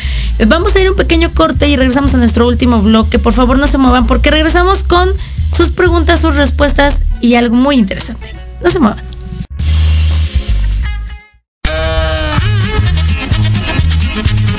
Vamos 0.47 0.75
a 0.75 0.81
ir 0.81 0.89
un 0.89 0.95
pequeño 0.95 1.31
corte 1.31 1.67
y 1.67 1.75
regresamos 1.75 2.13
a 2.15 2.17
nuestro 2.17 2.47
último 2.47 2.79
bloque. 2.79 3.19
Por 3.19 3.33
favor, 3.33 3.57
no 3.57 3.67
se 3.67 3.77
muevan 3.77 4.07
porque 4.07 4.31
regresamos 4.31 4.83
con 4.83 5.09
sus 5.55 5.69
preguntas, 5.69 6.21
sus 6.21 6.35
respuestas 6.35 7.03
y 7.21 7.35
algo 7.35 7.55
muy 7.55 7.77
interesante. 7.77 8.44
No 8.65 8.71
se 8.71 8.79
muevan. 8.79 8.97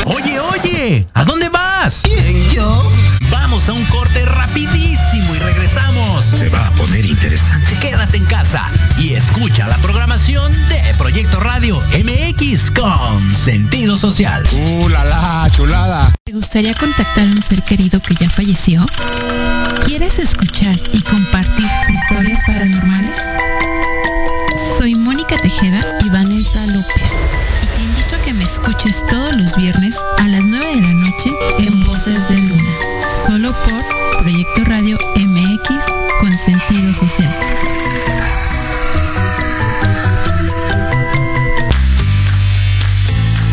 Oye, 0.05 0.39
oye, 0.39 1.07
¿a 1.13 1.25
dónde 1.25 1.49
vas? 1.49 2.03
¿Quién, 2.05 2.49
yo? 2.51 2.93
Vamos 3.33 3.69
a 3.69 3.73
un 3.73 3.85
corte 3.87 4.25
rapidísimo 4.25 5.35
y 5.35 5.39
regresamos. 5.41 6.25
Se 6.25 6.49
va 6.51 6.69
a 6.69 6.71
poner 6.71 7.05
interesante. 7.05 7.77
Quédate 7.81 8.19
en 8.19 8.27
casa 8.27 8.71
y 8.97 9.15
escucha 9.15 9.67
la 9.67 9.77
programación 9.79 10.53
de 10.69 10.95
Proyecto 10.97 11.41
Radio 11.41 11.77
MX 11.93 12.71
con 12.71 13.35
sentido 13.35 13.97
social. 13.97 14.45
¡Uh, 14.53 14.89
la, 14.89 15.05
la 15.05 15.51
chulada! 15.51 16.13
¿Te 16.23 16.31
gustaría 16.31 16.75
contactar 16.75 17.27
a 17.27 17.31
un 17.31 17.43
ser 17.43 17.61
querido 17.65 18.01
que 18.01 18.15
ya 18.15 18.31
falleció? 18.31 18.87
¿Quieres 19.85 20.21
escuchar 20.21 20.79
y 20.93 21.01
compartir 21.03 21.67
historias 21.89 22.41
paranormales? 22.47 23.17
Tejeda 25.67 25.99
y 26.05 26.11
Vanessa 26.11 26.65
López. 26.67 27.13
Y 27.63 27.67
te 27.67 27.83
invito 27.83 28.15
a 28.15 28.19
que 28.21 28.33
me 28.35 28.45
escuches 28.45 29.05
todos 29.09 29.37
los 29.37 29.57
viernes 29.57 29.97
a 30.19 30.29
las 30.29 30.45
9 30.45 30.65
de 30.77 30.81
la 30.83 30.93
noche 30.93 31.31
en 31.59 31.85
Voces 31.85 32.29
de 32.29 32.37
Luna. 32.37 32.73
Solo 33.27 33.53
por 33.65 34.23
Proyecto 34.23 34.65
Radio 34.65 34.97
MX 35.17 35.69
con 36.21 36.39
sentido 36.39 36.95
social. 36.95 37.35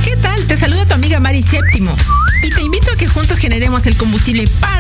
¿Qué 0.03 0.15
tal? 0.17 0.45
Te 0.45 0.57
saluda 0.57 0.85
tu 0.85 0.93
amiga 0.93 1.19
Mari 1.19 1.41
Séptimo. 1.41 1.95
Y 2.43 2.51
te 2.51 2.61
invito 2.61 2.91
a 2.91 2.95
que 2.95 3.07
juntos 3.07 3.39
generemos 3.39 3.87
el 3.87 3.97
combustible 3.97 4.43
para 4.59 4.72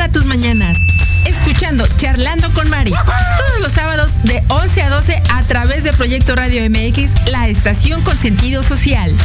Charlando 2.03 2.51
con 2.51 2.69
Mari. 2.69 2.91
Todos 2.91 3.61
los 3.61 3.71
sábados 3.71 4.17
de 4.23 4.43
11 4.49 4.81
a 4.81 4.89
12 4.89 5.23
a 5.29 5.43
través 5.43 5.85
de 5.85 5.93
Proyecto 5.93 6.35
Radio 6.35 6.61
MX, 6.69 7.13
la 7.31 7.47
estación 7.47 8.01
con 8.01 8.17
sentido 8.17 8.61
social. 8.61 9.15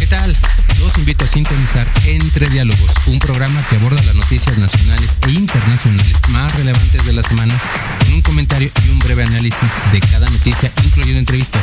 ¿Qué 0.00 0.06
tal? 0.08 0.36
Los 0.80 0.98
invito 0.98 1.26
a 1.26 1.28
sintonizar 1.28 1.86
Entre 2.06 2.48
Diálogos, 2.48 2.90
un 3.06 3.20
programa 3.20 3.62
que 3.70 3.76
aborda 3.76 4.02
las 4.02 4.16
noticias 4.16 4.58
nacionales 4.58 5.16
e 5.28 5.30
internacionales 5.30 6.20
más 6.30 6.52
relevantes 6.56 7.06
de 7.06 7.12
la 7.12 7.22
semana, 7.22 7.54
con 8.00 8.14
un 8.14 8.22
comentario 8.22 8.68
y 8.84 8.88
un 8.88 8.98
breve 8.98 9.22
análisis 9.22 9.70
de 9.92 10.00
cada 10.00 10.28
noticia, 10.28 10.72
incluyendo 10.82 11.20
entrevistas 11.20 11.62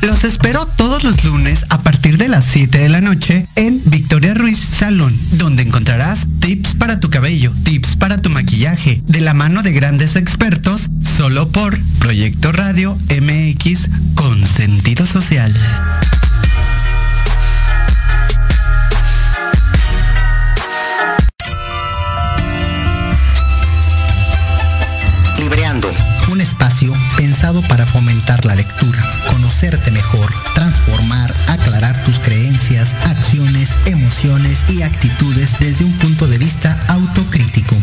Los 0.00 0.22
espero 0.22 0.64
todos 0.64 1.02
los 1.02 1.24
lunes 1.24 1.64
a 1.70 1.82
partir 1.82 2.18
de 2.18 2.28
las 2.28 2.44
7 2.44 2.78
de 2.78 2.88
la 2.88 3.00
noche 3.00 3.46
en 3.56 3.80
Victoria 3.84 4.32
Ruiz 4.32 4.58
Salón, 4.58 5.18
donde 5.32 5.64
encontrarás 5.64 6.20
tips 6.40 6.74
para 6.74 7.00
tu 7.00 7.10
cabello, 7.10 7.52
tips 7.64 7.96
para 7.96 8.22
tu 8.22 8.30
maquillaje, 8.30 9.02
de 9.06 9.20
la 9.20 9.34
mano 9.34 9.62
de 9.62 9.72
grandes 9.72 10.14
expertos, 10.14 10.88
solo 11.16 11.48
por 11.48 11.78
Proyecto 11.98 12.52
Radio 12.52 12.96
MX 13.10 13.88
con 14.14 14.44
sentido 14.46 15.04
social. 15.04 15.52
Libreando, 25.38 25.90
un 26.30 26.40
espacio 26.40 26.94
pensado 27.16 27.62
para 27.62 27.84
fomentar 27.84 28.44
la 28.44 28.54
lectura 28.54 29.02
y 34.68 34.82
actitudes 34.82 35.60
desde 35.60 35.84
un 35.84 35.92
punto 35.98 36.26
de 36.26 36.38
vista 36.38 36.76
autocrítico. 36.88 37.76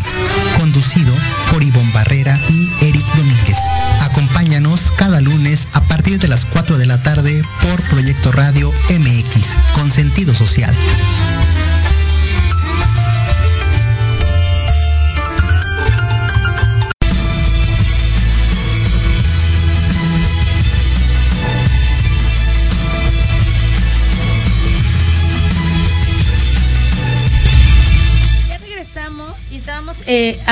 Conducido 0.58 1.14
por 1.50 1.62
Ivonne 1.62 1.90
Barrera 1.94 2.38
y 2.50 2.70
Eric 2.82 3.06
Domínguez. 3.14 3.56
Acompáñanos 4.02 4.92
cada 4.96 5.22
lunes 5.22 5.66
a 5.72 5.80
partir 5.82 6.18
de 6.18 6.28
las 6.28 6.44
4 6.44 6.76
de 6.76 6.86
la 6.86 7.02
tarde 7.02 7.42
por 7.62 7.80
Proyecto 7.84 8.32
Radio 8.32 8.70
MX, 8.90 9.35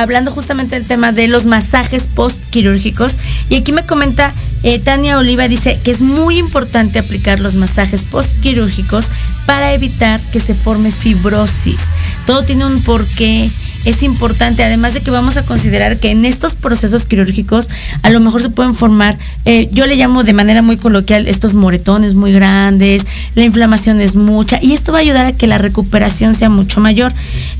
hablando 0.04 0.30
justamente 0.30 0.76
del 0.76 0.86
tema 0.86 1.12
de 1.12 1.28
los 1.28 1.46
masajes 1.46 2.06
postquirúrgicos. 2.06 3.18
Y 3.48 3.56
aquí 3.56 3.72
me 3.72 3.84
comenta 3.84 4.32
eh, 4.62 4.78
Tania 4.78 5.18
Oliva, 5.18 5.48
dice 5.48 5.80
que 5.82 5.90
es 5.90 6.00
muy 6.00 6.38
importante 6.38 6.98
aplicar 6.98 7.40
los 7.40 7.54
masajes 7.54 8.04
postquirúrgicos 8.04 9.10
para 9.46 9.72
evitar 9.72 10.20
que 10.32 10.40
se 10.40 10.54
forme 10.54 10.90
fibrosis. 10.90 11.88
Todo 12.26 12.44
tiene 12.44 12.64
un 12.66 12.80
porqué. 12.82 13.50
Es 13.84 14.02
importante, 14.02 14.64
además 14.64 14.94
de 14.94 15.00
que 15.02 15.10
vamos 15.10 15.36
a 15.36 15.42
considerar 15.44 15.98
que 15.98 16.10
en 16.10 16.24
estos 16.24 16.54
procesos 16.54 17.06
quirúrgicos 17.06 17.68
a 18.02 18.10
lo 18.10 18.20
mejor 18.20 18.40
se 18.42 18.50
pueden 18.50 18.74
formar, 18.74 19.18
eh, 19.44 19.68
yo 19.72 19.86
le 19.86 19.96
llamo 19.96 20.24
de 20.24 20.32
manera 20.32 20.62
muy 20.62 20.76
coloquial, 20.76 21.26
estos 21.28 21.54
moretones 21.54 22.14
muy 22.14 22.32
grandes, 22.32 23.02
la 23.34 23.44
inflamación 23.44 24.00
es 24.00 24.14
mucha 24.16 24.58
y 24.62 24.72
esto 24.72 24.92
va 24.92 24.98
a 24.98 25.00
ayudar 25.02 25.26
a 25.26 25.32
que 25.32 25.46
la 25.46 25.58
recuperación 25.58 26.34
sea 26.34 26.48
mucho 26.48 26.80
mayor. 26.80 27.12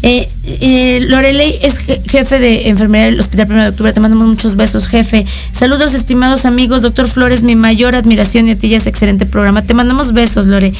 Eh, 0.02 0.28
eh, 0.60 1.00
Lorelei 1.08 1.58
es 1.62 1.86
je- 1.86 2.00
jefe 2.08 2.38
de 2.38 2.68
enfermería 2.68 3.06
del 3.06 3.18
Hospital 3.20 3.46
1 3.50 3.62
de 3.62 3.68
Octubre. 3.70 3.92
Te 3.92 4.00
mandamos 4.00 4.26
muchos 4.28 4.56
besos, 4.56 4.88
jefe. 4.88 5.24
Saludos, 5.52 5.94
estimados 5.94 6.44
amigos. 6.44 6.82
Doctor 6.82 7.08
Flores, 7.08 7.42
mi 7.42 7.56
mayor 7.56 7.96
admiración 7.96 8.48
y 8.48 8.52
a 8.52 8.56
ti 8.56 8.68
ya 8.68 8.76
es 8.76 8.86
excelente 8.86 9.24
programa. 9.26 9.62
Te 9.62 9.72
mandamos 9.74 10.12
besos, 10.12 10.44
Lore. 10.46 10.72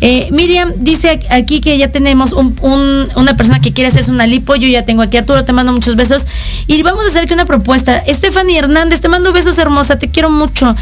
Eh, 0.00 0.28
Miriam 0.32 0.72
dice 0.78 1.20
aquí 1.30 1.60
que 1.60 1.78
ya 1.78 1.88
tenemos 1.92 2.32
un- 2.32 2.56
un- 2.62 3.08
una 3.16 3.36
persona 3.36 3.60
que 3.60 3.72
quiere 3.72 3.88
hacerse 3.88 4.10
una 4.10 4.26
lipo. 4.26 4.56
Yo 4.56 4.66
ya 4.68 4.82
tengo 4.84 4.91
aquí 5.00 5.16
a 5.16 5.20
Arturo, 5.20 5.44
te 5.44 5.52
mando 5.54 5.72
muchos 5.72 5.96
besos. 5.96 6.26
Y 6.66 6.82
vamos 6.82 7.06
a 7.06 7.08
hacer 7.08 7.22
aquí 7.22 7.32
una 7.32 7.46
propuesta. 7.46 8.02
Stephanie 8.06 8.58
Hernández, 8.58 9.00
te 9.00 9.08
mando 9.08 9.32
besos, 9.32 9.58
hermosa. 9.58 9.98
Te 9.98 10.10
quiero 10.10 10.28
mucho. 10.28 10.76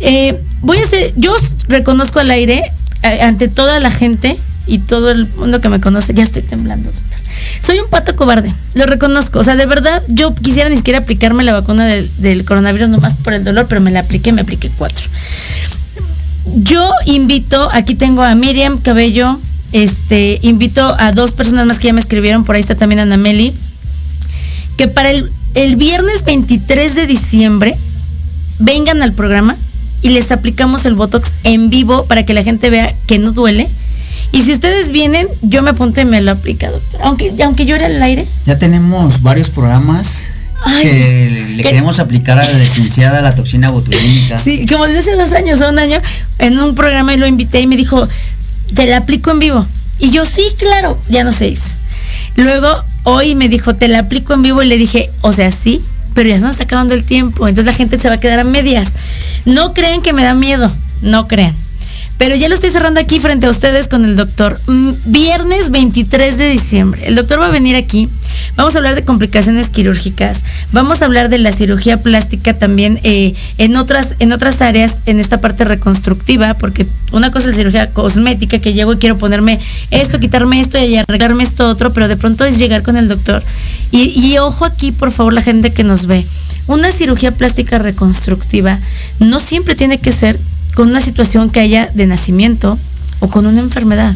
Eh, 0.00 0.38
voy 0.60 0.78
a 0.78 0.84
hacer, 0.84 1.12
yo 1.16 1.34
reconozco 1.68 2.18
al 2.20 2.30
aire, 2.30 2.62
eh, 3.02 3.22
ante 3.22 3.48
toda 3.48 3.78
la 3.80 3.90
gente 3.90 4.36
y 4.66 4.78
todo 4.78 5.10
el 5.10 5.26
mundo 5.36 5.60
que 5.60 5.68
me 5.68 5.80
conoce, 5.80 6.14
ya 6.14 6.24
estoy 6.24 6.42
temblando, 6.42 6.90
doctor. 6.90 7.20
Soy 7.60 7.78
un 7.78 7.88
pato 7.88 8.14
cobarde, 8.14 8.52
lo 8.74 8.86
reconozco. 8.86 9.38
O 9.38 9.44
sea, 9.44 9.56
de 9.56 9.66
verdad, 9.66 10.02
yo 10.08 10.34
quisiera 10.34 10.68
ni 10.68 10.76
siquiera 10.76 10.98
aplicarme 11.00 11.44
la 11.44 11.52
vacuna 11.52 11.86
del, 11.86 12.10
del 12.18 12.44
coronavirus 12.44 12.88
nomás 12.88 13.14
por 13.14 13.32
el 13.32 13.44
dolor, 13.44 13.66
pero 13.68 13.80
me 13.80 13.90
la 13.90 14.00
apliqué, 14.00 14.32
me 14.32 14.42
apliqué 14.42 14.70
cuatro. 14.76 15.06
Yo 16.56 16.90
invito, 17.06 17.68
aquí 17.72 17.94
tengo 17.94 18.22
a 18.22 18.34
Miriam 18.34 18.78
Cabello, 18.78 19.38
este, 19.74 20.38
invito 20.42 20.94
a 21.00 21.10
dos 21.12 21.32
personas 21.32 21.66
más 21.66 21.78
que 21.80 21.88
ya 21.88 21.92
me 21.92 22.00
escribieron, 22.00 22.44
por 22.44 22.54
ahí 22.54 22.60
está 22.60 22.76
también 22.76 23.00
Ana 23.00 23.16
Meli, 23.16 23.52
que 24.76 24.88
para 24.88 25.10
el, 25.10 25.30
el 25.54 25.76
viernes 25.76 26.24
23 26.24 26.94
de 26.94 27.06
diciembre 27.06 27.74
vengan 28.60 29.02
al 29.02 29.12
programa 29.12 29.56
y 30.00 30.10
les 30.10 30.30
aplicamos 30.32 30.84
el 30.84 30.94
Botox 30.94 31.32
en 31.42 31.70
vivo 31.70 32.04
para 32.06 32.24
que 32.24 32.34
la 32.34 32.42
gente 32.44 32.70
vea 32.70 32.94
que 33.06 33.18
no 33.18 33.32
duele. 33.32 33.68
Y 34.32 34.42
si 34.42 34.52
ustedes 34.52 34.90
vienen, 34.90 35.26
yo 35.42 35.62
me 35.62 35.70
apunto 35.70 36.00
y 36.00 36.04
me 36.04 36.20
lo 36.20 36.32
aplica, 36.32 36.70
doctor. 36.70 37.00
Aunque, 37.02 37.32
aunque 37.44 37.66
yo 37.66 37.74
era 37.76 37.86
al 37.86 38.02
aire. 38.02 38.24
Ya 38.46 38.58
tenemos 38.58 39.22
varios 39.22 39.48
programas 39.48 40.28
Ay, 40.64 40.82
que 40.82 41.46
le 41.50 41.56
que- 41.62 41.68
queremos 41.70 41.98
aplicar 42.00 42.38
a 42.38 42.44
la 42.44 42.58
licenciada 42.58 43.20
la 43.22 43.34
toxina 43.34 43.70
botulínica. 43.70 44.38
Sí, 44.38 44.66
como 44.66 44.86
desde 44.86 45.00
hace 45.00 45.16
dos 45.16 45.32
años 45.32 45.60
o 45.60 45.68
un 45.68 45.78
año, 45.78 46.00
en 46.38 46.58
un 46.58 46.74
programa 46.74 47.14
y 47.14 47.16
lo 47.16 47.26
invité 47.26 47.60
y 47.60 47.66
me 47.66 47.76
dijo, 47.76 48.06
te 48.74 48.86
la 48.86 48.98
aplico 48.98 49.30
en 49.30 49.38
vivo. 49.38 49.66
Y 49.98 50.10
yo, 50.10 50.24
sí, 50.24 50.42
claro, 50.58 50.98
ya 51.08 51.24
no 51.24 51.32
se 51.32 51.48
hizo. 51.48 51.74
Luego, 52.36 52.68
hoy 53.04 53.34
me 53.34 53.48
dijo, 53.48 53.74
te 53.74 53.88
la 53.88 54.00
aplico 54.00 54.34
en 54.34 54.42
vivo 54.42 54.62
y 54.62 54.66
le 54.66 54.76
dije, 54.76 55.10
o 55.22 55.32
sea, 55.32 55.50
sí, 55.50 55.80
pero 56.14 56.28
ya 56.28 56.36
se 56.36 56.42
nos 56.42 56.52
está 56.52 56.64
acabando 56.64 56.94
el 56.94 57.04
tiempo, 57.04 57.48
entonces 57.48 57.66
la 57.66 57.76
gente 57.76 57.98
se 57.98 58.08
va 58.08 58.14
a 58.14 58.20
quedar 58.20 58.40
a 58.40 58.44
medias. 58.44 58.88
No 59.44 59.74
crean 59.74 60.02
que 60.02 60.12
me 60.12 60.24
da 60.24 60.34
miedo, 60.34 60.70
no 61.02 61.28
crean. 61.28 61.54
Pero 62.18 62.36
ya 62.36 62.48
lo 62.48 62.54
estoy 62.54 62.70
cerrando 62.70 63.00
aquí 63.00 63.18
frente 63.18 63.46
a 63.46 63.50
ustedes 63.50 63.88
con 63.88 64.04
el 64.04 64.16
doctor. 64.16 64.58
Mm, 64.66 64.90
Viernes 65.06 65.70
23 65.70 66.38
de 66.38 66.48
diciembre. 66.48 67.02
El 67.06 67.16
doctor 67.16 67.40
va 67.40 67.48
a 67.48 67.50
venir 67.50 67.76
aquí. 67.76 68.08
Vamos 68.56 68.74
a 68.74 68.78
hablar 68.78 68.94
de 68.94 69.02
complicaciones 69.02 69.68
quirúrgicas. 69.68 70.44
Vamos 70.70 71.02
a 71.02 71.06
hablar 71.06 71.28
de 71.28 71.38
la 71.38 71.50
cirugía 71.50 72.00
plástica 72.00 72.56
también 72.56 73.00
eh, 73.02 73.34
en, 73.58 73.76
otras, 73.76 74.14
en 74.20 74.32
otras 74.32 74.62
áreas, 74.62 75.00
en 75.06 75.18
esta 75.18 75.38
parte 75.38 75.64
reconstructiva, 75.64 76.54
porque 76.54 76.86
una 77.10 77.32
cosa 77.32 77.50
es 77.50 77.56
la 77.56 77.58
cirugía 77.58 77.90
cosmética, 77.90 78.60
que 78.60 78.72
llego 78.72 78.92
y 78.92 78.98
quiero 78.98 79.18
ponerme 79.18 79.58
esto, 79.90 80.20
quitarme 80.20 80.60
esto 80.60 80.78
y 80.78 80.96
arreglarme 80.96 81.42
esto 81.42 81.68
otro, 81.68 81.92
pero 81.92 82.06
de 82.06 82.16
pronto 82.16 82.44
es 82.44 82.58
llegar 82.58 82.82
con 82.82 82.96
el 82.96 83.08
doctor. 83.08 83.42
Y, 83.90 84.12
y 84.18 84.38
ojo 84.38 84.64
aquí, 84.64 84.92
por 84.92 85.10
favor, 85.10 85.32
la 85.32 85.42
gente 85.42 85.72
que 85.72 85.82
nos 85.82 86.06
ve. 86.06 86.24
Una 86.66 86.92
cirugía 86.92 87.32
plástica 87.32 87.78
reconstructiva 87.78 88.78
no 89.18 89.40
siempre 89.40 89.74
tiene 89.74 89.98
que 89.98 90.12
ser 90.12 90.38
con 90.74 90.88
una 90.88 91.00
situación 91.00 91.50
que 91.50 91.60
haya 91.60 91.88
de 91.94 92.06
nacimiento 92.06 92.78
o 93.20 93.28
con 93.28 93.46
una 93.46 93.60
enfermedad. 93.60 94.14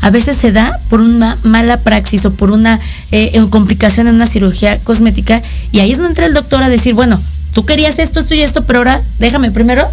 A 0.00 0.10
veces 0.10 0.36
se 0.36 0.52
da 0.52 0.78
por 0.88 1.00
una 1.00 1.36
mala 1.42 1.78
praxis 1.78 2.24
o 2.24 2.32
por 2.32 2.50
una 2.50 2.80
eh, 3.12 3.30
eh, 3.34 3.46
complicación 3.50 4.08
en 4.08 4.16
una 4.16 4.26
cirugía 4.26 4.78
cosmética 4.80 5.42
y 5.72 5.80
ahí 5.80 5.92
es 5.92 5.98
donde 5.98 6.10
entra 6.10 6.26
el 6.26 6.34
doctor 6.34 6.62
a 6.62 6.68
decir, 6.68 6.94
bueno, 6.94 7.20
tú 7.52 7.64
querías 7.64 7.98
esto, 7.98 8.20
esto 8.20 8.34
y 8.34 8.40
esto, 8.40 8.64
pero 8.64 8.80
ahora 8.80 9.00
déjame 9.18 9.50
primero, 9.50 9.86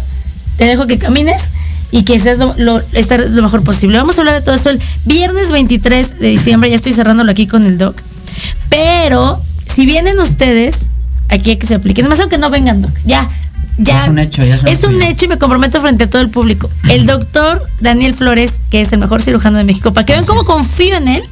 te 0.56 0.64
dejo 0.64 0.86
que 0.86 0.98
camines 0.98 1.42
y 1.90 2.02
que 2.02 2.18
seas 2.18 2.38
lo, 2.38 2.52
mejor 3.42 3.62
posible. 3.62 3.96
Vamos 3.96 4.18
a 4.18 4.20
hablar 4.20 4.34
de 4.34 4.42
todo 4.42 4.54
esto 4.54 4.70
el 4.70 4.80
viernes 5.04 5.52
23 5.52 6.18
de 6.18 6.28
diciembre, 6.28 6.70
ya 6.70 6.76
estoy 6.76 6.92
cerrándolo 6.92 7.30
aquí 7.30 7.46
con 7.46 7.64
el 7.64 7.78
doc. 7.78 8.00
Pero 8.68 9.40
si 9.72 9.86
vienen 9.86 10.18
ustedes, 10.18 10.86
aquí 11.28 11.50
hay 11.50 11.56
que 11.56 11.66
se 11.66 11.74
apliquen, 11.74 12.08
más 12.08 12.20
aunque 12.20 12.38
no 12.38 12.50
vengan, 12.50 12.82
doc, 12.82 12.92
ya. 13.04 13.28
Ya, 13.78 14.02
Es 14.04 14.08
un 14.08 14.18
hecho, 14.18 14.42
ya 14.44 14.54
es 14.54 14.62
un 14.62 14.68
es 14.68 14.84
un 14.84 15.02
hecho. 15.02 15.26
y 15.26 15.28
me 15.28 15.38
comprometo 15.38 15.80
frente 15.80 16.04
a 16.04 16.10
todo 16.10 16.22
el 16.22 16.30
público. 16.30 16.70
El 16.88 17.06
doctor 17.06 17.62
Daniel 17.80 18.14
Flores, 18.14 18.54
que 18.70 18.80
es 18.80 18.92
el 18.92 18.98
mejor 18.98 19.20
cirujano 19.20 19.58
de 19.58 19.64
México, 19.64 19.92
para 19.92 20.06
que 20.06 20.12
vean 20.14 20.24
cómo 20.24 20.44
confío 20.44 20.96
en 20.96 21.08
él, 21.08 21.22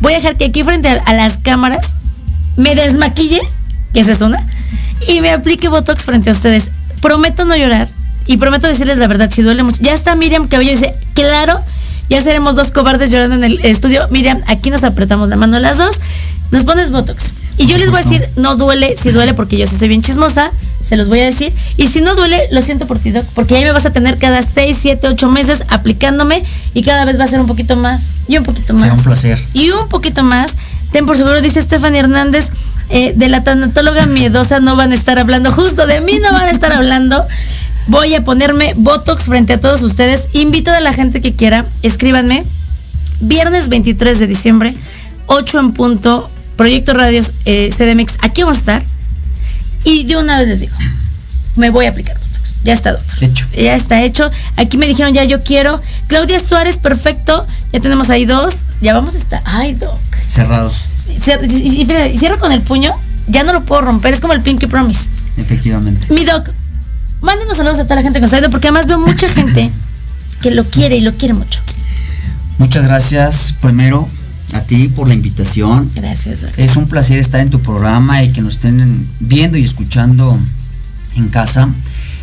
voy 0.00 0.14
a 0.14 0.16
dejar 0.16 0.36
que 0.36 0.46
aquí 0.46 0.64
frente 0.64 0.88
a, 0.88 0.94
a 1.04 1.14
las 1.14 1.38
cámaras 1.38 1.94
me 2.56 2.74
desmaquille, 2.74 3.40
que 3.94 4.00
esa 4.00 4.12
es 4.12 4.20
una, 4.20 4.44
y 5.06 5.20
me 5.20 5.30
aplique 5.30 5.68
Botox 5.68 6.04
frente 6.04 6.30
a 6.30 6.32
ustedes. 6.32 6.70
Prometo 7.00 7.44
no 7.44 7.54
llorar 7.54 7.86
y 8.26 8.36
prometo 8.38 8.66
decirles 8.66 8.98
la 8.98 9.06
verdad, 9.06 9.30
si 9.32 9.42
duele 9.42 9.62
mucho. 9.62 9.78
Ya 9.80 9.94
está 9.94 10.16
Miriam 10.16 10.48
Cabello, 10.48 10.72
dice, 10.72 10.92
claro, 11.14 11.60
ya 12.10 12.20
seremos 12.20 12.56
dos 12.56 12.72
cobardes 12.72 13.10
llorando 13.12 13.36
en 13.36 13.44
el 13.44 13.60
estudio. 13.64 14.08
Miriam, 14.10 14.40
aquí 14.48 14.70
nos 14.70 14.82
apretamos 14.82 15.28
la 15.28 15.36
mano 15.36 15.60
las 15.60 15.78
dos, 15.78 16.00
nos 16.50 16.64
pones 16.64 16.90
Botox. 16.90 17.32
Y 17.58 17.66
yo 17.66 17.78
les 17.78 17.90
voy 17.90 18.00
a 18.00 18.02
decir, 18.02 18.28
no 18.36 18.56
duele, 18.56 18.96
si 19.00 19.10
duele, 19.12 19.34
porque 19.34 19.56
yo 19.56 19.66
sí 19.66 19.78
soy 19.78 19.88
bien 19.88 20.02
chismosa, 20.02 20.50
se 20.86 20.96
los 20.96 21.08
voy 21.08 21.20
a 21.20 21.24
decir. 21.24 21.52
Y 21.76 21.88
si 21.88 22.00
no 22.00 22.14
duele, 22.14 22.40
lo 22.52 22.62
siento 22.62 22.86
por 22.86 22.98
ti, 22.98 23.10
Doc, 23.10 23.24
porque 23.34 23.56
ahí 23.56 23.64
me 23.64 23.72
vas 23.72 23.86
a 23.86 23.90
tener 23.90 24.18
cada 24.18 24.42
6, 24.42 24.76
7, 24.80 25.08
8 25.08 25.30
meses 25.30 25.64
aplicándome 25.68 26.42
y 26.74 26.82
cada 26.82 27.04
vez 27.04 27.18
va 27.18 27.24
a 27.24 27.26
ser 27.26 27.40
un 27.40 27.46
poquito 27.46 27.76
más 27.76 28.08
y 28.28 28.38
un 28.38 28.44
poquito 28.44 28.72
más. 28.72 28.82
Será 28.82 28.94
un 28.94 29.02
placer. 29.02 29.42
Y 29.52 29.70
un 29.70 29.88
poquito 29.88 30.22
más. 30.22 30.54
Ten 30.92 31.04
por 31.04 31.16
seguro, 31.16 31.40
dice 31.40 31.60
Stephanie 31.60 31.98
Hernández, 31.98 32.50
eh, 32.88 33.12
de 33.16 33.28
la 33.28 33.42
tanatóloga 33.42 34.06
miedosa 34.06 34.60
no 34.60 34.76
van 34.76 34.92
a 34.92 34.94
estar 34.94 35.18
hablando, 35.18 35.50
justo 35.50 35.86
de 35.86 36.00
mí 36.00 36.20
no 36.22 36.32
van 36.32 36.46
a 36.46 36.50
estar 36.50 36.72
hablando. 36.72 37.24
Voy 37.88 38.14
a 38.14 38.24
ponerme 38.24 38.72
Botox 38.76 39.24
frente 39.24 39.52
a 39.52 39.60
todos 39.60 39.82
ustedes. 39.82 40.28
Invito 40.32 40.70
a 40.70 40.80
la 40.80 40.92
gente 40.92 41.20
que 41.20 41.34
quiera, 41.34 41.66
escríbanme. 41.82 42.44
Viernes 43.20 43.68
23 43.68 44.18
de 44.20 44.26
diciembre, 44.26 44.76
8 45.26 45.58
en 45.58 45.72
punto, 45.72 46.30
Proyecto 46.56 46.92
Radios 46.92 47.32
eh, 47.44 47.70
CDMX. 47.70 48.18
Aquí 48.20 48.42
vamos 48.42 48.56
a 48.56 48.60
estar. 48.60 48.95
Y 49.86 50.02
de 50.02 50.16
una 50.16 50.40
vez 50.40 50.48
les 50.48 50.60
digo, 50.60 50.74
me 51.54 51.70
voy 51.70 51.86
a 51.86 51.90
aplicar 51.90 52.18
Botox. 52.18 52.56
Ya 52.64 52.72
está, 52.72 52.92
doctor. 52.92 53.22
Hecho. 53.22 53.46
Ya 53.56 53.76
está 53.76 54.02
hecho. 54.02 54.28
Aquí 54.56 54.78
me 54.78 54.86
dijeron, 54.88 55.14
ya 55.14 55.22
yo 55.22 55.44
quiero. 55.44 55.80
Claudia 56.08 56.40
Suárez, 56.40 56.76
perfecto. 56.78 57.46
Ya 57.72 57.78
tenemos 57.78 58.10
ahí 58.10 58.24
dos. 58.24 58.64
Ya 58.80 58.94
vamos 58.94 59.14
a 59.14 59.18
estar. 59.18 59.40
Ay, 59.44 59.74
doc. 59.74 59.96
Cerrados, 60.26 60.84
y 61.08 61.86
cierro 62.18 62.40
con 62.40 62.50
el 62.50 62.62
puño. 62.62 62.92
Ya 63.28 63.44
no 63.44 63.52
lo 63.52 63.64
puedo 63.64 63.80
romper. 63.82 64.12
Es 64.12 64.18
como 64.18 64.32
el 64.32 64.40
Pinky 64.40 64.66
Promise. 64.66 65.08
efectivamente. 65.36 66.12
Mi 66.12 66.24
doc, 66.24 66.50
mándenos 67.20 67.56
saludos 67.56 67.78
a 67.78 67.84
toda 67.84 67.94
la 67.96 68.02
gente 68.02 68.18
que 68.18 68.22
nos 68.22 68.28
está 68.28 68.38
viendo, 68.38 68.50
porque 68.50 68.66
además 68.66 68.88
veo 68.88 68.98
mucha 68.98 69.28
gente 69.28 69.70
que 70.42 70.50
lo 70.50 70.64
quiere 70.64 70.96
y 70.96 71.00
lo 71.00 71.12
quiere 71.12 71.34
mucho. 71.34 71.60
Muchas 72.58 72.82
gracias 72.82 73.54
primero 73.60 74.08
a 74.52 74.60
ti 74.62 74.88
por 74.88 75.08
la 75.08 75.14
invitación. 75.14 75.90
Gracias. 75.94 76.40
Es 76.56 76.76
un 76.76 76.86
placer 76.88 77.18
estar 77.18 77.40
en 77.40 77.50
tu 77.50 77.60
programa 77.60 78.22
y 78.22 78.32
que 78.32 78.42
nos 78.42 78.54
estén 78.54 79.06
viendo 79.20 79.58
y 79.58 79.64
escuchando 79.64 80.38
en 81.16 81.28
casa. 81.28 81.68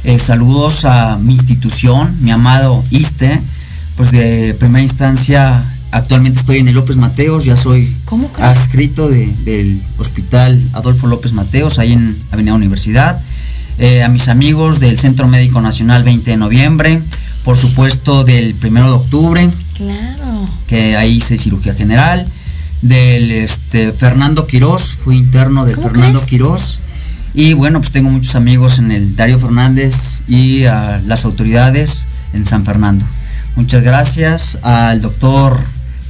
Eh, 0.03 0.19
saludos 0.19 0.85
a 0.85 1.17
mi 1.17 1.33
institución, 1.33 2.15
mi 2.21 2.31
amado 2.31 2.83
ISTE, 2.91 3.39
pues 3.97 4.11
de 4.11 4.55
primera 4.59 4.83
instancia 4.83 5.63
actualmente 5.91 6.39
estoy 6.39 6.57
en 6.57 6.67
el 6.67 6.73
López 6.73 6.97
Mateos, 6.97 7.45
ya 7.45 7.55
soy 7.55 7.93
adscrito 8.41 9.09
de- 9.09 9.31
del 9.45 9.79
Hospital 9.97 10.59
Adolfo 10.73 11.07
López 11.07 11.33
Mateos, 11.33 11.77
ahí 11.79 11.93
en 11.93 12.17
Avenida 12.31 12.53
Universidad. 12.55 13.21
Eh, 13.79 14.03
a 14.03 14.09
mis 14.09 14.27
amigos 14.27 14.79
del 14.79 14.97
Centro 14.97 15.27
Médico 15.27 15.61
Nacional 15.61 16.03
20 16.03 16.31
de 16.31 16.37
noviembre, 16.37 17.01
por 17.43 17.57
supuesto 17.57 18.23
del 18.23 18.55
1 18.55 18.85
de 18.85 18.91
octubre, 18.91 19.49
Claro. 19.83 20.47
que 20.67 20.95
ahí 20.97 21.17
hice 21.17 21.37
cirugía 21.37 21.73
general, 21.75 22.25
del 22.81 23.31
este, 23.31 23.91
Fernando 23.91 24.45
Quirós, 24.47 24.97
fui 25.03 25.17
interno 25.17 25.65
de 25.65 25.73
¿Cómo 25.73 25.89
Fernando 25.89 26.19
crees? 26.19 26.29
Quirós. 26.29 26.79
Y 27.33 27.53
bueno, 27.53 27.79
pues 27.79 27.91
tengo 27.91 28.09
muchos 28.09 28.35
amigos 28.35 28.77
en 28.79 28.91
el 28.91 29.15
Darío 29.15 29.39
Fernández 29.39 30.21
y 30.27 30.65
a 30.65 31.01
las 31.07 31.25
autoridades 31.25 32.05
en 32.33 32.45
San 32.45 32.65
Fernando. 32.65 33.05
Muchas 33.55 33.83
gracias 33.83 34.57
al 34.61 35.01
doctor 35.01 35.59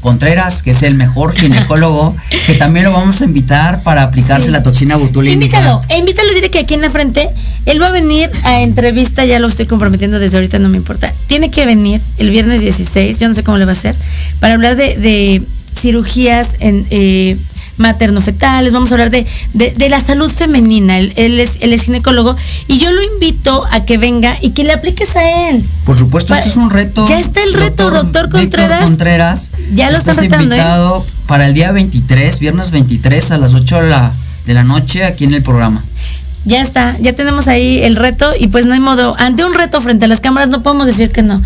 Contreras, 0.04 0.62
que 0.62 0.72
es 0.72 0.84
el 0.84 0.94
mejor 0.94 1.36
ginecólogo, 1.40 2.16
que 2.46 2.54
también 2.54 2.86
lo 2.86 2.92
vamos 2.92 3.22
a 3.22 3.26
invitar 3.26 3.82
para 3.82 4.04
aplicarse 4.04 4.46
Sí. 4.48 4.52
la 4.52 4.62
toxina 4.62 4.96
botulínica. 4.98 5.58
Invítalo, 5.58 5.82
e 5.90 5.98
invítalo, 5.98 6.34
dile 6.36 6.50
que 6.52 6.60
aquí 6.60 6.76
en 6.76 6.82
la 6.82 6.92
frente, 6.92 7.30
él 7.66 7.82
va 7.82 7.88
a 7.88 7.92
venir 7.92 8.30
a 8.44 8.62
entrevista, 8.62 9.26
ya 9.26 9.40
lo 9.40 9.48
estoy 9.48 9.66
comprometiendo 9.66 10.20
desde 10.20 10.38
ahorita, 10.38 10.60
no 10.60 10.70
me 10.70 10.78
importa. 10.78 11.12
Tiene 11.28 11.50
que 11.50 11.66
venir 11.66 12.00
el 12.20 12.30
viernes 12.30 12.62
16, 12.62 13.20
yo 13.20 13.28
no 13.30 13.34
sé 13.34 13.42
cómo 13.44 13.58
le 13.58 13.66
va 13.66 13.72
a 13.72 13.80
hacer, 13.80 13.96
para 14.40 14.54
hablar 14.54 14.76
de, 14.76 14.96
de 14.98 15.42
cirugías 15.76 16.56
en 16.60 16.86
eh, 16.92 17.38
materno-fetales, 17.78 18.72
vamos 18.74 18.92
a 18.92 18.96
hablar 18.96 19.10
de, 19.12 19.26
de- 19.54 19.72
de 19.72 19.90
la 19.90 20.00
salud 20.00 20.30
femenina, 20.32 20.98
él, 21.00 21.14
él 21.16 21.40
es, 21.40 21.58
él 21.62 21.74
es 21.74 21.84
ginecólogo, 21.84 22.36
y 22.68 22.78
yo 22.80 22.92
lo 22.92 23.02
invito 23.04 23.66
a 23.72 23.82
que 23.82 23.98
venga 23.98 24.38
y 24.42 24.52
que 24.52 24.64
le 24.64 24.74
apliques 24.74 25.16
a 25.16 25.50
él. 25.50 25.64
Por 25.86 25.96
supuesto, 25.98 26.30
Pa- 26.34 26.40
esto 26.40 26.50
es 26.52 26.56
un 26.58 26.70
reto. 26.70 27.06
Ya 27.08 27.20
está 27.20 27.42
el 27.44 27.54
reto, 27.54 27.90
doctor 27.92 28.30
Contreras. 28.30 28.84
Contreras. 28.84 29.50
Ya 29.74 29.90
lo 29.92 29.98
Estás 29.98 30.18
retando, 30.18 30.56
¿eh? 30.56 30.58
invitado 30.58 31.06
para 31.28 31.48
el 31.48 31.54
día 31.54 31.72
23, 31.72 32.40
viernes 32.40 32.72
23 32.72 33.32
a 33.32 33.38
las 33.38 33.54
8 33.54 33.82
de 33.82 33.90
la, 33.90 34.12
de 34.46 34.54
la 34.54 34.64
noche 34.64 35.04
aquí 35.06 35.24
en 35.24 35.34
el 35.34 35.42
programa. 35.44 35.84
Ya 36.46 36.62
está, 36.62 36.98
ya 37.00 37.14
tenemos 37.14 37.48
ahí 37.48 37.82
el 37.84 37.96
reto 37.96 38.34
y 38.38 38.48
pues 38.48 38.66
no 38.66 38.74
hay 38.74 38.82
modo, 38.82 39.16
ante 39.18 39.46
un 39.46 39.54
reto 39.54 39.80
frente 39.82 40.06
a 40.06 40.08
las 40.10 40.20
cámaras 40.20 40.50
no 40.50 40.62
podemos 40.62 40.86
decir 40.88 41.10
que 41.12 41.22
no. 41.22 41.42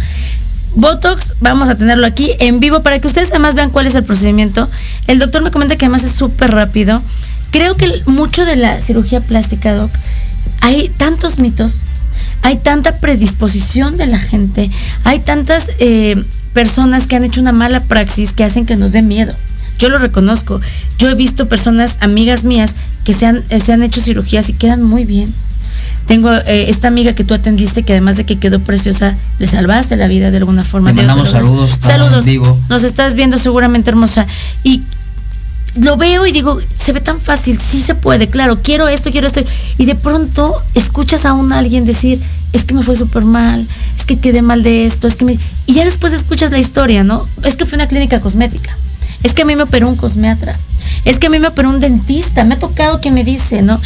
Botox, 0.77 1.33
vamos 1.41 1.69
a 1.69 1.75
tenerlo 1.75 2.05
aquí 2.05 2.33
en 2.37 2.59
vivo 2.59 2.83
para 2.83 2.99
que 2.99 3.07
ustedes 3.07 3.31
además 3.31 3.55
vean 3.55 3.71
cuál 3.71 3.87
es 3.87 3.95
el 3.95 4.03
procedimiento. 4.03 4.69
El 5.07 5.17
doctor 5.17 5.41
me 5.41 5.49
comenta 5.49 5.75
que 5.75 5.85
además 5.85 6.03
es 6.03 6.11
súper 6.11 6.51
rápido. 6.51 7.01
Creo 7.49 7.75
que 7.75 7.91
mucho 8.05 8.45
de 8.45 8.57
la 8.57 8.79
cirugía 8.79 9.19
plástica, 9.19 9.73
doc, 9.73 9.89
hay 10.61 10.89
tantos 10.89 11.39
mitos, 11.39 11.81
hay 12.43 12.57
tanta 12.57 12.99
predisposición 12.99 13.97
de 13.97 14.05
la 14.05 14.19
gente, 14.19 14.69
hay 15.03 15.17
tantas 15.17 15.71
eh, 15.79 16.23
personas 16.53 17.07
que 17.07 17.15
han 17.15 17.23
hecho 17.23 17.41
una 17.41 17.53
mala 17.53 17.79
praxis 17.79 18.33
que 18.33 18.43
hacen 18.43 18.67
que 18.67 18.75
nos 18.75 18.91
dé 18.91 19.01
miedo. 19.01 19.33
Yo 19.79 19.89
lo 19.89 19.97
reconozco. 19.97 20.61
Yo 20.99 21.09
he 21.09 21.15
visto 21.15 21.49
personas, 21.49 21.97
amigas 22.01 22.43
mías, 22.43 22.75
que 23.03 23.13
se 23.13 23.25
han, 23.25 23.43
eh, 23.49 23.59
se 23.59 23.73
han 23.73 23.81
hecho 23.81 23.99
cirugías 23.99 24.47
y 24.49 24.53
quedan 24.53 24.83
muy 24.83 25.05
bien. 25.05 25.33
Tengo 26.07 26.31
eh, 26.31 26.69
esta 26.69 26.87
amiga 26.87 27.13
que 27.13 27.23
tú 27.23 27.33
atendiste 27.33 27.83
que 27.83 27.93
además 27.93 28.15
de 28.15 28.25
que 28.25 28.37
quedó 28.37 28.59
preciosa, 28.61 29.13
le 29.39 29.47
salvaste 29.47 29.97
la 29.97 30.07
vida 30.07 30.31
de 30.31 30.37
alguna 30.37 30.63
forma. 30.63 30.91
Te 30.91 30.97
mandamos 30.97 31.29
saludos, 31.31 31.77
Saludos. 31.79 32.23
vivo. 32.25 32.57
Nos 32.69 32.83
estás 32.83 33.15
viendo 33.15 33.37
seguramente 33.37 33.89
hermosa. 33.89 34.25
Y 34.63 34.81
lo 35.75 35.97
veo 35.97 36.25
y 36.25 36.31
digo, 36.31 36.59
se 36.75 36.93
ve 36.93 37.01
tan 37.01 37.19
fácil, 37.19 37.59
sí 37.59 37.81
se 37.81 37.93
puede, 37.93 38.29
claro, 38.29 38.59
quiero 38.61 38.87
esto, 38.87 39.11
quiero 39.11 39.27
esto. 39.27 39.41
Y 39.77 39.85
de 39.85 39.95
pronto 39.95 40.53
escuchas 40.73 41.25
a 41.25 41.33
un 41.33 41.53
alguien 41.53 41.85
decir, 41.85 42.19
es 42.53 42.63
que 42.63 42.73
me 42.73 42.83
fue 42.83 42.95
súper 42.95 43.25
mal, 43.25 43.65
es 43.97 44.05
que 44.05 44.17
quedé 44.17 44.41
mal 44.41 44.63
de 44.63 44.85
esto, 44.85 45.07
es 45.07 45.15
que 45.15 45.25
me... 45.25 45.37
Y 45.65 45.73
ya 45.73 45.83
después 45.85 46.13
escuchas 46.13 46.51
la 46.51 46.57
historia, 46.57 47.03
¿no? 47.03 47.27
Es 47.43 47.57
que 47.57 47.65
fue 47.65 47.75
una 47.75 47.87
clínica 47.87 48.21
cosmética, 48.21 48.75
es 49.23 49.33
que 49.33 49.43
a 49.43 49.45
mí 49.45 49.55
me 49.55 49.63
operó 49.63 49.87
un 49.89 49.97
cosmeatra, 49.97 50.57
es 51.05 51.19
que 51.19 51.27
a 51.27 51.29
mí 51.29 51.37
me 51.37 51.47
operó 51.47 51.69
un 51.69 51.79
dentista, 51.79 52.43
me 52.43 52.55
ha 52.55 52.59
tocado 52.59 53.01
que 53.01 53.11
me 53.11 53.23
dice, 53.23 53.61
¿no? 53.61 53.79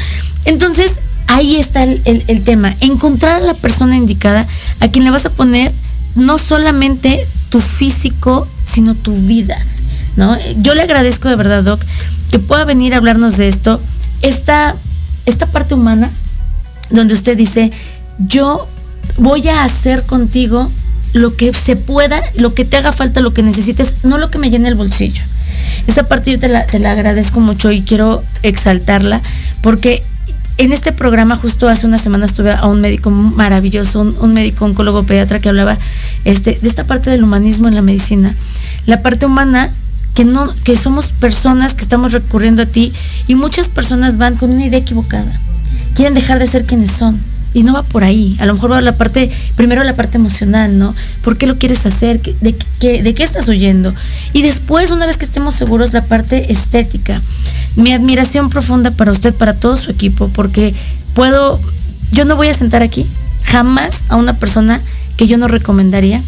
Entonces, 0.46 1.00
ahí 1.28 1.58
está 1.58 1.84
el, 1.84 2.02
el- 2.06 2.44
tema, 2.44 2.76
encontrar 2.82 3.42
a 3.42 3.46
la 3.46 3.54
persona 3.54 3.96
indicada 3.96 4.46
a 4.80 4.88
quien 4.90 5.06
le 5.06 5.12
vas 5.12 5.26
a 5.26 5.30
poner 5.30 5.72
no 6.16 6.38
solamente 6.38 7.26
tu 7.50 7.60
físico, 7.60 8.48
sino 8.64 8.96
tu 8.96 9.14
vida. 9.14 9.58
¿no? 10.18 10.38
Yo 10.62 10.76
le 10.76 10.82
agradezco 10.82 11.30
de 11.30 11.36
verdad, 11.36 11.64
Doc, 11.64 11.82
que 12.32 12.40
pueda 12.40 12.66
venir 12.66 12.94
a 12.94 12.98
hablarnos 12.98 13.38
de 13.38 13.48
esto. 13.48 13.80
Esta, 14.22 14.76
esta 15.26 15.46
parte 15.46 15.74
humana, 15.74 16.10
donde 16.90 17.14
usted 17.14 17.38
dice, 17.38 17.72
yo 18.28 18.68
voy 19.18 19.48
a 19.48 19.64
hacer 19.64 20.04
contigo 20.04 20.70
lo 21.14 21.36
que 21.36 21.54
se 21.54 21.76
pueda, 21.76 22.22
lo 22.36 22.54
que 22.54 22.66
te 22.66 22.78
haga 22.78 22.94
falta, 22.94 23.20
lo 23.20 23.34
que 23.34 23.44
necesites, 23.44 24.04
no 24.04 24.18
lo 24.18 24.30
que 24.30 24.38
me 24.38 24.50
llene 24.50 24.68
el 24.70 24.76
bolsillo. 24.76 25.22
Esa 25.88 26.04
parte 26.04 26.32
yo 26.32 26.40
te 26.40 26.48
la, 26.50 26.66
te 26.68 26.80
la 26.80 26.92
agradezco 26.92 27.40
mucho 27.40 27.72
y 27.72 27.82
quiero 27.82 28.24
exaltarla 28.44 29.22
porque 29.62 30.04
en 30.62 30.74
este 30.74 30.92
programa 30.92 31.36
justo 31.36 31.68
hace 31.68 31.88
unas 31.88 32.02
semanas 32.02 32.36
tuve 32.36 32.52
a 32.52 32.68
un 32.68 32.82
médico 32.82 33.10
maravilloso, 33.10 34.00
un, 34.00 34.16
un 34.22 34.34
médico 34.34 34.66
oncólogo 34.66 35.04
pediatra 35.04 35.40
que 35.40 35.50
hablaba 35.50 35.78
este, 36.24 36.58
de 36.62 36.68
esta 36.68 36.86
parte 36.86 37.10
del 37.10 37.24
humanismo 37.24 37.68
en 37.68 37.74
la 37.74 37.82
medicina. 37.82 38.36
La 38.86 39.02
parte 39.02 39.26
humana 39.26 39.72
que 40.14 40.24
no 40.24 40.46
que 40.64 40.76
somos 40.76 41.14
personas 41.14 41.74
que 41.74 41.82
estamos 41.82 42.12
recurriendo 42.12 42.62
a 42.62 42.66
ti 42.68 42.94
y 43.28 43.34
muchas 43.34 43.70
personas 43.70 44.18
van 44.18 44.36
con 44.36 44.52
una 44.52 44.66
idea 44.66 44.80
equivocada. 44.80 45.32
Quieren 45.96 46.14
dejar 46.14 46.38
de 46.38 46.46
ser 46.46 46.66
quienes 46.66 46.92
son 46.92 47.20
y 47.54 47.64
no 47.64 47.74
va 47.74 47.84
por 47.84 48.04
ahí. 48.04 48.36
A 48.40 48.46
lo 48.46 48.54
mejor 48.54 48.72
va 48.72 48.82
la 48.82 48.94
parte 48.94 49.30
primero 49.56 49.84
la 49.84 49.94
parte 49.94 50.18
emocional, 50.18 50.78
¿no? 50.80 50.96
¿Por 51.24 51.38
qué 51.38 51.48
lo 51.48 51.58
quieres 51.58 51.86
hacer? 51.86 52.22
¿Qué- 52.22 52.36
¿De 53.02 53.14
qué 53.14 53.24
estás 53.24 53.48
huyendo? 53.48 53.94
Y 54.34 54.42
después 54.42 54.92
una 54.92 55.06
vez 55.06 55.18
que 55.18 55.26
estemos 55.26 55.56
seguros 55.56 55.94
la 55.94 56.04
parte 56.04 56.52
estética. 56.52 57.22
Mi 57.76 57.94
admiración 57.94 58.50
profunda 58.50 58.92
para 58.92 59.12
usted, 59.12 59.34
para 59.34 59.54
todo 59.56 59.76
su 59.76 59.92
equipo, 59.92 60.30
porque 60.30 60.74
puedo 61.14 61.60
yo 62.12 62.26
no 62.26 62.36
voy 62.36 62.50
a 62.50 62.54
sentar 62.54 62.82
aquí 62.84 63.06
jamás 63.44 64.04
a 64.10 64.18
una 64.18 64.34
persona 64.36 64.80
que 65.18 65.28
yo 65.28 65.38
no 65.38 65.48
recomendaría 65.48 66.22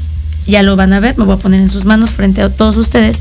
ya 0.47 0.61
lo 0.61 0.75
van 0.75 0.91
a 0.91 0.99
ver, 0.99 1.17
me 1.17 1.23
voy 1.23 1.35
a 1.35 1.37
poner 1.37 1.61
en 1.61 1.69
sus 1.69 1.85
manos 1.85 2.11
frente 2.11 2.41
a 2.41 2.49
todos 2.49 2.75
ustedes. 2.75 3.19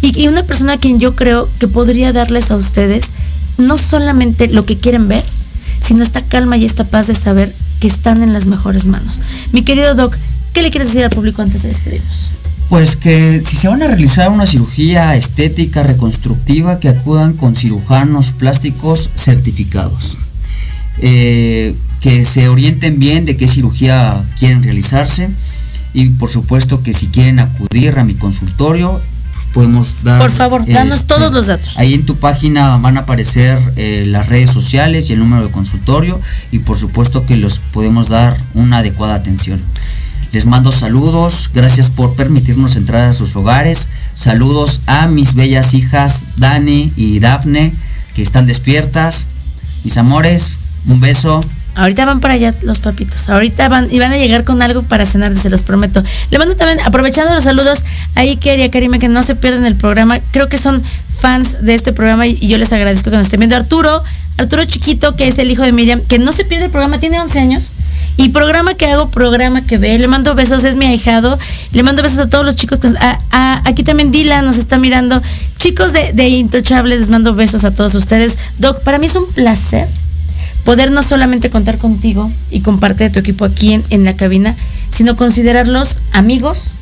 Y 0.00 0.26
una 0.26 0.42
persona 0.42 0.72
a 0.74 0.78
quien 0.78 0.98
yo 1.00 1.14
creo 1.14 1.46
que 1.60 1.68
podría 1.68 2.14
darles 2.14 2.50
a 2.50 2.56
ustedes 2.56 3.12
no 3.58 3.76
solamente 3.76 4.48
lo 4.48 4.64
que 4.64 4.78
quieren 4.78 5.06
ver, 5.06 5.22
sino 5.82 6.02
esta 6.02 6.22
calma 6.22 6.56
y 6.56 6.64
esta 6.64 6.84
paz 6.84 7.06
de 7.08 7.14
saber 7.14 7.52
que 7.80 7.88
están 7.88 8.22
en 8.22 8.32
las 8.32 8.46
mejores 8.46 8.86
manos. 8.86 9.20
Mi 9.52 9.62
querido 9.62 9.94
Doc, 9.94 10.16
¿qué 10.52 10.62
le 10.62 10.70
quieres 10.70 10.88
decir 10.88 11.04
al 11.04 11.10
público 11.10 11.42
antes 11.42 11.62
de 11.62 11.68
despedirnos? 11.68 12.30
Pues 12.68 12.96
que 12.96 13.42
si 13.42 13.56
se 13.56 13.68
van 13.68 13.82
a 13.82 13.88
realizar 13.88 14.30
una 14.30 14.46
cirugía 14.46 15.14
estética 15.16 15.82
reconstructiva, 15.82 16.80
que 16.80 16.88
acudan 16.88 17.34
con 17.34 17.56
cirujanos 17.56 18.30
plásticos 18.32 19.10
certificados. 19.14 20.18
Eh, 20.98 21.74
que 22.00 22.24
se 22.24 22.48
orienten 22.48 22.98
bien 22.98 23.24
de 23.24 23.36
qué 23.36 23.48
cirugía 23.48 24.22
quieren 24.38 24.62
realizarse 24.62 25.30
y 25.94 26.08
por 26.10 26.30
supuesto 26.30 26.82
que 26.82 26.92
si 26.92 27.06
quieren 27.06 27.38
acudir 27.38 27.98
a 27.98 28.04
mi 28.04 28.14
consultorio 28.14 29.00
podemos 29.52 30.02
dar 30.02 30.20
Por 30.20 30.30
favor, 30.30 30.66
danos 30.66 30.96
este, 30.96 31.14
todos 31.14 31.32
los 31.32 31.46
datos. 31.46 31.78
ahí 31.78 31.94
en 31.94 32.04
tu 32.04 32.16
página 32.16 32.76
van 32.78 32.96
a 32.96 33.00
aparecer 33.00 33.58
eh, 33.76 34.04
las 34.06 34.28
redes 34.28 34.50
sociales 34.50 35.10
y 35.10 35.12
el 35.12 35.18
número 35.18 35.46
de 35.46 35.52
consultorio 35.52 36.20
y 36.50 36.60
por 36.60 36.78
supuesto 36.78 37.26
que 37.26 37.36
los 37.36 37.58
podemos 37.58 38.08
dar 38.08 38.36
una 38.54 38.78
adecuada 38.78 39.14
atención 39.14 39.60
les 40.32 40.46
mando 40.46 40.72
saludos, 40.72 41.50
gracias 41.52 41.90
por 41.90 42.14
permitirnos 42.14 42.76
entrar 42.76 43.06
a 43.06 43.12
sus 43.12 43.36
hogares. 43.36 43.90
Saludos 44.14 44.80
a 44.86 45.06
mis 45.06 45.34
bellas 45.34 45.74
hijas 45.74 46.22
Dani 46.38 46.90
y 46.96 47.20
Dafne, 47.20 47.70
que 48.14 48.22
están 48.22 48.46
despiertas. 48.46 49.26
Mis 49.84 49.98
amores, 49.98 50.54
un 50.86 51.00
beso. 51.00 51.42
Ahorita 51.74 52.04
van 52.04 52.20
para 52.20 52.34
allá 52.34 52.54
los 52.62 52.80
papitos. 52.80 53.28
Ahorita 53.30 53.68
van 53.68 53.88
y 53.90 53.98
van 53.98 54.12
a 54.12 54.18
llegar 54.18 54.44
con 54.44 54.60
algo 54.60 54.82
para 54.82 55.06
cenar, 55.06 55.34
se 55.34 55.48
los 55.48 55.62
prometo. 55.62 56.02
Le 56.30 56.38
mando 56.38 56.54
también, 56.54 56.80
aprovechando 56.80 57.32
los 57.32 57.44
saludos 57.44 57.84
a 58.14 58.20
Iker 58.20 58.58
y 58.58 58.62
a 58.62 58.70
Karime, 58.70 58.98
que 58.98 59.08
no 59.08 59.22
se 59.22 59.34
pierden 59.34 59.64
el 59.64 59.74
programa. 59.74 60.20
Creo 60.32 60.48
que 60.48 60.58
son 60.58 60.82
fans 61.18 61.64
de 61.64 61.74
este 61.74 61.92
programa 61.92 62.26
y, 62.26 62.36
yo 62.36 62.58
les 62.58 62.72
agradezco 62.72 63.10
que 63.10 63.16
nos 63.16 63.26
estén 63.26 63.40
viendo. 63.40 63.56
Arturo, 63.56 64.02
Arturo 64.36 64.64
Chiquito, 64.66 65.16
que 65.16 65.28
es 65.28 65.38
el 65.38 65.50
hijo 65.50 65.62
de 65.62 65.72
Miriam, 65.72 66.00
que 66.00 66.18
no 66.18 66.32
se 66.32 66.44
pierde 66.44 66.66
el 66.66 66.70
programa, 66.70 66.98
tiene 66.98 67.20
11 67.20 67.40
años. 67.40 67.72
Y 68.18 68.28
programa 68.28 68.74
que 68.74 68.86
hago, 68.88 69.08
programa 69.08 69.62
que 69.62 69.78
ve. 69.78 69.98
Le 69.98 70.06
mando 70.06 70.34
besos, 70.34 70.64
es 70.64 70.76
mi 70.76 70.84
ahijado. 70.84 71.38
Le 71.72 71.82
mando 71.82 72.02
besos 72.02 72.18
a 72.18 72.28
todos 72.28 72.44
los 72.44 72.56
chicos. 72.56 72.80
aquí 73.30 73.82
también 73.82 74.12
Dylan 74.12 74.44
nos 74.44 74.58
está 74.58 74.76
mirando. 74.76 75.22
Chicos 75.56 75.94
de, 75.94 76.12
de 76.12 76.84
les 76.84 77.08
mando 77.08 77.34
besos 77.34 77.64
a 77.64 77.70
todos 77.70 77.94
ustedes. 77.94 78.36
Doc, 78.58 78.80
para 78.80 78.98
mí 78.98 79.06
es 79.06 79.16
un 79.16 79.24
placer 79.32 79.88
poder 80.64 80.90
no 80.90 81.02
solamente 81.02 81.50
contar 81.50 81.78
contigo 81.78 82.30
y 82.50 82.60
con 82.60 82.78
parte 82.80 83.04
de 83.04 83.10
tu 83.10 83.18
equipo 83.18 83.44
aquí 83.44 83.72
en, 83.72 83.84
en 83.90 84.04
la 84.04 84.16
cabina, 84.16 84.54
sino 84.90 85.16
considerarlos 85.16 85.98
amigos 86.12 86.72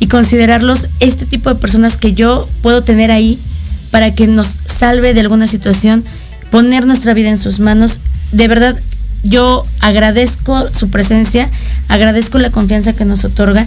y 0.00 0.08
considerarlos 0.08 0.88
este 1.00 1.26
tipo 1.26 1.48
de 1.48 1.56
personas 1.56 1.96
que 1.96 2.12
yo 2.12 2.48
puedo 2.62 2.82
tener 2.82 3.10
ahí 3.10 3.38
para 3.90 4.14
que 4.14 4.26
nos 4.26 4.58
salve 4.66 5.14
de 5.14 5.20
alguna 5.20 5.46
situación, 5.46 6.04
poner 6.50 6.86
nuestra 6.86 7.14
vida 7.14 7.30
en 7.30 7.38
sus 7.38 7.60
manos. 7.60 8.00
De 8.32 8.48
verdad, 8.48 8.76
yo 9.22 9.64
agradezco 9.80 10.68
su 10.70 10.90
presencia, 10.90 11.50
agradezco 11.88 12.38
la 12.38 12.50
confianza 12.50 12.92
que 12.92 13.04
nos 13.04 13.24
otorga 13.24 13.66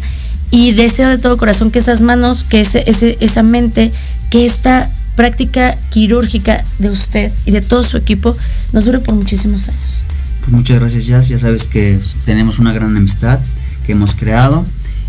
y 0.52 0.72
deseo 0.74 1.10
de 1.10 1.18
todo 1.18 1.38
corazón 1.38 1.72
que 1.72 1.80
esas 1.80 2.02
manos, 2.02 2.44
que 2.44 2.62
ese, 2.62 2.84
ese, 2.88 3.18
esa 3.20 3.44
mente, 3.44 3.92
que 4.30 4.46
esta 4.46 4.90
práctica 5.18 5.76
quirúrgica 5.90 6.64
de 6.78 6.90
usted 6.90 7.32
y 7.46 7.52
de 7.52 7.62
todo 7.62 7.84
su 7.84 7.98
equipo 7.98 8.34
nos 8.72 8.86
dure 8.86 9.00
por 9.00 9.16
muchísimos 9.16 9.68
años. 9.68 10.04
Pues 10.42 10.52
muchas 10.56 10.80
gracias, 10.80 11.08
Jazz. 11.08 11.28
Ya 11.28 11.40
sabes 11.40 11.66
que 11.66 12.00
tenemos 12.24 12.60
una 12.60 12.72
gran 12.72 12.96
amistad 12.96 13.40
que 13.86 13.94
hemos 13.94 14.14
creado 14.14 14.64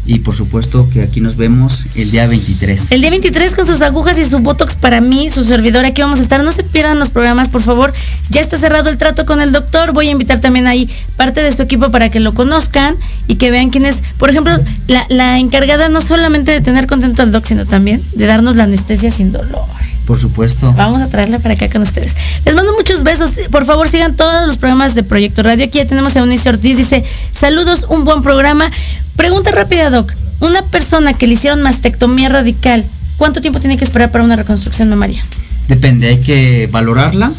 y 0.06 0.20
por 0.20 0.34
supuesto 0.34 0.88
que 0.88 1.02
aquí 1.02 1.20
nos 1.20 1.36
vemos 1.36 1.84
el 1.94 2.10
día 2.10 2.26
23. 2.26 2.92
El 2.92 3.02
día 3.02 3.10
23 3.10 3.54
con 3.54 3.66
sus 3.66 3.82
agujas 3.82 4.18
y 4.18 4.24
su 4.24 4.38
botox 4.38 4.76
para 4.76 5.02
mí, 5.02 5.28
su 5.28 5.44
servidor, 5.44 5.84
aquí 5.84 6.00
vamos 6.00 6.20
a 6.20 6.22
estar. 6.22 6.42
No 6.42 6.52
se 6.52 6.64
pierdan 6.64 6.98
los 6.98 7.10
programas, 7.10 7.50
por 7.50 7.62
favor. 7.62 7.92
Ya 8.30 8.40
está 8.40 8.58
cerrado 8.58 8.88
el 8.88 8.96
trato 8.96 9.26
con 9.26 9.42
el 9.42 9.52
doctor. 9.52 9.92
Voy 9.92 10.08
a 10.08 10.10
invitar 10.10 10.40
también 10.40 10.66
ahí 10.66 10.88
parte 11.18 11.42
de 11.42 11.52
su 11.54 11.60
equipo 11.60 11.90
para 11.90 12.08
que 12.08 12.20
lo 12.20 12.32
conozcan 12.32 12.96
y 13.26 13.34
que 13.34 13.50
vean 13.50 13.68
quién 13.68 13.84
es, 13.84 14.02
por 14.16 14.30
ejemplo, 14.30 14.58
la, 14.86 15.04
la 15.10 15.38
encargada 15.38 15.90
no 15.90 16.00
solamente 16.00 16.52
de 16.52 16.62
tener 16.62 16.86
contento 16.86 17.20
al 17.20 17.30
doc, 17.30 17.44
sino 17.44 17.66
también 17.66 18.02
de 18.14 18.24
darnos 18.24 18.56
la 18.56 18.64
anestesia 18.64 19.10
sin 19.10 19.32
dolor. 19.32 19.66
Por 20.08 20.18
supuesto. 20.18 20.72
Vamos 20.72 21.02
a 21.02 21.08
traerla 21.10 21.38
para 21.38 21.52
acá 21.52 21.68
con 21.68 21.82
ustedes. 21.82 22.16
Les 22.46 22.54
mando 22.54 22.72
muchos 22.72 23.02
besos. 23.02 23.32
Por 23.50 23.66
favor, 23.66 23.90
sigan 23.90 24.16
todos 24.16 24.46
los 24.46 24.56
programas 24.56 24.94
de 24.94 25.02
Proyecto 25.02 25.42
Radio. 25.42 25.66
Aquí 25.66 25.76
ya 25.76 25.84
tenemos 25.84 26.16
a 26.16 26.20
Eunice 26.20 26.48
Ortiz. 26.48 26.78
Dice, 26.78 27.04
saludos, 27.30 27.84
un 27.90 28.06
buen 28.06 28.22
programa. 28.22 28.70
Pregunta 29.16 29.50
rápida, 29.50 29.90
Doc. 29.90 30.10
Una 30.40 30.62
persona 30.62 31.12
que 31.12 31.26
le 31.26 31.34
hicieron 31.34 31.60
mastectomía 31.60 32.30
radical, 32.30 32.86
¿cuánto 33.18 33.42
tiempo 33.42 33.60
tiene 33.60 33.76
que 33.76 33.84
esperar 33.84 34.10
para 34.10 34.24
una 34.24 34.34
reconstrucción 34.36 34.88
mamaria? 34.88 35.22
Depende, 35.68 36.08
hay 36.08 36.20
que 36.20 36.70
valorarla 36.72 37.30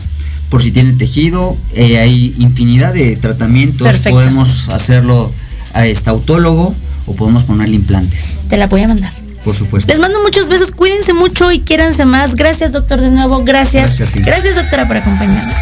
por 0.49 0.61
si 0.61 0.69
tiene 0.69 0.93
tejido. 0.93 1.57
eh, 1.73 1.97
hay 1.97 2.35
infinidad 2.37 2.93
de 2.93 3.15
tratamientos. 3.15 3.87
Perfecto. 3.87 4.11
Podemos 4.11 4.69
hacerlo 4.69 5.31
a 5.73 5.87
este 5.87 6.11
autólogo 6.11 6.75
o 7.07 7.15
podemos 7.15 7.45
ponerle 7.45 7.77
implantes. 7.77 8.35
Te 8.47 8.57
la 8.57 8.67
voy 8.67 8.83
a 8.83 8.87
mandar. 8.89 9.28
Por 9.43 9.55
supuesto. 9.55 9.89
Les 9.91 9.99
mando 9.99 10.21
muchos 10.21 10.47
besos, 10.49 10.71
cuídense 10.71 11.13
mucho 11.13 11.51
y 11.51 11.61
quiéranse 11.61 12.05
más. 12.05 12.35
Gracias, 12.35 12.73
doctor, 12.73 12.99
de 13.01 13.09
nuevo. 13.09 13.43
Gracias. 13.43 13.85
Gracias 13.85 14.09
a 14.09 14.11
ti. 14.11 14.19
Gracias, 14.21 14.55
doctora, 14.55 14.87
por 14.87 14.97
acompañarnos. 14.97 15.55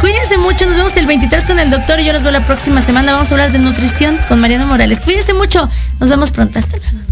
Cuídense 0.00 0.36
mucho, 0.38 0.66
nos 0.66 0.76
vemos 0.76 0.96
el 0.96 1.06
23 1.06 1.44
con 1.44 1.58
el 1.60 1.70
doctor 1.70 2.00
y 2.00 2.04
yo 2.04 2.12
los 2.12 2.24
veo 2.24 2.32
la 2.32 2.44
próxima 2.44 2.80
semana. 2.80 3.12
Vamos 3.12 3.28
a 3.28 3.34
hablar 3.34 3.52
de 3.52 3.60
nutrición 3.60 4.18
con 4.28 4.40
Mariano 4.40 4.66
Morales. 4.66 5.00
Cuídense 5.00 5.32
mucho, 5.32 5.68
nos 6.00 6.10
vemos 6.10 6.32
pronto. 6.32 6.58
Hasta 6.58 6.76
luego. 6.76 7.11